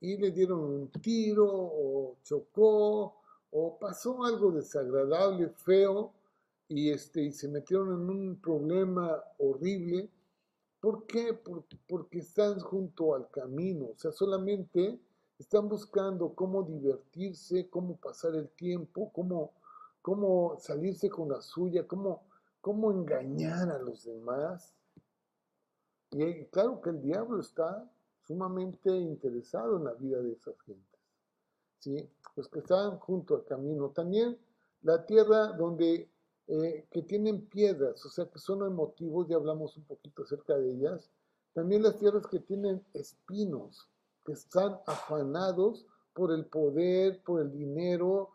y 0.00 0.16
le 0.16 0.30
dieron 0.30 0.60
un 0.60 0.90
tiro 0.90 1.46
o 1.46 2.16
chocó 2.22 3.16
o 3.50 3.78
pasó 3.78 4.24
algo 4.24 4.50
desagradable, 4.50 5.48
feo, 5.48 6.12
y, 6.68 6.90
este, 6.90 7.30
se 7.32 7.48
metieron 7.48 7.92
en 7.92 8.10
un 8.10 8.40
problema 8.40 9.22
horrible. 9.38 10.10
¿Por 10.80 11.06
qué? 11.06 11.38
porque 11.86 12.18
están 12.18 12.60
junto 12.60 13.14
al 13.14 13.30
camino, 13.30 13.86
o 13.86 13.96
sea, 13.96 14.12
solamente 14.12 15.00
están 15.38 15.68
buscando 15.68 16.34
cómo 16.34 16.62
divertirse, 16.62 17.68
cómo 17.68 17.96
pasar 17.96 18.34
el 18.34 18.48
tiempo, 18.50 19.10
cómo, 19.12 19.52
cómo 20.02 20.56
salirse 20.60 21.08
con 21.08 21.30
la 21.30 21.40
suya, 21.40 21.86
cómo, 21.86 22.22
cómo 22.60 22.92
engañar 22.92 23.70
a 23.70 23.78
los 23.78 24.04
demás. 24.04 24.74
Y 26.10 26.44
claro 26.46 26.80
que 26.80 26.90
el 26.90 27.02
diablo 27.02 27.40
está 27.40 27.90
sumamente 28.26 28.90
interesado 28.90 29.78
en 29.78 29.84
la 29.84 29.94
vida 29.94 30.20
de 30.20 30.32
esas 30.32 30.60
gentes. 30.62 31.00
¿sí? 31.78 32.08
Los 32.36 32.48
que 32.48 32.60
están 32.60 32.98
junto 32.98 33.36
al 33.36 33.44
camino. 33.44 33.90
También 33.90 34.38
la 34.82 35.04
tierra 35.04 35.48
donde 35.48 36.08
eh, 36.46 36.86
que 36.90 37.02
tienen 37.02 37.46
piedras, 37.46 38.04
o 38.04 38.10
sea 38.10 38.26
que 38.26 38.38
son 38.38 38.66
emotivos, 38.66 39.26
ya 39.28 39.36
hablamos 39.36 39.76
un 39.78 39.84
poquito 39.84 40.24
acerca 40.24 40.56
de 40.56 40.72
ellas. 40.72 41.10
También 41.54 41.82
las 41.82 41.98
tierras 41.98 42.26
que 42.26 42.40
tienen 42.40 42.84
espinos, 42.92 43.88
que 44.26 44.32
están 44.32 44.78
afanados 44.86 45.86
por 46.12 46.32
el 46.32 46.44
poder, 46.46 47.22
por 47.22 47.40
el 47.40 47.50
dinero, 47.50 48.30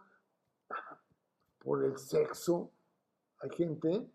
por 1.60 1.84
el 1.84 1.98
sexo. 1.98 2.72
Hay 3.42 3.50
gente 3.52 4.10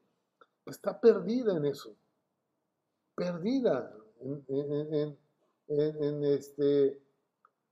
que 0.64 0.70
está 0.70 1.00
perdida 1.00 1.56
en 1.56 1.66
eso, 1.66 1.94
perdida 3.14 3.94
en, 4.20 5.16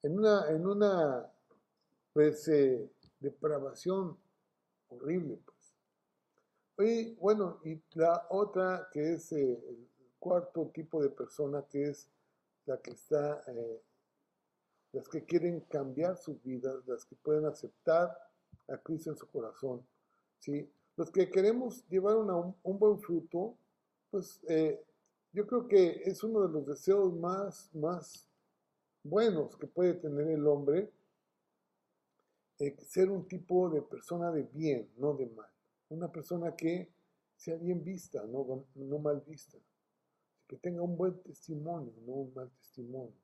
una, 0.04 1.30
depravación 3.20 4.18
horrible. 4.88 5.40
Y 6.78 7.14
bueno, 7.14 7.60
y 7.64 7.80
la 7.94 8.26
otra 8.30 8.88
que 8.92 9.14
es 9.14 9.32
eh, 9.32 9.62
el 9.68 9.88
cuarto 10.18 10.70
tipo 10.74 11.02
de 11.02 11.10
persona, 11.10 11.64
que 11.68 11.90
es 11.90 12.08
la 12.66 12.78
que 12.78 12.92
está, 12.92 13.42
eh, 13.48 13.82
las 14.92 15.08
que 15.08 15.24
quieren 15.24 15.60
cambiar 15.60 16.16
sus 16.16 16.42
vidas, 16.42 16.86
las 16.86 17.04
que 17.04 17.16
pueden 17.16 17.46
aceptar 17.46 18.16
a 18.68 18.78
Cristo 18.78 19.10
en 19.10 19.16
su 19.16 19.26
corazón. 19.28 19.86
¿sí? 20.38 20.70
Los 20.96 21.10
que 21.10 21.30
queremos 21.30 21.86
llevar 21.88 22.16
un, 22.16 22.54
un 22.62 22.78
buen 22.78 22.98
fruto, 23.00 23.56
pues 24.10 24.40
yo 25.32 25.46
creo 25.46 25.66
que 25.66 26.02
es 26.04 26.22
uno 26.22 26.46
de 26.46 26.52
los 26.52 26.66
deseos 26.66 27.12
más, 27.14 27.70
más 27.74 28.28
buenos 29.02 29.56
que 29.56 29.66
puede 29.66 29.94
tener 29.94 30.28
el 30.28 30.46
hombre, 30.46 30.92
eh, 32.58 32.76
ser 32.86 33.10
un 33.10 33.26
tipo 33.26 33.68
de 33.70 33.82
persona 33.82 34.30
de 34.30 34.42
bien, 34.42 34.88
no 34.96 35.14
de 35.14 35.26
mal. 35.26 35.51
Una 35.92 36.10
persona 36.10 36.56
que 36.56 36.90
sea 37.36 37.56
bien 37.56 37.84
vista, 37.84 38.24
no, 38.26 38.66
mal 38.98 39.20
vista. 39.26 39.58
Que 40.46 40.56
tenga 40.56 40.80
un 40.80 40.96
buen 40.96 41.22
testimonio, 41.22 41.92
no 42.06 42.12
un 42.12 42.34
mal 42.34 42.50
testimonio. 42.52 43.14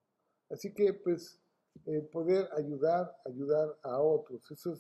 Así 0.50 0.74
que, 0.74 0.92
pues, 0.92 1.40
poder 2.12 2.48
ayudar, 2.56 3.16
ayudar 3.24 3.78
a 3.82 4.00
otros, 4.00 4.50
eso 4.50 4.74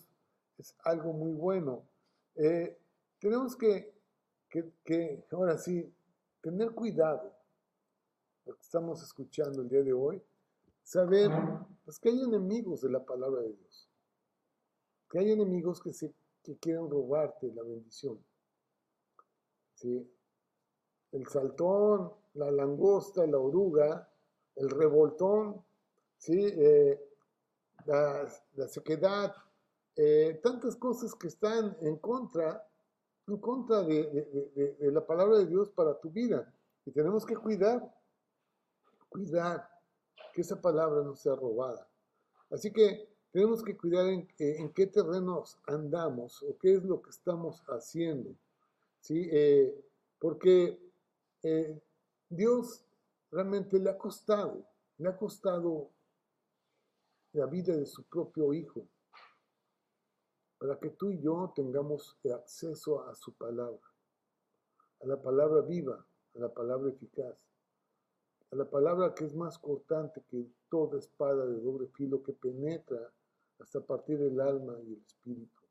es, 0.58 0.76
algo 0.84 1.12
muy 1.12 1.32
bueno. 1.32 1.88
Eh, 2.34 2.76
tenemos 3.20 3.56
que, 3.56 3.94
que, 4.50 4.70
que, 4.84 5.24
ahora 5.30 5.56
sí, 5.56 5.90
tener 6.42 6.72
cuidado, 6.72 7.32
lo 8.44 8.54
que 8.54 8.62
estamos 8.62 9.02
escuchando 9.02 9.62
el 9.62 9.68
día 9.68 9.82
de 9.82 9.92
hoy, 9.92 10.22
saber 10.82 11.30
pues, 11.84 11.98
que 11.98 12.10
hay 12.10 12.20
enemigos 12.20 12.82
de 12.82 12.90
la 12.90 13.04
palabra 13.04 13.40
de 13.42 13.52
Dios, 13.52 13.88
que 15.08 15.20
hay 15.20 15.30
enemigos 15.30 15.80
que, 15.80 15.92
se, 15.92 16.12
que 16.48 16.56
quieren 16.56 16.88
robarte 16.88 17.52
la 17.52 17.62
bendición. 17.62 18.18
¿sí? 19.74 20.10
El 21.12 21.26
saltón, 21.26 22.10
la 22.34 22.50
langosta, 22.50 23.26
la 23.26 23.38
oruga, 23.38 24.10
el 24.54 24.70
revoltón, 24.70 25.62
¿sí? 26.16 26.32
Eh, 26.42 26.98
la, 27.84 28.26
sequedad, 28.66 29.34
eh, 29.94 30.40
tantas 30.42 30.76
cosas 30.76 31.14
que 31.14 31.28
están 31.28 31.76
en 31.82 31.98
contra 31.98 32.64
en 33.26 33.36
contra 33.36 33.82
de, 33.82 34.80
la 34.90 35.06
palabra 35.06 35.36
de 35.36 35.46
Dios 35.48 35.68
para 35.68 36.00
tu 36.00 36.08
vida. 36.10 36.50
Y 36.86 36.92
tenemos 36.92 37.26
que 37.26 37.36
cuidar, 37.36 37.94
cuidar 39.10 39.68
que 40.32 40.40
esa 40.40 40.58
palabra 40.58 41.02
no 41.02 41.14
sea 41.14 41.34
robada. 41.34 41.86
Así 42.48 42.72
que 42.72 43.17
tenemos 43.38 43.62
que 43.62 43.76
cuidar 43.76 44.08
en, 44.08 44.28
en 44.40 44.72
qué 44.72 44.88
terrenos 44.88 45.60
andamos 45.68 46.42
o 46.42 46.58
qué 46.58 46.74
es 46.74 46.82
lo 46.82 47.00
que 47.00 47.10
estamos 47.10 47.62
haciendo. 47.68 48.34
¿sí? 48.98 49.28
Eh, 49.30 49.80
porque 50.18 50.76
eh, 51.44 51.80
Dios 52.28 52.84
realmente 53.30 53.78
le 53.78 53.90
ha 53.90 53.96
costado, 53.96 54.66
le 54.96 55.08
ha 55.08 55.16
costado 55.16 55.88
la 57.32 57.46
vida 57.46 57.76
de 57.76 57.86
su 57.86 58.02
propio 58.08 58.52
Hijo 58.52 58.84
para 60.58 60.76
que 60.80 60.90
tú 60.90 61.12
y 61.12 61.20
yo 61.20 61.52
tengamos 61.54 62.18
acceso 62.34 63.04
a 63.04 63.14
su 63.14 63.32
palabra, 63.34 63.86
a 65.00 65.06
la 65.06 65.22
palabra 65.22 65.60
viva, 65.60 66.04
a 66.34 66.38
la 66.40 66.52
palabra 66.52 66.90
eficaz, 66.90 67.36
a 68.50 68.56
la 68.56 68.68
palabra 68.68 69.14
que 69.14 69.26
es 69.26 69.34
más 69.36 69.56
cortante 69.60 70.24
que 70.28 70.44
toda 70.68 70.98
espada 70.98 71.46
de 71.46 71.60
doble 71.60 71.86
filo 71.86 72.20
que 72.20 72.32
penetra 72.32 73.12
hasta 73.58 73.80
partir 73.80 74.20
el 74.20 74.40
alma 74.40 74.78
y 74.82 74.94
el 74.94 75.02
espíritu, 75.02 75.62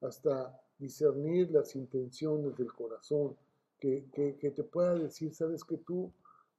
hasta 0.00 0.60
discernir 0.78 1.50
las 1.50 1.74
intenciones 1.76 2.56
del 2.56 2.72
corazón, 2.72 3.36
que, 3.78 4.08
que 4.12 4.50
te 4.50 4.64
pueda 4.64 4.94
decir, 4.94 5.34
sabes 5.34 5.62
que 5.62 5.76
tú, 5.76 6.10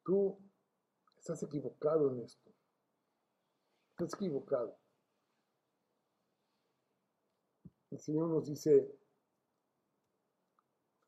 tú 0.03 0.37
estás 1.17 1.41
equivocado 1.41 2.11
en 2.11 2.19
esto, 2.19 2.51
estás 3.97 4.13
equivocado 4.13 4.77
el 7.95 8.01
Señor 8.01 8.27
nos 8.27 8.45
dice 8.45 8.93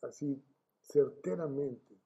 así 0.02 0.42
certeramente 0.82 2.00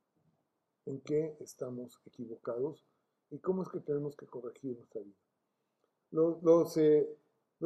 en 0.85 0.99
qué 1.01 1.37
estamos 1.39 2.01
equivocados 2.05 2.83
y 3.29 3.37
cómo 3.37 3.61
es 3.61 3.69
que 3.69 3.79
tenemos 3.79 4.15
que 4.15 4.25
corregir 4.25 4.75
nuestra 4.75 5.01
vida. 5.01 5.15
Los, 6.09 6.41
los, 6.41 6.77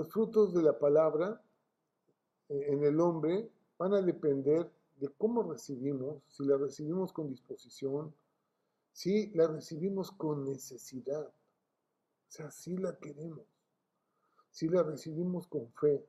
frutos 0.04 0.54
de 0.54 0.62
la 0.62 0.78
palabra 0.78 1.41
eh, 2.50 2.66
en 2.70 2.84
el 2.84 3.00
hombre 3.00 3.50
van 3.78 3.93
a 3.93 4.02
depender 4.02 4.70
de 4.98 5.10
cómo 5.18 5.43
recibimos, 5.43 6.22
si 6.28 6.46
la 6.46 6.58
recibimos 6.58 7.12
con 7.12 7.30
disposición, 7.30 8.14
si 8.91 9.28
la 9.32 9.48
recibimos 9.48 10.12
con 10.12 10.46
necesidad, 10.46 11.28
o 11.28 12.32
sea, 12.32 12.50
si 12.50 12.78
la 12.78 12.98
queremos, 12.98 13.46
si 14.52 14.70
la 14.70 14.84
recibimos 14.84 15.48
con 15.48 15.70
fe, 15.74 16.06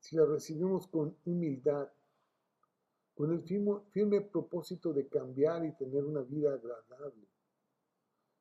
si 0.00 0.16
la 0.16 0.26
recibimos 0.26 0.86
con 0.86 1.16
humildad, 1.24 1.88
con 3.14 3.32
el 3.32 3.42
firme, 3.42 4.20
propósito 4.20 4.92
de 4.92 5.08
cambiar 5.08 5.64
y 5.64 5.72
tener 5.72 6.04
una 6.04 6.20
vida 6.20 6.52
agradable, 6.52 7.26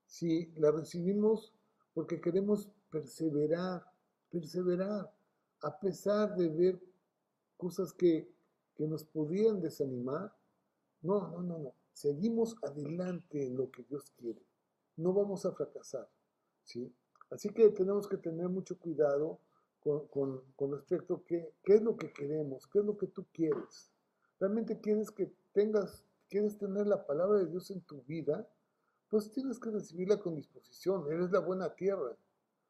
si 0.05 0.47
la 0.57 0.71
recibimos 0.71 1.53
porque 1.93 2.19
queremos 2.19 2.69
perseverar, 2.89 3.94
perseverar, 4.35 5.09
a 5.61 5.79
pesar 5.79 6.35
de 6.35 6.49
ver 6.49 6.81
cosas 7.55 7.93
que, 7.93 8.29
que 8.75 8.85
nos 8.85 9.05
podrían 9.05 9.61
desanimar, 9.61 10.35
no, 11.01 11.29
no, 11.29 11.41
no, 11.41 11.57
no, 11.59 11.73
seguimos 11.93 12.57
adelante 12.61 13.47
en 13.47 13.55
lo 13.55 13.71
que 13.71 13.83
Dios 13.83 14.11
quiere, 14.17 14.41
no 14.97 15.13
vamos 15.13 15.45
a 15.45 15.53
fracasar, 15.53 16.09
¿sí? 16.65 16.93
Así 17.29 17.49
que 17.49 17.69
tenemos 17.69 18.09
que 18.09 18.17
tener 18.17 18.49
mucho 18.49 18.77
cuidado 18.77 19.39
con, 19.79 20.41
con, 20.55 20.71
respecto 20.71 21.15
a 21.15 21.23
qué, 21.25 21.53
qué 21.63 21.75
es 21.75 21.81
lo 21.81 21.95
que 21.95 22.11
queremos, 22.11 22.67
qué 22.67 22.79
es 22.79 22.85
lo 22.85 22.97
que 22.97 23.07
tú 23.07 23.25
quieres. 23.31 23.91
¿Realmente 24.39 24.81
quieres 24.81 25.11
que 25.11 25.31
tengas, 25.53 26.03
quieres 26.27 26.57
tener 26.57 26.87
la 26.87 27.05
palabra 27.05 27.39
de 27.39 27.45
Dios 27.45 27.71
en 27.71 27.81
tu 27.81 28.01
vida? 28.03 28.49
Pues 29.09 29.31
tienes 29.31 29.59
que 29.59 29.69
recibirla 29.69 30.19
con 30.19 30.35
disposición. 30.35 31.05
Eres 31.11 31.31
la 31.31 31.39
buena 31.39 31.73
tierra, 31.75 32.17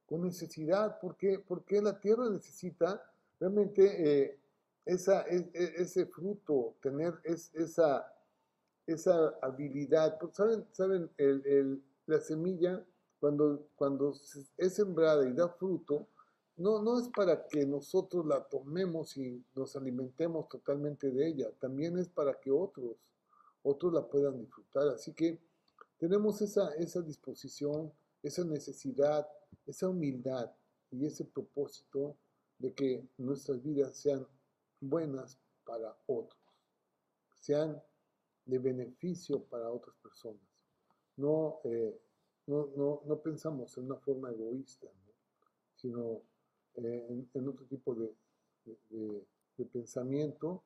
con 0.06 0.24
necesidad. 0.24 1.00
¿Por 1.00 1.16
qué? 1.18 1.40
Porque 1.40 1.82
la 1.82 2.00
tierra 2.00 2.30
necesita 2.30 3.02
realmente 3.40 3.84
eh, 4.24 4.40
esa, 4.86 5.22
ese 5.22 6.06
fruto, 6.06 6.76
tener 6.82 7.14
esa, 7.24 8.14
esa 8.86 9.36
habilidad. 9.42 10.18
Pues, 10.20 10.36
¿Saben, 10.36 10.66
saben 10.72 11.10
el, 11.18 11.84
la 12.06 12.20
semilla, 12.20 12.84
cuando, 13.20 13.68
cuando 13.76 14.14
es 14.58 14.74
sembrada 14.74 15.28
y 15.28 15.34
da 15.34 15.50
fruto, 15.50 16.08
no, 16.58 16.82
no 16.82 17.00
es 17.00 17.10
para 17.10 17.48
que 17.48 17.66
nosotros 17.66 18.26
la 18.26 18.44
tomemos 18.44 19.18
y 19.18 19.44
nos 19.56 19.76
alimentemos 19.76 20.48
totalmente 20.48 21.12
de 21.12 21.28
ella, 21.28 21.52
también 21.60 21.98
es 21.98 22.08
para 22.08 22.40
que 22.40 22.52
otros, 22.52 22.96
otros 23.64 23.94
la 23.94 24.08
puedan 24.08 24.40
disfrutar. 24.40 24.88
Así 24.90 25.14
que 25.14 25.38
tenemos 25.98 26.42
esa, 26.42 26.74
esa 26.76 27.02
disposición, 27.02 27.92
esa 28.24 28.46
necesidad, 28.46 29.28
esa 29.66 29.90
humildad 29.90 30.52
y 30.92 31.06
ese 31.06 31.26
propósito 31.26 32.18
de 32.60 32.74
que 32.74 33.08
nuestras 33.18 33.62
vidas 33.62 33.98
sean 33.98 34.26
buenas 34.80 35.40
para 35.66 35.98
otros, 36.06 36.40
sean 37.40 37.82
de 38.46 38.60
beneficio 38.60 39.44
para 39.46 39.72
otras 39.72 39.96
personas. 39.98 40.42
No, 41.18 41.60
eh, 41.64 42.00
no, 42.48 42.70
no, 42.76 43.02
no, 43.06 43.20
pensamos 43.22 43.78
en 43.78 43.86
una 43.86 43.98
forma 43.98 44.30
egoísta, 44.30 44.88
sino 45.76 46.22
eh, 46.76 47.26
en, 47.34 47.48
otro 47.48 47.66
tipo 47.66 47.96
de, 47.96 48.14
pensamiento 49.72 50.64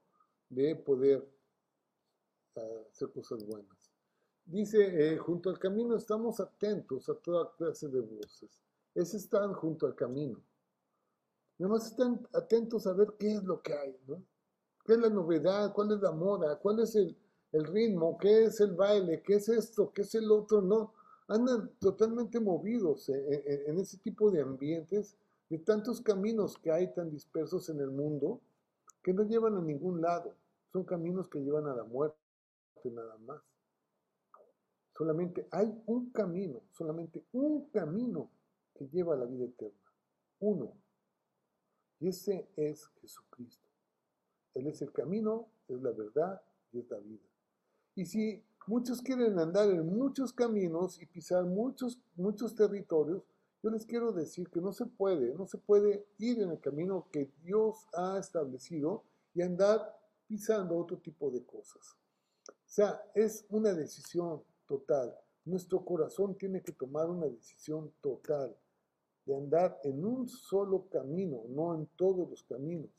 de 0.49 0.75
poder 0.75 1.25
ah, 2.55 2.81
hacer 2.91 3.09
cosas 3.11 3.45
buenas. 3.45 3.91
Dice, 4.45 5.13
eh, 5.13 5.17
junto 5.17 5.49
al 5.49 5.59
camino 5.59 5.95
estamos 5.95 6.39
atentos 6.39 7.07
a 7.07 7.15
toda 7.15 7.55
clase 7.55 7.87
de 7.87 8.01
voces. 8.01 8.49
Es 8.99 9.13
están 9.13 9.53
junto 9.53 9.87
al 9.87 9.95
camino. 9.95 10.37
Nada 11.57 11.71
más 11.73 11.87
están 11.87 12.19
atentos 12.33 12.85
a 12.85 12.91
ver 12.91 13.13
qué 13.17 13.31
es 13.31 13.43
lo 13.45 13.61
que 13.61 13.73
hay, 13.73 13.97
¿no? 14.05 14.21
¿Qué 14.85 14.93
es 14.93 14.99
la 14.99 15.09
novedad? 15.09 15.71
¿Cuál 15.71 15.93
es 15.93 16.01
la 16.01 16.11
moda? 16.11 16.59
¿Cuál 16.59 16.81
es 16.81 16.97
el, 16.97 17.17
el 17.53 17.63
ritmo? 17.63 18.17
¿Qué 18.17 18.43
es 18.43 18.59
el 18.59 18.73
baile? 18.73 19.21
¿Qué 19.23 19.35
es 19.35 19.47
esto? 19.47 19.93
¿Qué 19.93 20.01
es 20.01 20.13
el 20.15 20.29
otro? 20.29 20.61
No. 20.61 20.93
Andan 21.29 21.71
totalmente 21.79 22.41
movidos 22.41 23.07
en 23.07 23.77
ese 23.77 23.97
tipo 23.99 24.31
de 24.31 24.41
ambientes, 24.41 25.15
de 25.47 25.59
tantos 25.59 26.01
caminos 26.01 26.57
que 26.57 26.69
hay 26.69 26.93
tan 26.93 27.09
dispersos 27.09 27.69
en 27.69 27.79
el 27.79 27.91
mundo, 27.91 28.41
que 29.01 29.13
no 29.13 29.23
llevan 29.23 29.55
a 29.55 29.61
ningún 29.61 30.01
lado. 30.01 30.35
Son 30.73 30.83
caminos 30.83 31.29
que 31.29 31.39
llevan 31.39 31.67
a 31.67 31.75
la 31.75 31.85
muerte 31.85 32.17
nada 32.83 33.15
más. 33.19 33.41
Solamente 34.97 35.47
hay 35.51 35.73
un 35.85 36.09
camino, 36.09 36.61
solamente 36.71 37.23
un 37.31 37.69
camino 37.69 38.29
que 38.79 38.87
lleva 38.87 39.13
a 39.13 39.17
la 39.17 39.25
vida 39.25 39.43
eterna. 39.43 39.77
Uno. 40.39 40.73
Y 41.99 42.07
ese 42.07 42.47
es 42.55 42.87
Jesucristo. 43.01 43.67
Él 44.53 44.67
es 44.67 44.81
el 44.81 44.93
camino, 44.93 45.49
es 45.67 45.81
la 45.81 45.91
verdad 45.91 46.41
y 46.71 46.79
es 46.79 46.89
la 46.89 46.97
vida. 46.99 47.27
Y 47.95 48.05
si 48.05 48.41
muchos 48.67 49.01
quieren 49.01 49.37
andar 49.37 49.69
en 49.69 49.85
muchos 49.85 50.31
caminos 50.31 51.01
y 51.01 51.05
pisar 51.05 51.43
muchos, 51.43 51.99
muchos 52.15 52.55
territorios, 52.55 53.21
yo 53.61 53.69
les 53.69 53.85
quiero 53.85 54.13
decir 54.13 54.49
que 54.49 54.61
no 54.61 54.71
se 54.71 54.85
puede, 54.85 55.33
no 55.35 55.45
se 55.45 55.57
puede 55.57 56.07
ir 56.17 56.41
en 56.41 56.51
el 56.51 56.61
camino 56.61 57.09
que 57.11 57.29
Dios 57.43 57.85
ha 57.93 58.17
establecido 58.17 59.03
y 59.33 59.41
andar 59.41 59.99
pisando 60.25 60.77
otro 60.77 60.97
tipo 60.99 61.29
de 61.29 61.43
cosas. 61.45 61.97
O 62.47 62.71
sea, 62.71 63.03
es 63.13 63.45
una 63.49 63.73
decisión 63.73 64.41
total. 64.65 65.13
Nuestro 65.43 65.83
corazón 65.83 66.37
tiene 66.37 66.61
que 66.61 66.71
tomar 66.71 67.09
una 67.09 67.25
decisión 67.25 67.91
total 67.99 68.55
de 69.29 69.35
andar 69.35 69.79
en 69.83 70.03
un 70.03 70.27
solo 70.27 70.89
camino, 70.89 71.43
no 71.49 71.75
en 71.75 71.85
todos 71.95 72.27
los 72.27 72.41
caminos, 72.45 72.89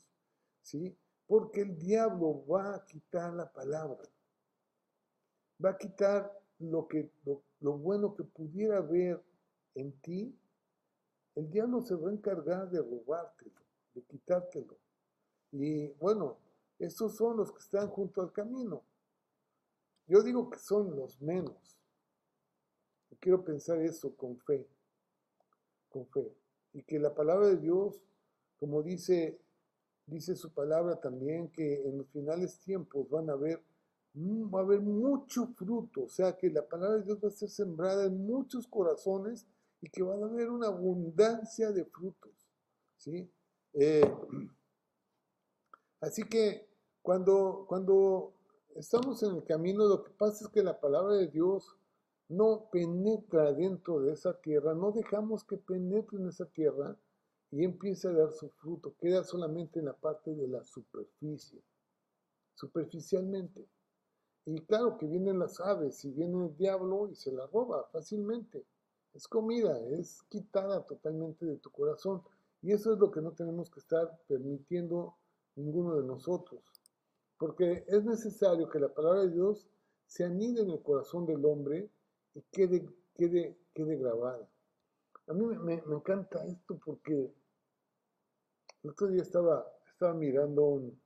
¿sí? 0.61 0.97
Porque 1.27 1.59
el 1.59 1.77
diablo 1.77 2.45
va 2.45 2.73
a 2.73 2.85
quitar 2.85 3.33
la 3.33 3.51
palabra, 3.51 4.01
va 5.63 5.71
a 5.71 5.77
quitar 5.77 6.31
lo, 6.59 6.87
que, 6.87 7.11
lo, 7.59 7.77
bueno 7.77 8.15
que 8.15 8.23
pudiera 8.23 8.77
haber 8.77 9.21
en 9.75 9.91
ti. 9.99 10.33
El 11.35 11.51
diablo 11.51 11.81
se 11.81 11.95
va 11.95 12.09
a 12.09 12.13
encargar 12.13 12.69
de 12.69 12.79
robártelo, 12.79 13.59
de 13.93 14.01
quitártelo. 14.03 14.77
Y 15.51 15.87
bueno, 15.99 16.37
estos 16.79 17.17
son 17.17 17.35
los 17.35 17.51
que 17.51 17.59
están 17.59 17.89
junto 17.89 18.21
al 18.21 18.31
camino. 18.31 18.83
Yo 20.07 20.23
digo 20.23 20.49
que 20.49 20.59
son 20.59 20.95
los 20.95 21.21
menos. 21.21 21.77
Quiero 23.19 23.43
pensar 23.43 23.81
eso 23.81 24.15
con 24.15 24.37
fe 24.37 24.65
con 25.91 26.07
fe. 26.07 26.33
Y 26.73 26.83
que 26.83 26.99
la 26.99 27.13
palabra 27.13 27.47
de 27.47 27.57
Dios, 27.57 28.01
como 28.59 28.81
dice, 28.81 29.39
dice 30.07 30.35
su 30.35 30.51
palabra 30.51 30.99
también, 30.99 31.49
que 31.49 31.87
en 31.87 31.99
los 31.99 32.09
finales 32.09 32.59
tiempos 32.59 33.09
van 33.09 33.29
a 33.29 33.33
haber, 33.33 33.61
mm, 34.13 34.53
va 34.53 34.59
a 34.59 34.63
haber 34.63 34.81
mucho 34.81 35.47
fruto, 35.55 36.03
o 36.03 36.09
sea 36.09 36.35
que 36.37 36.49
la 36.49 36.67
palabra 36.67 36.97
de 36.97 37.03
Dios 37.03 37.19
va 37.23 37.27
a 37.27 37.31
ser 37.31 37.49
sembrada 37.49 38.05
en 38.05 38.25
muchos 38.25 38.67
corazones 38.67 39.45
y 39.81 39.89
que 39.89 40.03
va 40.03 40.13
a 40.13 40.25
haber 40.25 40.49
una 40.49 40.67
abundancia 40.67 41.71
de 41.71 41.85
frutos. 41.85 42.31
¿sí? 42.97 43.29
Eh, 43.73 44.01
así 45.99 46.23
que 46.23 46.67
cuando, 47.01 47.65
cuando 47.67 48.33
estamos 48.75 49.21
en 49.23 49.35
el 49.35 49.43
camino, 49.43 49.85
lo 49.85 50.03
que 50.03 50.11
pasa 50.11 50.45
es 50.45 50.51
que 50.51 50.63
la 50.63 50.79
palabra 50.79 51.15
de 51.15 51.27
Dios 51.27 51.75
no 52.31 52.69
penetra 52.71 53.51
dentro 53.51 53.99
de 53.99 54.13
esa 54.13 54.39
tierra, 54.39 54.73
no 54.73 54.93
dejamos 54.93 55.43
que 55.43 55.57
penetre 55.57 56.17
en 56.17 56.29
esa 56.29 56.45
tierra 56.45 56.95
y 57.51 57.65
empiece 57.65 58.07
a 58.07 58.13
dar 58.13 58.31
su 58.31 58.49
fruto, 58.51 58.95
queda 59.01 59.25
solamente 59.25 59.79
en 59.79 59.85
la 59.85 59.93
parte 59.93 60.33
de 60.33 60.47
la 60.47 60.63
superficie, 60.63 61.61
superficialmente. 62.55 63.67
Y 64.45 64.61
claro 64.61 64.97
que 64.97 65.07
vienen 65.07 65.39
las 65.39 65.59
aves 65.59 66.05
y 66.05 66.11
viene 66.11 66.45
el 66.45 66.55
diablo 66.55 67.09
y 67.09 67.15
se 67.15 67.33
la 67.33 67.45
roba 67.47 67.83
fácilmente. 67.91 68.65
Es 69.13 69.27
comida, 69.27 69.77
es 69.89 70.23
quitada 70.29 70.85
totalmente 70.87 71.45
de 71.45 71.57
tu 71.57 71.69
corazón. 71.69 72.23
Y 72.61 72.71
eso 72.71 72.93
es 72.93 72.99
lo 72.99 73.11
que 73.11 73.21
no 73.21 73.33
tenemos 73.33 73.69
que 73.69 73.81
estar 73.81 74.17
permitiendo 74.27 75.17
ninguno 75.57 75.97
de 75.97 76.07
nosotros. 76.07 76.61
Porque 77.37 77.83
es 77.87 78.05
necesario 78.05 78.69
que 78.69 78.79
la 78.79 78.93
palabra 78.93 79.23
de 79.23 79.31
Dios 79.31 79.67
se 80.05 80.23
anide 80.23 80.61
en 80.61 80.69
el 80.69 80.81
corazón 80.81 81.25
del 81.25 81.43
hombre 81.43 81.89
y 82.33 82.41
quede, 82.51 82.87
quede, 83.15 83.57
quede 83.73 83.97
grabada. 83.97 84.47
A 85.27 85.33
mí 85.33 85.45
me, 85.45 85.75
encanta 85.75 86.45
esto 86.45 86.79
porque 86.83 87.31
el 88.83 88.89
otro 88.89 89.07
día 89.07 89.21
estaba, 89.21 89.65
estaba 89.91 90.13
mirando 90.13 90.65
un, 90.65 90.99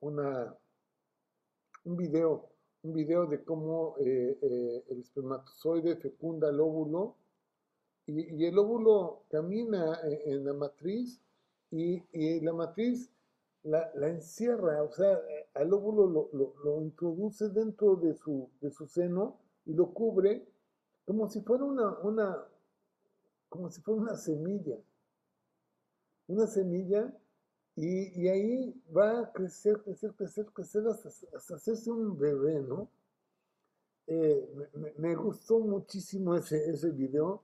un 0.00 1.96
video, 1.96 2.50
un 2.82 2.92
video 2.92 3.26
de 3.26 3.44
cómo 3.44 3.96
eh, 4.00 4.38
eh, 4.42 4.84
el 4.88 5.00
espermatozoide 5.00 5.96
fecunda 5.96 6.50
el 6.50 6.60
óvulo 6.60 7.16
y, 8.06 8.44
el 8.44 8.58
óvulo 8.58 9.24
camina 9.30 10.00
en, 10.02 10.44
la 10.44 10.54
matriz 10.54 11.20
y, 11.70 12.02
y 12.12 12.40
la 12.40 12.52
matriz 12.54 13.10
la, 13.64 13.90
la, 13.94 14.08
encierra, 14.08 14.82
o 14.82 14.92
sea, 14.92 15.20
al 15.54 15.72
óvulo 15.72 16.06
lo, 16.06 16.30
lo, 16.32 16.54
lo, 16.64 16.80
introduce 16.80 17.48
dentro 17.50 17.96
de 17.96 18.14
su, 18.14 18.48
de 18.60 18.70
su 18.70 18.86
seno 18.86 19.38
y 19.68 19.74
lo 19.74 19.92
cubre 19.92 20.44
como 21.04 21.28
si 21.28 21.40
fuera 21.42 21.64
una, 21.64 21.90
una, 21.98 22.44
como 23.48 23.70
si 23.70 23.80
fuera 23.80 24.00
una 24.00 24.16
semilla. 24.16 24.76
Una 26.26 26.46
semilla 26.46 27.14
y, 27.76 28.20
y 28.20 28.28
ahí 28.28 28.82
va 28.94 29.20
a 29.20 29.32
crecer, 29.32 29.80
crecer, 29.82 30.12
crecer, 30.14 30.46
crecer 30.46 30.86
hasta, 30.86 31.08
hasta 31.36 31.54
hacerse 31.54 31.90
un 31.90 32.18
bebé, 32.18 32.60
¿no? 32.60 32.88
Eh, 34.06 34.70
me, 34.74 34.92
me, 34.96 35.14
gustó 35.14 35.60
muchísimo 35.60 36.34
ese, 36.34 36.70
ese 36.70 36.90
video 36.90 37.42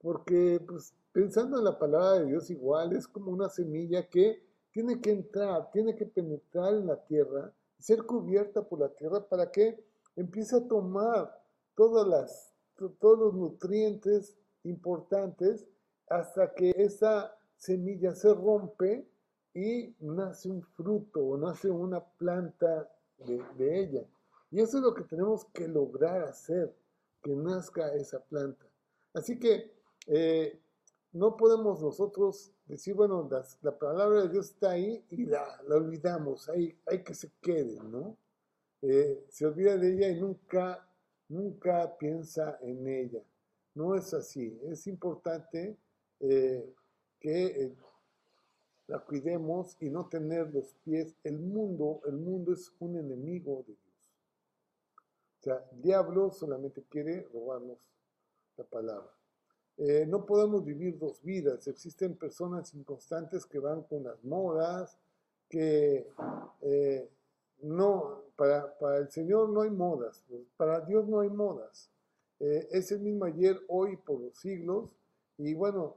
porque 0.00 0.60
pues, 0.66 0.92
pensando 1.12 1.58
en 1.58 1.64
la 1.64 1.78
palabra 1.78 2.14
de 2.14 2.26
Dios 2.26 2.50
igual 2.50 2.92
es 2.92 3.06
como 3.06 3.30
una 3.30 3.48
semilla 3.48 4.08
que 4.08 4.44
tiene 4.72 5.00
que 5.00 5.12
entrar, 5.12 5.70
tiene 5.70 5.94
que 5.94 6.06
penetrar 6.06 6.74
en 6.74 6.88
la 6.88 6.96
tierra, 7.04 7.52
ser 7.78 8.02
cubierta 8.02 8.62
por 8.62 8.80
la 8.80 8.88
tierra 8.88 9.24
para 9.28 9.52
que 9.52 9.78
empiece 10.16 10.56
a 10.56 10.66
tomar 10.66 11.41
las, 11.76 12.52
todos 13.00 13.18
los 13.18 13.34
nutrientes 13.34 14.36
importantes 14.64 15.66
hasta 16.08 16.52
que 16.54 16.74
esa 16.76 17.36
semilla 17.56 18.14
se 18.14 18.32
rompe 18.34 19.06
y 19.54 19.94
nace 20.00 20.50
un 20.50 20.62
fruto 20.62 21.20
o 21.20 21.36
nace 21.36 21.70
una 21.70 22.00
planta 22.00 22.90
de, 23.18 23.80
ella. 23.80 24.04
Y 24.50 24.60
eso 24.60 24.78
es 24.78 24.82
lo 24.82 24.94
que 24.94 25.04
tenemos 25.04 25.44
que 25.46 25.68
lograr 25.68 26.22
hacer, 26.22 26.74
que 27.22 27.34
nazca 27.34 27.94
esa 27.94 28.20
planta. 28.20 28.66
Así 29.14 29.38
que 29.38 29.72
eh, 30.06 30.58
no 31.12 31.36
podemos 31.36 31.80
nosotros 31.82 32.52
decir, 32.66 32.94
bueno, 32.94 33.28
la 33.62 33.78
palabra 33.78 34.22
de 34.22 34.28
Dios 34.30 34.50
está 34.50 34.70
ahí 34.70 35.04
y 35.10 35.26
la, 35.26 35.60
olvidamos, 35.68 36.48
hay, 36.48 36.78
hay 36.86 37.02
que 37.02 37.14
se 37.14 37.30
quede, 37.40 37.78
¿no? 37.82 38.16
Eh, 38.80 39.26
se 39.28 39.46
olvida 39.46 39.76
de 39.76 39.94
ella 39.94 40.08
y 40.08 40.20
nunca 40.20 40.88
nunca 41.32 41.96
piensa 41.98 42.58
en 42.60 42.86
ella. 42.86 43.22
No 43.74 43.94
es 43.94 44.12
así. 44.14 44.58
Es 44.64 44.86
importante 44.86 45.76
eh, 46.20 46.74
que 47.18 47.46
eh, 47.46 47.74
la 48.86 48.98
cuidemos 49.00 49.76
y 49.80 49.88
no 49.88 50.08
tener 50.08 50.52
los 50.52 50.74
pies. 50.84 51.16
El 51.24 51.38
mundo, 51.38 52.02
el 52.06 52.16
mundo 52.16 52.52
es 52.52 52.72
un 52.78 52.98
enemigo 52.98 53.64
de 53.66 53.74
Dios. 53.74 53.78
O 55.40 55.42
sea, 55.42 55.64
el 55.72 55.82
diablo 55.82 56.30
solamente 56.30 56.84
quiere 56.88 57.28
robarnos 57.32 57.78
la 58.56 58.64
palabra. 58.64 59.10
Eh, 59.78 60.04
no 60.06 60.26
podemos 60.26 60.64
vivir 60.64 60.98
dos 60.98 61.22
vidas. 61.22 61.66
Existen 61.66 62.14
personas 62.16 62.74
inconstantes 62.74 63.46
que 63.46 63.58
van 63.58 63.82
con 63.84 64.04
las 64.04 64.22
modas, 64.22 64.98
que 65.48 66.06
no, 67.62 68.22
para, 68.36 68.76
para, 68.78 68.98
el 68.98 69.10
Señor 69.10 69.48
no 69.48 69.62
hay 69.62 69.70
modas, 69.70 70.24
para 70.56 70.80
Dios 70.80 71.08
no 71.08 71.20
hay 71.20 71.30
modas. 71.30 71.90
Eh, 72.40 72.68
es 72.72 72.92
el 72.92 73.00
mismo 73.00 73.24
ayer, 73.24 73.60
hoy, 73.68 73.96
por 73.96 74.20
los 74.20 74.36
siglos. 74.36 74.90
Y 75.38 75.54
bueno, 75.54 75.96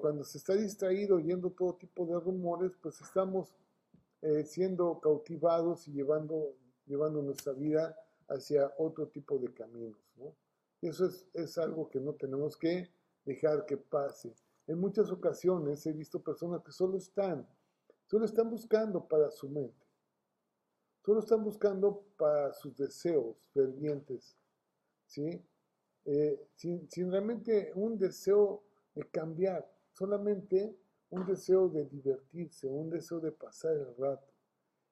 cuando 0.00 0.24
se 0.24 0.38
está 0.38 0.54
distraído 0.54 1.16
oyendo 1.16 1.50
todo 1.50 1.74
tipo 1.74 2.06
de 2.06 2.18
rumores, 2.20 2.72
pues 2.80 3.00
estamos 3.00 3.52
siendo 4.44 5.00
cautivados 5.00 5.88
y 5.88 5.92
llevando, 5.92 6.54
llevando 6.86 7.22
nuestra 7.22 7.52
vida 7.52 7.96
hacia 8.28 8.72
otro 8.78 9.08
tipo 9.08 9.38
de 9.38 9.52
caminos. 9.52 9.98
¿no? 10.16 10.34
Eso 10.80 11.06
es, 11.06 11.26
es 11.34 11.58
algo 11.58 11.88
que 11.88 12.00
no 12.00 12.12
tenemos 12.12 12.56
que 12.56 12.90
dejar 13.24 13.64
que 13.66 13.76
pase. 13.76 14.34
En 14.66 14.78
muchas 14.78 15.10
ocasiones 15.10 15.84
he 15.86 15.92
visto 15.92 16.22
personas 16.22 16.62
que 16.62 16.72
solo 16.72 16.96
están, 16.96 17.46
solo 18.06 18.24
están 18.24 18.50
buscando 18.50 19.06
para 19.06 19.30
su 19.30 19.48
mente, 19.48 19.83
solo 21.04 21.20
están 21.20 21.44
buscando 21.44 22.02
para 22.16 22.52
sus 22.54 22.74
deseos 22.76 23.36
fervientes, 23.52 24.36
¿sí? 25.06 25.44
Eh, 26.06 26.48
sin, 26.56 26.88
realmente 27.10 27.72
un 27.74 27.98
deseo 27.98 28.62
de 28.94 29.04
cambiar, 29.08 29.70
solamente 29.92 30.74
un 31.10 31.26
deseo 31.26 31.68
de 31.68 31.84
divertirse, 31.86 32.68
un 32.68 32.90
deseo 32.90 33.20
de 33.20 33.32
pasar 33.32 33.72
el 33.72 33.94
rato 33.96 34.26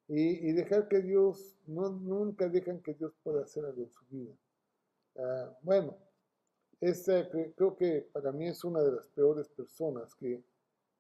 y, 0.09 0.53
dejar 0.53 0.89
que 0.89 1.01
Dios, 1.01 1.57
no, 1.67 1.89
nunca 1.89 2.49
dejan 2.49 2.81
que 2.81 2.95
Dios 2.95 3.15
pueda 3.23 3.43
hacer 3.43 3.65
algo 3.65 3.83
en 3.83 3.91
su 3.91 4.05
vida. 4.11 4.35
Uh, 5.15 5.55
bueno, 5.63 5.97
esta 6.81 7.29
creo 7.31 7.77
que 7.77 8.09
para 8.13 8.33
mí 8.33 8.49
es 8.49 8.65
una 8.65 8.83
de 8.83 8.93
las 8.93 9.09
peores 9.09 9.49
personas 9.49 10.15
que, 10.15 10.43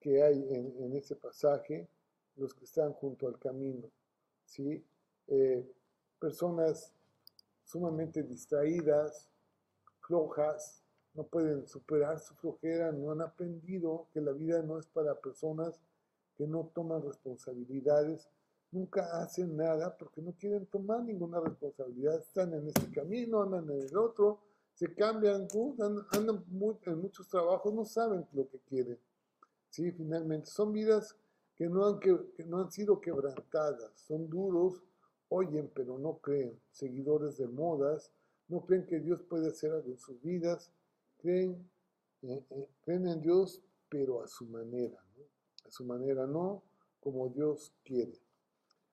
que 0.00 0.22
hay 0.22 0.38
en, 0.54 0.74
en, 0.82 0.96
ese 0.96 1.16
pasaje, 1.16 1.88
los 2.36 2.54
que 2.54 2.64
están 2.64 2.92
junto 2.94 3.28
al 3.28 3.38
camino. 3.38 3.90
¿sí? 4.44 4.84
Eh, 5.28 5.66
personas 6.18 6.92
sumamente 7.64 8.22
distraídas, 8.22 9.28
flojas, 10.00 10.82
no 11.14 11.24
pueden 11.24 11.66
superar 11.66 12.18
su 12.20 12.34
flojera, 12.34 12.92
no 12.92 13.12
han 13.12 13.20
aprendido 13.20 14.06
que 14.12 14.20
la 14.20 14.32
vida 14.32 14.62
no 14.62 14.78
es 14.78 14.86
para 14.86 15.14
personas 15.14 15.80
que 16.36 16.46
no 16.46 16.70
toman 16.74 17.02
responsabilidades, 17.02 18.28
nunca 18.70 19.22
hacen 19.22 19.56
nada 19.56 19.96
porque 19.96 20.22
no 20.22 20.32
quieren 20.32 20.66
tomar 20.66 21.02
ninguna 21.02 21.40
responsabilidad, 21.40 22.18
están 22.18 22.54
en 22.54 22.66
este 22.68 22.90
camino, 22.90 23.42
andan 23.42 23.70
en 23.70 23.82
el 23.82 23.96
otro, 23.96 24.40
se 24.74 24.94
cambian, 24.94 25.46
andan 26.12 26.44
en 26.86 26.98
muchos 26.98 27.28
trabajos, 27.28 27.72
no 27.72 27.84
saben 27.84 28.26
lo 28.32 28.48
que 28.48 28.58
quieren. 28.60 28.98
Sí, 29.68 29.92
finalmente, 29.92 30.46
son 30.46 30.72
vidas 30.72 31.14
que 31.56 31.66
no 31.66 31.86
han, 31.86 32.00
que, 32.00 32.18
no 32.46 32.60
han 32.60 32.70
sido 32.70 33.00
quebrantadas, 33.00 33.92
son 33.96 34.28
duros, 34.28 34.82
oyen 35.32 35.70
pero 35.74 35.98
no 35.98 36.18
creen, 36.18 36.60
seguidores 36.70 37.38
de 37.38 37.48
modas, 37.48 38.10
no 38.48 38.64
creen 38.66 38.86
que 38.86 39.00
Dios 39.00 39.22
puede 39.22 39.48
hacer 39.48 39.72
algo 39.72 39.90
en 39.90 39.98
sus 39.98 40.20
vidas, 40.22 40.70
creen, 41.18 41.68
eh, 42.22 42.44
eh, 42.50 42.68
creen 42.84 43.08
en 43.08 43.20
Dios 43.20 43.62
pero 43.88 44.22
a 44.22 44.28
su 44.28 44.46
manera, 44.46 44.98
a 45.66 45.70
su 45.70 45.84
manera, 45.84 46.26
no 46.26 46.62
como 47.00 47.28
Dios 47.28 47.74
quiere. 47.84 48.18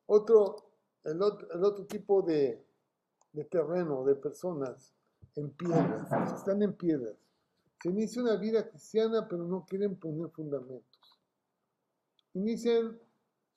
Otro, 0.07 0.71
el 1.03 1.21
otro, 1.21 1.85
tipo 1.85 2.21
de, 2.21 2.65
de 3.33 3.43
terreno, 3.45 4.03
de 4.03 4.15
personas, 4.15 4.93
en 5.35 5.51
piedras, 5.51 6.33
están 6.35 6.61
en 6.63 6.73
piedras. 6.73 7.15
Se 7.81 7.89
inicia 7.89 8.21
una 8.21 8.35
vida 8.35 8.67
cristiana, 8.67 9.27
pero 9.29 9.45
no 9.45 9.65
quieren 9.65 9.95
poner 9.95 10.29
fundamentos. 10.31 11.19
Inician 12.33 12.99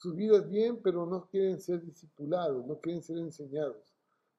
sus 0.02 0.16
vidas 0.16 0.50
bien, 0.50 0.80
pero 0.82 1.06
no 1.06 1.28
quieren 1.28 1.60
ser 1.60 1.80
discipulados, 1.80 2.66
no 2.66 2.76
quieren 2.80 3.04
ser 3.04 3.18
enseñados. 3.18 3.76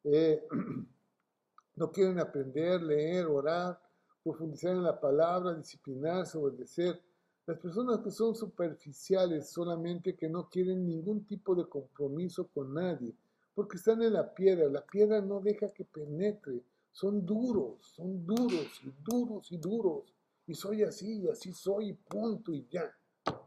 Eh, 0.04 0.46
no 1.76 1.90
quieren 1.90 2.20
aprender, 2.20 2.84
leer, 2.84 3.28
orar, 3.28 3.80
profundizar 4.22 4.72
en 4.72 4.84
la 4.84 5.00
palabra, 5.00 5.54
disciplinarse, 5.54 6.38
obedecer. 6.38 7.02
Las 7.46 7.60
personas 7.60 8.00
que 8.00 8.12
son 8.12 8.36
superficiales 8.36 9.52
solamente 9.52 10.18
que 10.18 10.28
no 10.28 10.50
quieren 10.50 10.86
ningún 10.86 11.24
tipo 11.26 11.56
de 11.56 11.66
compromiso 11.66 12.50
con 12.54 12.74
nadie, 12.74 13.16
porque 13.56 13.78
están 13.78 14.02
en 14.02 14.14
la 14.14 14.34
piedra. 14.34 14.68
La 14.68 14.86
piedra 14.86 15.22
no 15.22 15.40
deja 15.40 15.70
que 15.70 15.86
penetre, 15.86 16.62
son 16.92 17.26
duros, 17.26 17.78
son 17.96 18.26
duros 18.26 18.82
y 18.84 18.92
duros 19.02 19.50
y 19.50 19.58
duros. 19.58 20.14
Y 20.46 20.56
soy 20.56 20.84
así, 20.84 21.22
y 21.22 21.30
así 21.30 21.54
soy, 21.54 21.92
y 21.92 21.94
punto, 21.94 22.52
y 22.52 22.68
ya. 22.70 22.94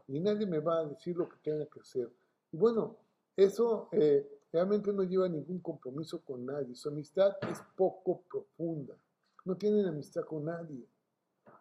Y 0.07 0.19
nadie 0.19 0.45
me 0.45 0.59
va 0.59 0.79
a 0.79 0.85
decir 0.85 1.17
lo 1.17 1.27
que 1.27 1.37
tenga 1.43 1.65
que 1.65 1.79
hacer. 1.79 2.09
Y 2.51 2.57
bueno, 2.57 2.97
eso 3.35 3.89
eh, 3.91 4.25
realmente 4.51 4.91
no 4.93 5.03
lleva 5.03 5.27
ningún 5.27 5.59
compromiso 5.59 6.21
con 6.23 6.45
nadie. 6.45 6.75
Su 6.75 6.89
amistad 6.89 7.35
es 7.49 7.61
poco 7.75 8.21
profunda. 8.29 8.95
No 9.45 9.55
tienen 9.55 9.85
amistad 9.85 10.23
con 10.23 10.45
nadie. 10.45 10.87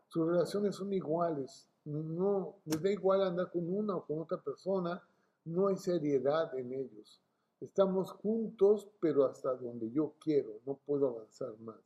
Sus 0.09 0.27
relaciones 0.27 0.77
son 0.77 0.93
iguales. 0.93 1.69
No, 1.85 2.57
les 2.65 2.83
da 2.83 2.91
igual 2.91 3.23
andar 3.23 3.51
con 3.51 3.69
una 3.69 3.97
o 3.97 4.07
con 4.07 4.21
otra 4.21 4.41
persona. 4.41 5.03
No 5.45 5.69
hay 5.69 5.77
seriedad 5.77 6.57
en 6.59 6.73
ellos. 6.73 7.21
Estamos 7.61 8.13
juntos, 8.13 8.89
pero 9.01 9.25
hasta 9.25 9.55
donde 9.55 9.91
yo 9.91 10.15
quiero, 10.21 10.61
no 10.67 10.75
puedo 10.75 11.09
avanzar 11.09 11.59
más. 11.61 11.81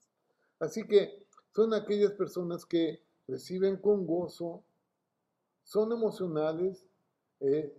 Así 0.58 0.86
que 0.86 1.26
son 1.54 1.74
aquellas 1.74 2.12
personas 2.12 2.66
que 2.66 3.02
reciben 3.28 3.76
con 3.76 4.06
gozo, 4.06 4.64
son 5.70 5.92
emocionales, 5.92 6.84
eh, 7.38 7.72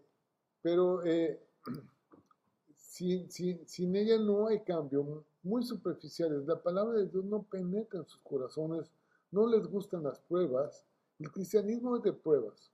pero 0.62 1.04
eh, 1.04 1.44
sin, 2.78 3.96
ella 3.98 4.18
no 4.18 4.48
hay 4.48 4.62
cambio, 4.62 5.26
muy 5.44 5.62
superficiales. 5.64 6.46
La 6.46 6.64
palabra 6.64 7.00
de 7.00 7.08
Dios 7.08 7.26
no 7.26 7.44
penetra 7.44 8.00
en 8.00 8.08
sus 8.08 8.22
corazones, 8.22 8.90
no 9.30 9.46
les 9.46 9.68
gustan 9.68 10.04
las 10.04 10.22
pruebas. 10.22 10.86
El 11.20 11.30
cristianismo 11.34 11.98
es 11.98 12.04
de 12.04 12.14
pruebas, 12.14 12.72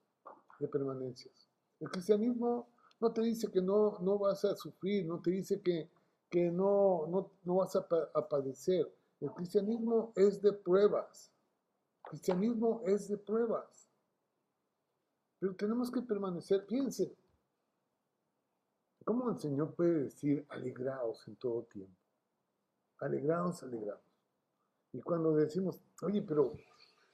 de 0.59 0.67
permanencias. 0.67 1.49
El 1.79 1.89
cristianismo 1.89 2.67
no 2.99 3.11
te 3.11 3.21
dice 3.21 3.49
que 3.49 3.61
no, 3.61 3.97
vas 4.19 4.45
a 4.45 4.55
sufrir, 4.55 5.03
no 5.07 5.19
te 5.19 5.31
dice 5.31 5.59
que, 5.61 5.89
no 6.51 7.31
vas 7.43 7.75
a, 7.75 7.87
a, 8.13 8.29
padecer. 8.29 8.87
El 9.19 9.31
cristianismo 9.31 10.13
es 10.15 10.43
de 10.43 10.53
pruebas. 10.53 11.31
El 12.03 12.09
cristianismo 12.11 12.83
es 12.85 13.07
de 13.07 13.17
pruebas. 13.17 13.86
Pero 15.39 15.55
tenemos 15.55 15.91
que 15.91 16.01
permanecer. 16.01 16.65
Fíjense, 16.67 17.13
¿cómo 19.05 19.29
el 19.29 19.39
Señor 19.39 19.73
puede 19.75 20.03
decir 20.03 20.45
alegraos 20.49 21.27
en 21.27 21.35
todo 21.35 21.63
tiempo? 21.63 21.95
Alegraos, 22.99 23.61
alegraos. 23.63 24.01
Y 24.93 25.01
cuando 25.01 25.35
decimos, 25.35 25.79
oye, 26.01 26.21
pero 26.21 26.53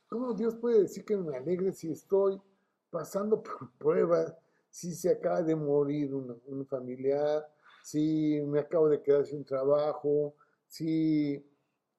¿cómo 0.07 0.33
Dios 0.33 0.55
puede 0.55 0.83
decir 0.83 1.03
que 1.03 1.17
me 1.17 1.35
alegre 1.35 1.73
si 1.73 1.91
estoy 1.91 2.41
pasando 2.89 3.41
por 3.43 3.71
pruebas, 3.77 4.33
si 4.69 4.93
se 4.93 5.11
acaba 5.11 5.41
de 5.41 5.55
morir 5.55 6.13
un, 6.15 6.65
familiar, 6.65 7.45
si 7.83 8.41
me 8.45 8.59
acabo 8.59 8.87
de 8.87 9.01
quedar 9.01 9.25
sin 9.25 9.43
trabajo, 9.43 10.33
si, 10.67 11.45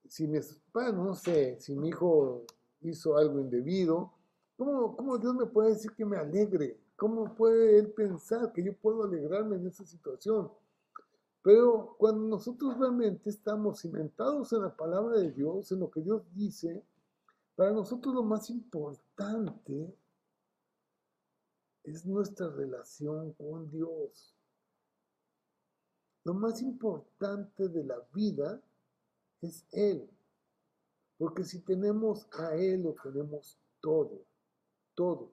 si 0.08 0.26
me, 0.26 0.40
bueno, 0.72 1.04
no 1.04 1.14
sé, 1.14 1.60
si 1.60 1.74
mi 1.74 1.88
hijo 1.90 2.44
hizo 2.80 3.16
algo 3.16 3.38
indebido, 3.38 4.13
¿cómo, 4.56 4.96
¿cómo 4.96 5.18
Dios 5.18 5.34
me 5.34 5.46
puede 5.46 5.70
decir 5.70 5.92
que 5.92 6.04
me 6.04 6.16
alegre? 6.16 6.78
¿Cómo 6.96 7.34
puede 7.34 7.78
Él 7.78 7.92
pensar 7.92 8.52
que 8.52 8.62
yo 8.62 8.76
puedo 8.76 9.04
alegrarme 9.04 9.56
en 9.56 9.66
esa 9.66 9.84
situación? 9.84 10.50
Pero 11.42 11.94
cuando 11.98 12.26
nosotros 12.26 12.78
realmente 12.78 13.28
estamos 13.28 13.80
cimentados 13.80 14.52
en 14.52 14.62
la 14.62 14.74
palabra 14.74 15.18
de 15.18 15.30
Dios, 15.30 15.70
en 15.72 15.80
lo 15.80 15.90
que 15.90 16.00
Dios 16.00 16.22
dice, 16.34 16.82
para 17.54 17.72
nosotros 17.72 18.14
lo 18.14 18.22
más 18.22 18.48
importante 18.48 19.94
es 21.84 22.06
nuestra 22.06 22.48
relación 22.48 23.34
con 23.34 23.70
Dios. 23.70 24.34
Lo 26.24 26.32
más 26.32 26.62
importante 26.62 27.68
de 27.68 27.84
la 27.84 28.00
vida 28.14 28.62
es 29.42 29.66
Él. 29.70 30.08
Porque 31.18 31.44
si 31.44 31.60
tenemos 31.60 32.26
a 32.32 32.56
Él, 32.56 32.82
lo 32.84 32.94
tenemos 32.94 33.58
todo. 33.80 34.24
Todo. 34.94 35.32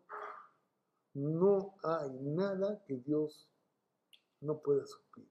No 1.14 1.76
hay 1.84 2.12
nada 2.22 2.84
que 2.86 2.98
Dios 2.98 3.50
no 4.40 4.60
pueda 4.60 4.86
suplir. 4.86 5.28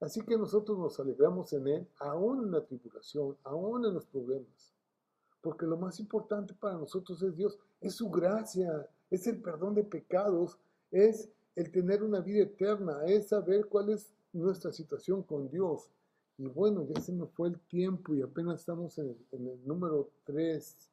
Así 0.00 0.20
que 0.22 0.36
nosotros 0.36 0.78
nos 0.78 1.00
alegramos 1.00 1.52
en 1.52 1.68
Él, 1.68 1.88
aún 1.98 2.44
en 2.44 2.50
la 2.50 2.64
tribulación, 2.64 3.36
aún 3.44 3.84
en 3.86 3.94
los 3.94 4.06
problemas. 4.06 4.74
Porque 5.40 5.64
lo 5.64 5.76
más 5.76 6.00
importante 6.00 6.54
para 6.54 6.76
nosotros 6.76 7.22
es 7.22 7.36
Dios, 7.36 7.58
es 7.80 7.94
su 7.94 8.10
gracia, 8.10 8.88
es 9.10 9.26
el 9.26 9.40
perdón 9.40 9.74
de 9.74 9.84
pecados, 9.84 10.58
es 10.90 11.30
el 11.54 11.70
tener 11.70 12.02
una 12.02 12.20
vida 12.20 12.42
eterna, 12.42 13.04
es 13.06 13.28
saber 13.28 13.66
cuál 13.66 13.90
es 13.90 14.12
nuestra 14.32 14.72
situación 14.72 15.22
con 15.22 15.48
Dios. 15.48 15.90
Y 16.38 16.46
bueno, 16.46 16.86
ya 16.86 17.00
se 17.00 17.12
me 17.12 17.26
fue 17.26 17.48
el 17.48 17.60
tiempo 17.60 18.14
y 18.14 18.20
apenas 18.20 18.60
estamos 18.60 18.98
en, 18.98 19.16
el 19.32 19.66
número 19.66 20.10
3. 20.24 20.90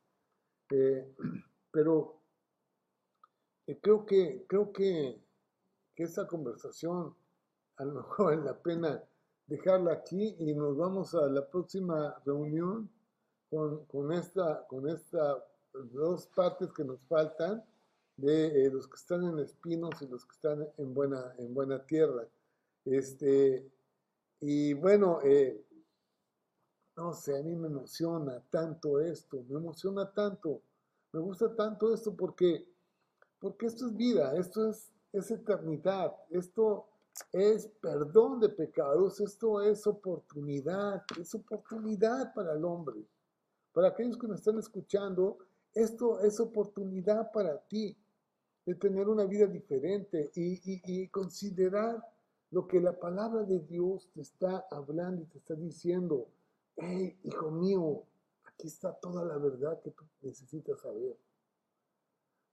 Eh, 0.71 1.13
pero 1.71 2.22
eh, 3.67 3.79
creo 3.81 4.05
que, 4.05 4.45
creo 4.47 4.71
que, 4.71 5.21
que 5.95 6.03
esta 6.03 6.27
conversación 6.27 7.15
a 7.77 7.85
lo 7.85 7.93
mejor 7.95 8.25
vale 8.25 8.43
la 8.43 8.61
pena 8.61 9.03
dejarla 9.47 9.93
aquí 9.93 10.35
y 10.39 10.53
nos 10.53 10.77
vamos 10.77 11.13
a 11.15 11.27
la 11.27 11.47
próxima 11.49 12.15
reunión 12.25 12.89
con, 13.49 13.85
con 13.85 14.11
esta, 14.11 14.65
con 14.67 14.87
esta 14.87 15.43
dos 15.73 16.27
partes 16.27 16.71
que 16.71 16.83
nos 16.83 17.01
faltan 17.07 17.63
de 18.17 18.65
eh, 18.65 18.69
los 18.69 18.87
que 18.87 18.95
están 18.95 19.23
en 19.25 19.39
espinos 19.39 20.01
y 20.01 20.07
los 20.07 20.25
que 20.25 20.33
están 20.33 20.67
en 20.77 20.93
buena, 20.93 21.33
en 21.39 21.53
buena 21.53 21.83
tierra. 21.85 22.27
Este, 22.85 23.71
y 24.39 24.73
bueno, 24.73 25.19
eh, 25.23 25.65
no 26.95 27.13
sé, 27.13 27.39
a 27.39 27.43
mí 27.43 27.55
me 27.55 27.67
emociona 27.67 28.39
tanto 28.51 28.99
esto, 28.99 29.43
me 29.49 29.57
emociona 29.57 30.11
tanto, 30.11 30.61
me 31.11 31.21
gusta 31.21 31.55
tanto 31.55 31.93
esto 31.93 32.15
porque, 32.15 32.67
porque 33.43 33.65
esto 33.65 33.87
es 33.87 33.97
vida, 33.97 34.37
esto 34.37 34.69
es, 34.69 34.93
es 35.11 35.29
eternidad, 35.29 36.15
esto 36.29 36.87
es 37.33 37.67
perdón 37.81 38.39
de 38.39 38.47
pecados, 38.47 39.19
esto 39.19 39.61
es 39.61 39.85
oportunidad, 39.85 41.03
es 41.19 41.35
oportunidad 41.35 42.33
para 42.33 42.53
el 42.53 42.63
hombre. 42.63 43.05
Para 43.73 43.89
aquellos 43.89 44.17
que 44.17 44.29
me 44.29 44.35
están 44.35 44.59
escuchando, 44.59 45.39
esto 45.73 46.21
es 46.21 46.39
oportunidad 46.39 47.33
para 47.33 47.57
ti 47.67 47.97
de 48.65 48.75
tener 48.75 49.09
una 49.09 49.25
vida 49.25 49.45
diferente 49.45 50.31
y, 50.35 51.09
considerar 51.09 52.01
lo 52.49 52.65
que 52.65 52.79
la 52.79 52.97
palabra 52.97 53.43
de 53.43 53.59
Dios 53.59 54.09
te 54.13 54.21
está 54.21 54.65
hablando 54.71 55.21
y 55.21 55.25
te 55.25 55.39
está 55.39 55.55
diciendo. 55.55 56.29
Hey, 56.77 57.19
hijo 57.25 57.51
mío, 57.51 58.03
aquí 58.45 58.67
está 58.67 58.93
toda 58.93 59.25
la 59.25 59.37
verdad 59.37 59.81
que 59.81 59.91
tú 59.91 60.05
necesitas 60.21 60.79
saber. 60.79 61.17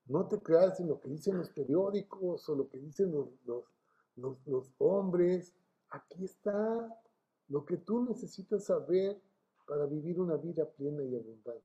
No 0.07 0.27
te 0.27 0.39
creas 0.39 0.81
en 0.81 0.89
lo 0.89 1.01
que 1.01 1.09
dicen 1.09 1.39
los 1.39 1.51
periódicos 1.51 2.49
o 2.49 2.55
lo 2.55 2.69
que 2.69 2.79
dicen 2.79 3.13
los, 3.13 4.75
hombres. 4.79 5.55
Aquí 5.91 6.25
está 6.25 7.03
lo 7.49 7.65
que 7.65 7.77
tú 7.77 8.05
necesitas 8.05 8.65
saber 8.65 9.21
para 9.67 9.87
vivir 9.87 10.21
una 10.21 10.37
vida 10.37 10.69
plena 10.69 11.03
y 11.03 11.15
abundante. 11.15 11.65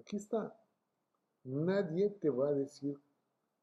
Aquí 0.00 0.16
está. 0.16 0.56
Nadie 1.44 2.10
te 2.10 2.30
va 2.30 2.48
a 2.48 2.52
decir 2.52 2.98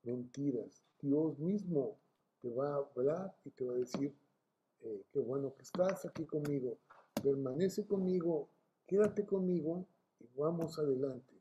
mentiras. 0.03 0.83
Dios 1.01 1.37
mismo 1.39 1.97
te 2.41 2.49
va 2.49 2.75
a 2.75 2.77
hablar 2.77 3.35
y 3.43 3.49
te 3.51 3.65
va 3.65 3.73
a 3.73 3.77
decir, 3.77 4.13
eh, 4.81 5.03
qué 5.11 5.19
bueno 5.19 5.53
que 5.55 5.63
estás 5.63 6.05
aquí 6.05 6.25
conmigo, 6.25 6.77
permanece 7.21 7.85
conmigo, 7.85 8.49
quédate 8.85 9.25
conmigo 9.25 9.85
y 10.19 10.27
vamos 10.37 10.77
adelante. 10.79 11.32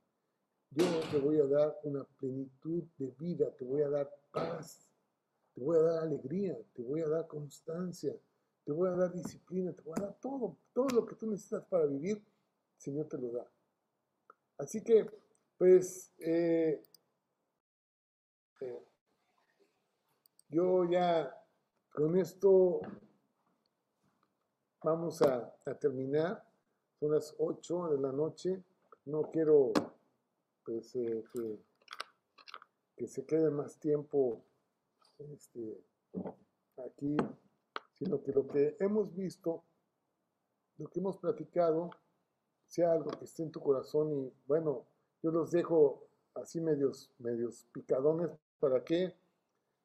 Yo 0.75 0.85
te 1.11 1.18
voy 1.18 1.39
a 1.39 1.45
dar 1.45 1.79
una 1.83 2.05
plenitud 2.18 2.85
de 2.99 3.14
vida, 3.18 3.51
te 3.57 3.64
voy 3.64 3.83
a 3.83 3.91
dar 3.91 4.11
paz, 4.31 4.89
te 5.55 5.61
voy 5.61 5.77
a 5.77 5.83
dar 5.83 6.05
alegría, 6.05 6.59
te 6.73 6.83
voy 6.83 7.03
a 7.03 7.09
dar 7.09 7.27
constancia, 7.27 8.14
te 8.64 8.73
voy 8.73 8.89
a 8.89 8.93
dar 8.93 9.12
disciplina, 9.12 9.73
te 9.73 9.83
voy 9.83 9.95
a 9.99 10.07
dar 10.07 10.16
todo, 10.20 10.57
todo 10.73 10.89
lo 10.89 11.05
que 11.05 11.14
tú 11.14 11.27
necesitas 11.27 11.64
para 11.66 11.85
vivir, 11.85 12.16
el 12.16 12.81
Señor 12.81 13.07
te 13.07 13.18
lo 13.18 13.33
da. 13.33 13.47
Así 14.57 14.83
que, 14.83 15.11
pues, 15.59 16.11
eh, 16.18 16.83
yo 20.49 20.85
ya 20.85 21.35
con 21.93 22.16
esto 22.16 22.81
vamos 24.83 25.20
a, 25.23 25.53
terminar. 25.81 26.45
Son 27.01 27.12
las 27.12 27.35
8 27.39 27.89
de 27.89 28.01
la 28.01 28.12
noche. 28.12 28.62
No 29.05 29.23
quiero 29.31 29.73
pues, 30.65 30.95
eh, 30.97 31.25
que, 32.97 33.09
se 33.09 33.27
quede 33.27 33.51
más 33.51 33.79
tiempo 33.79 34.45
este, 35.19 35.85
aquí, 36.87 37.17
sino 37.95 38.23
que 38.23 38.33
lo 38.33 38.47
que 38.47 38.77
hemos 38.79 39.13
visto, 39.15 39.65
lo 40.79 40.89
que 40.89 41.01
hemos 41.01 41.17
platicado, 41.19 41.91
sea 42.67 42.93
algo 42.93 43.11
que 43.11 43.25
esté 43.25 43.43
en 43.43 43.51
tu 43.51 43.61
corazón 43.61 44.13
y 44.13 44.33
bueno, 44.47 44.87
yo 45.23 45.31
los 45.31 45.51
dejo 45.51 46.07
así 46.35 46.61
medios, 46.61 47.11
medios 47.19 47.67
picadones 47.73 48.31
para 48.61 48.83
que 48.85 49.15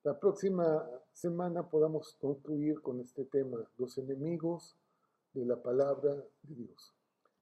la 0.03 0.17
próxima 0.19 0.87
semana 1.11 1.67
podamos 1.67 2.15
concluir 2.21 2.81
con 2.81 3.01
este 3.01 3.25
tema, 3.25 3.57
los 3.77 3.97
enemigos 3.97 4.77
de 5.33 5.45
la 5.45 5.61
palabra 5.61 6.15
de 6.43 6.55
Dios. 6.55 6.93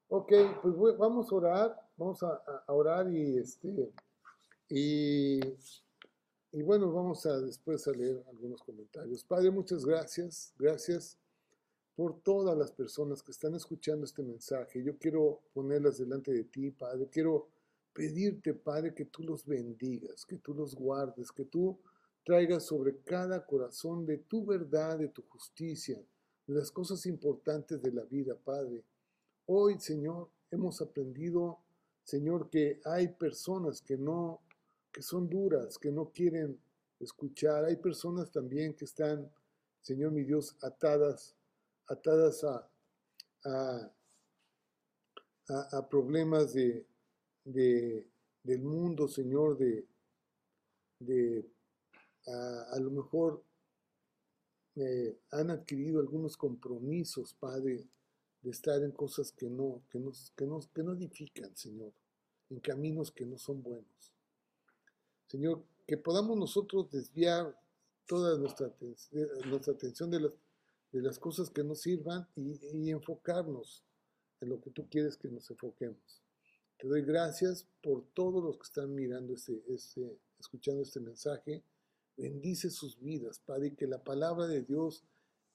Ok, 0.08 0.32
pues 0.62 0.98
vamos 0.98 1.32
a 1.32 1.36
orar, 1.36 1.85
vamos 1.98 2.22
a, 2.24 2.42
orar 2.68 3.12
y 3.12 3.38
este 3.38 3.92
y, 4.70 5.40
y, 6.52 6.62
bueno, 6.64 6.92
vamos 6.92 7.26
a 7.26 7.40
después 7.40 7.88
a 7.88 7.92
leer 7.92 8.24
algunos 8.28 8.62
comentarios. 8.64 9.24
Padre, 9.24 9.52
muchas 9.52 9.86
gracias, 9.86 10.54
gracias 10.58 11.18
por 11.96 12.20
todas 12.22 12.58
las 12.58 12.72
personas 12.72 13.22
que 13.22 13.32
están 13.32 13.56
escuchando 13.56 14.06
este 14.06 14.24
mensaje. 14.24 14.84
Yo 14.84 14.98
quiero 14.98 15.42
ponerlas 15.54 15.98
delante 15.98 16.32
de 16.34 16.44
ti, 16.44 16.72
Padre. 16.72 17.08
Quiero 17.10 17.50
pedirte, 17.94 18.54
Padre, 18.54 18.94
que 18.94 19.06
tú 19.06 19.24
los 19.24 19.46
bendigas, 19.46 20.26
que 20.26 20.38
tú 20.38 20.54
los 20.54 20.76
guardes, 20.76 21.32
que 21.32 21.46
tú 21.46 21.80
traigas 22.26 22.66
sobre 22.66 22.98
cada 23.04 23.46
corazón 23.46 24.06
de 24.06 24.18
tu 24.18 24.46
verdad, 24.46 24.98
de 24.98 25.08
tu 25.08 25.22
justicia, 25.30 25.98
de 26.48 26.54
las 26.54 26.72
cosas 26.72 27.06
importantes 27.06 27.82
de 27.82 27.92
la 27.92 28.04
vida, 28.04 28.36
Padre. 28.36 28.84
Hoy, 29.46 29.80
Señor, 29.80 30.30
hemos 30.52 30.82
aprendido, 30.82 31.60
Señor, 32.06 32.50
que 32.52 32.80
hay 32.86 33.08
personas 33.10 33.82
que 33.82 33.98
no, 33.98 34.40
que 34.94 35.02
son 35.02 35.28
duras, 35.28 35.78
que 35.80 35.92
no 35.92 36.12
quieren 36.12 36.58
escuchar. 37.00 37.66
Hay 37.66 37.78
personas 37.78 38.32
también 38.32 38.76
que 38.76 38.86
están, 38.86 39.30
Señor 39.82 40.12
mi 40.12 40.24
Dios, 40.24 40.56
atadas, 40.62 41.36
atadas 41.88 42.44
a, 42.44 42.70
a, 43.44 43.92
a 45.72 45.90
problemas 45.90 46.54
de, 46.54 46.86
de, 47.44 48.08
del 48.44 48.62
mundo, 48.62 49.08
Señor, 49.08 49.58
de, 49.58 49.88
de 51.00 51.50
a, 52.72 52.80
lo 52.80 52.92
mejor 52.92 53.44
eh, 54.76 55.18
han 55.32 55.50
adquirido 55.50 56.00
algunos 56.00 56.38
compromisos, 56.38 57.34
Padre, 57.34 57.88
de 58.46 58.52
estar 58.52 58.82
en 58.84 58.92
cosas 58.92 59.32
que 59.32 59.50
no, 59.50 59.82
que, 59.90 60.00
nos, 60.00 60.32
que, 60.38 60.46
nos, 60.46 60.68
que 60.68 60.84
no 60.84 60.94
edifican, 60.94 61.56
Señor, 61.58 61.92
en 62.52 62.60
caminos 62.60 63.12
que 63.12 63.26
no 63.26 63.40
son 63.40 63.64
buenos. 63.64 64.14
Señor, 65.26 65.64
que 65.88 65.98
podamos 65.98 66.38
nosotros 66.38 66.92
desviar 66.92 67.60
toda 68.06 68.38
nuestra, 68.38 68.72
nuestra 69.48 69.74
atención 69.74 70.12
de 70.12 70.20
las, 70.20 70.32
de 70.92 71.02
las 71.02 71.18
cosas 71.18 71.50
que 71.50 71.64
nos 71.64 71.82
sirvan 71.82 72.28
y, 72.36 72.92
enfocarnos 72.92 73.84
en 74.42 74.50
lo 74.50 74.62
que 74.62 74.70
tú 74.70 74.88
quieres 74.90 75.18
que 75.18 75.28
nos 75.28 75.50
enfoquemos. 75.50 76.22
Te 76.78 76.88
doy 76.88 77.02
gracias 77.02 77.66
por 77.82 78.06
todos 78.14 78.44
los 78.44 78.58
que 78.58 78.64
están 78.64 78.94
mirando 78.94 79.34
este, 79.34 79.64
este, 79.70 80.20
escuchando 80.40 80.84
este 80.84 81.00
mensaje. 81.00 81.64
Bendice 82.16 82.70
sus 82.70 83.00
vidas, 83.00 83.40
Padre, 83.40 83.70
y 83.70 83.76
que 83.76 83.88
la 83.88 84.04
palabra 84.04 84.46
de 84.46 84.62
Dios, 84.62 85.04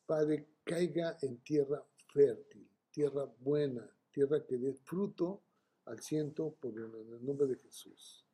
Padre, 0.07 0.49
caiga 0.65 1.17
en 1.23 1.39
tierra 1.39 1.85
fértil, 2.13 2.70
tierra 2.91 3.25
buena, 3.41 3.89
tierra 4.11 4.45
que 4.45 4.57
dé 4.57 4.75
fruto 4.75 5.43
al 5.87 6.01
ciento 6.01 6.55
por 6.61 6.73
el 6.77 7.25
nombre 7.25 7.47
de 7.47 7.57
Jesús. 7.57 8.25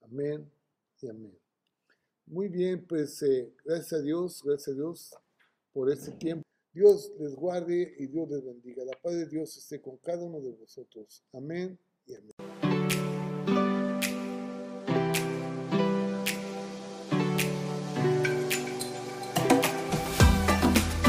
Amén 0.00 0.50
y 1.00 1.08
amén. 1.08 1.38
Muy 2.26 2.48
bien, 2.48 2.84
pues 2.86 3.22
eh, 3.22 3.52
gracias 3.64 3.92
a 4.00 4.02
Dios, 4.02 4.42
gracias 4.44 4.68
a 4.68 4.74
Dios 4.74 5.14
por 5.72 5.90
este 5.90 6.12
tiempo. 6.12 6.42
Dios 6.72 7.12
les 7.18 7.34
guarde 7.34 7.94
y 7.98 8.06
Dios 8.06 8.28
les 8.28 8.44
bendiga. 8.44 8.84
La 8.84 9.00
paz 9.00 9.14
de 9.14 9.26
Dios 9.26 9.56
esté 9.56 9.80
con 9.80 9.96
cada 9.98 10.24
uno 10.24 10.40
de 10.40 10.50
vosotros. 10.50 11.24
Amén. 11.32 11.78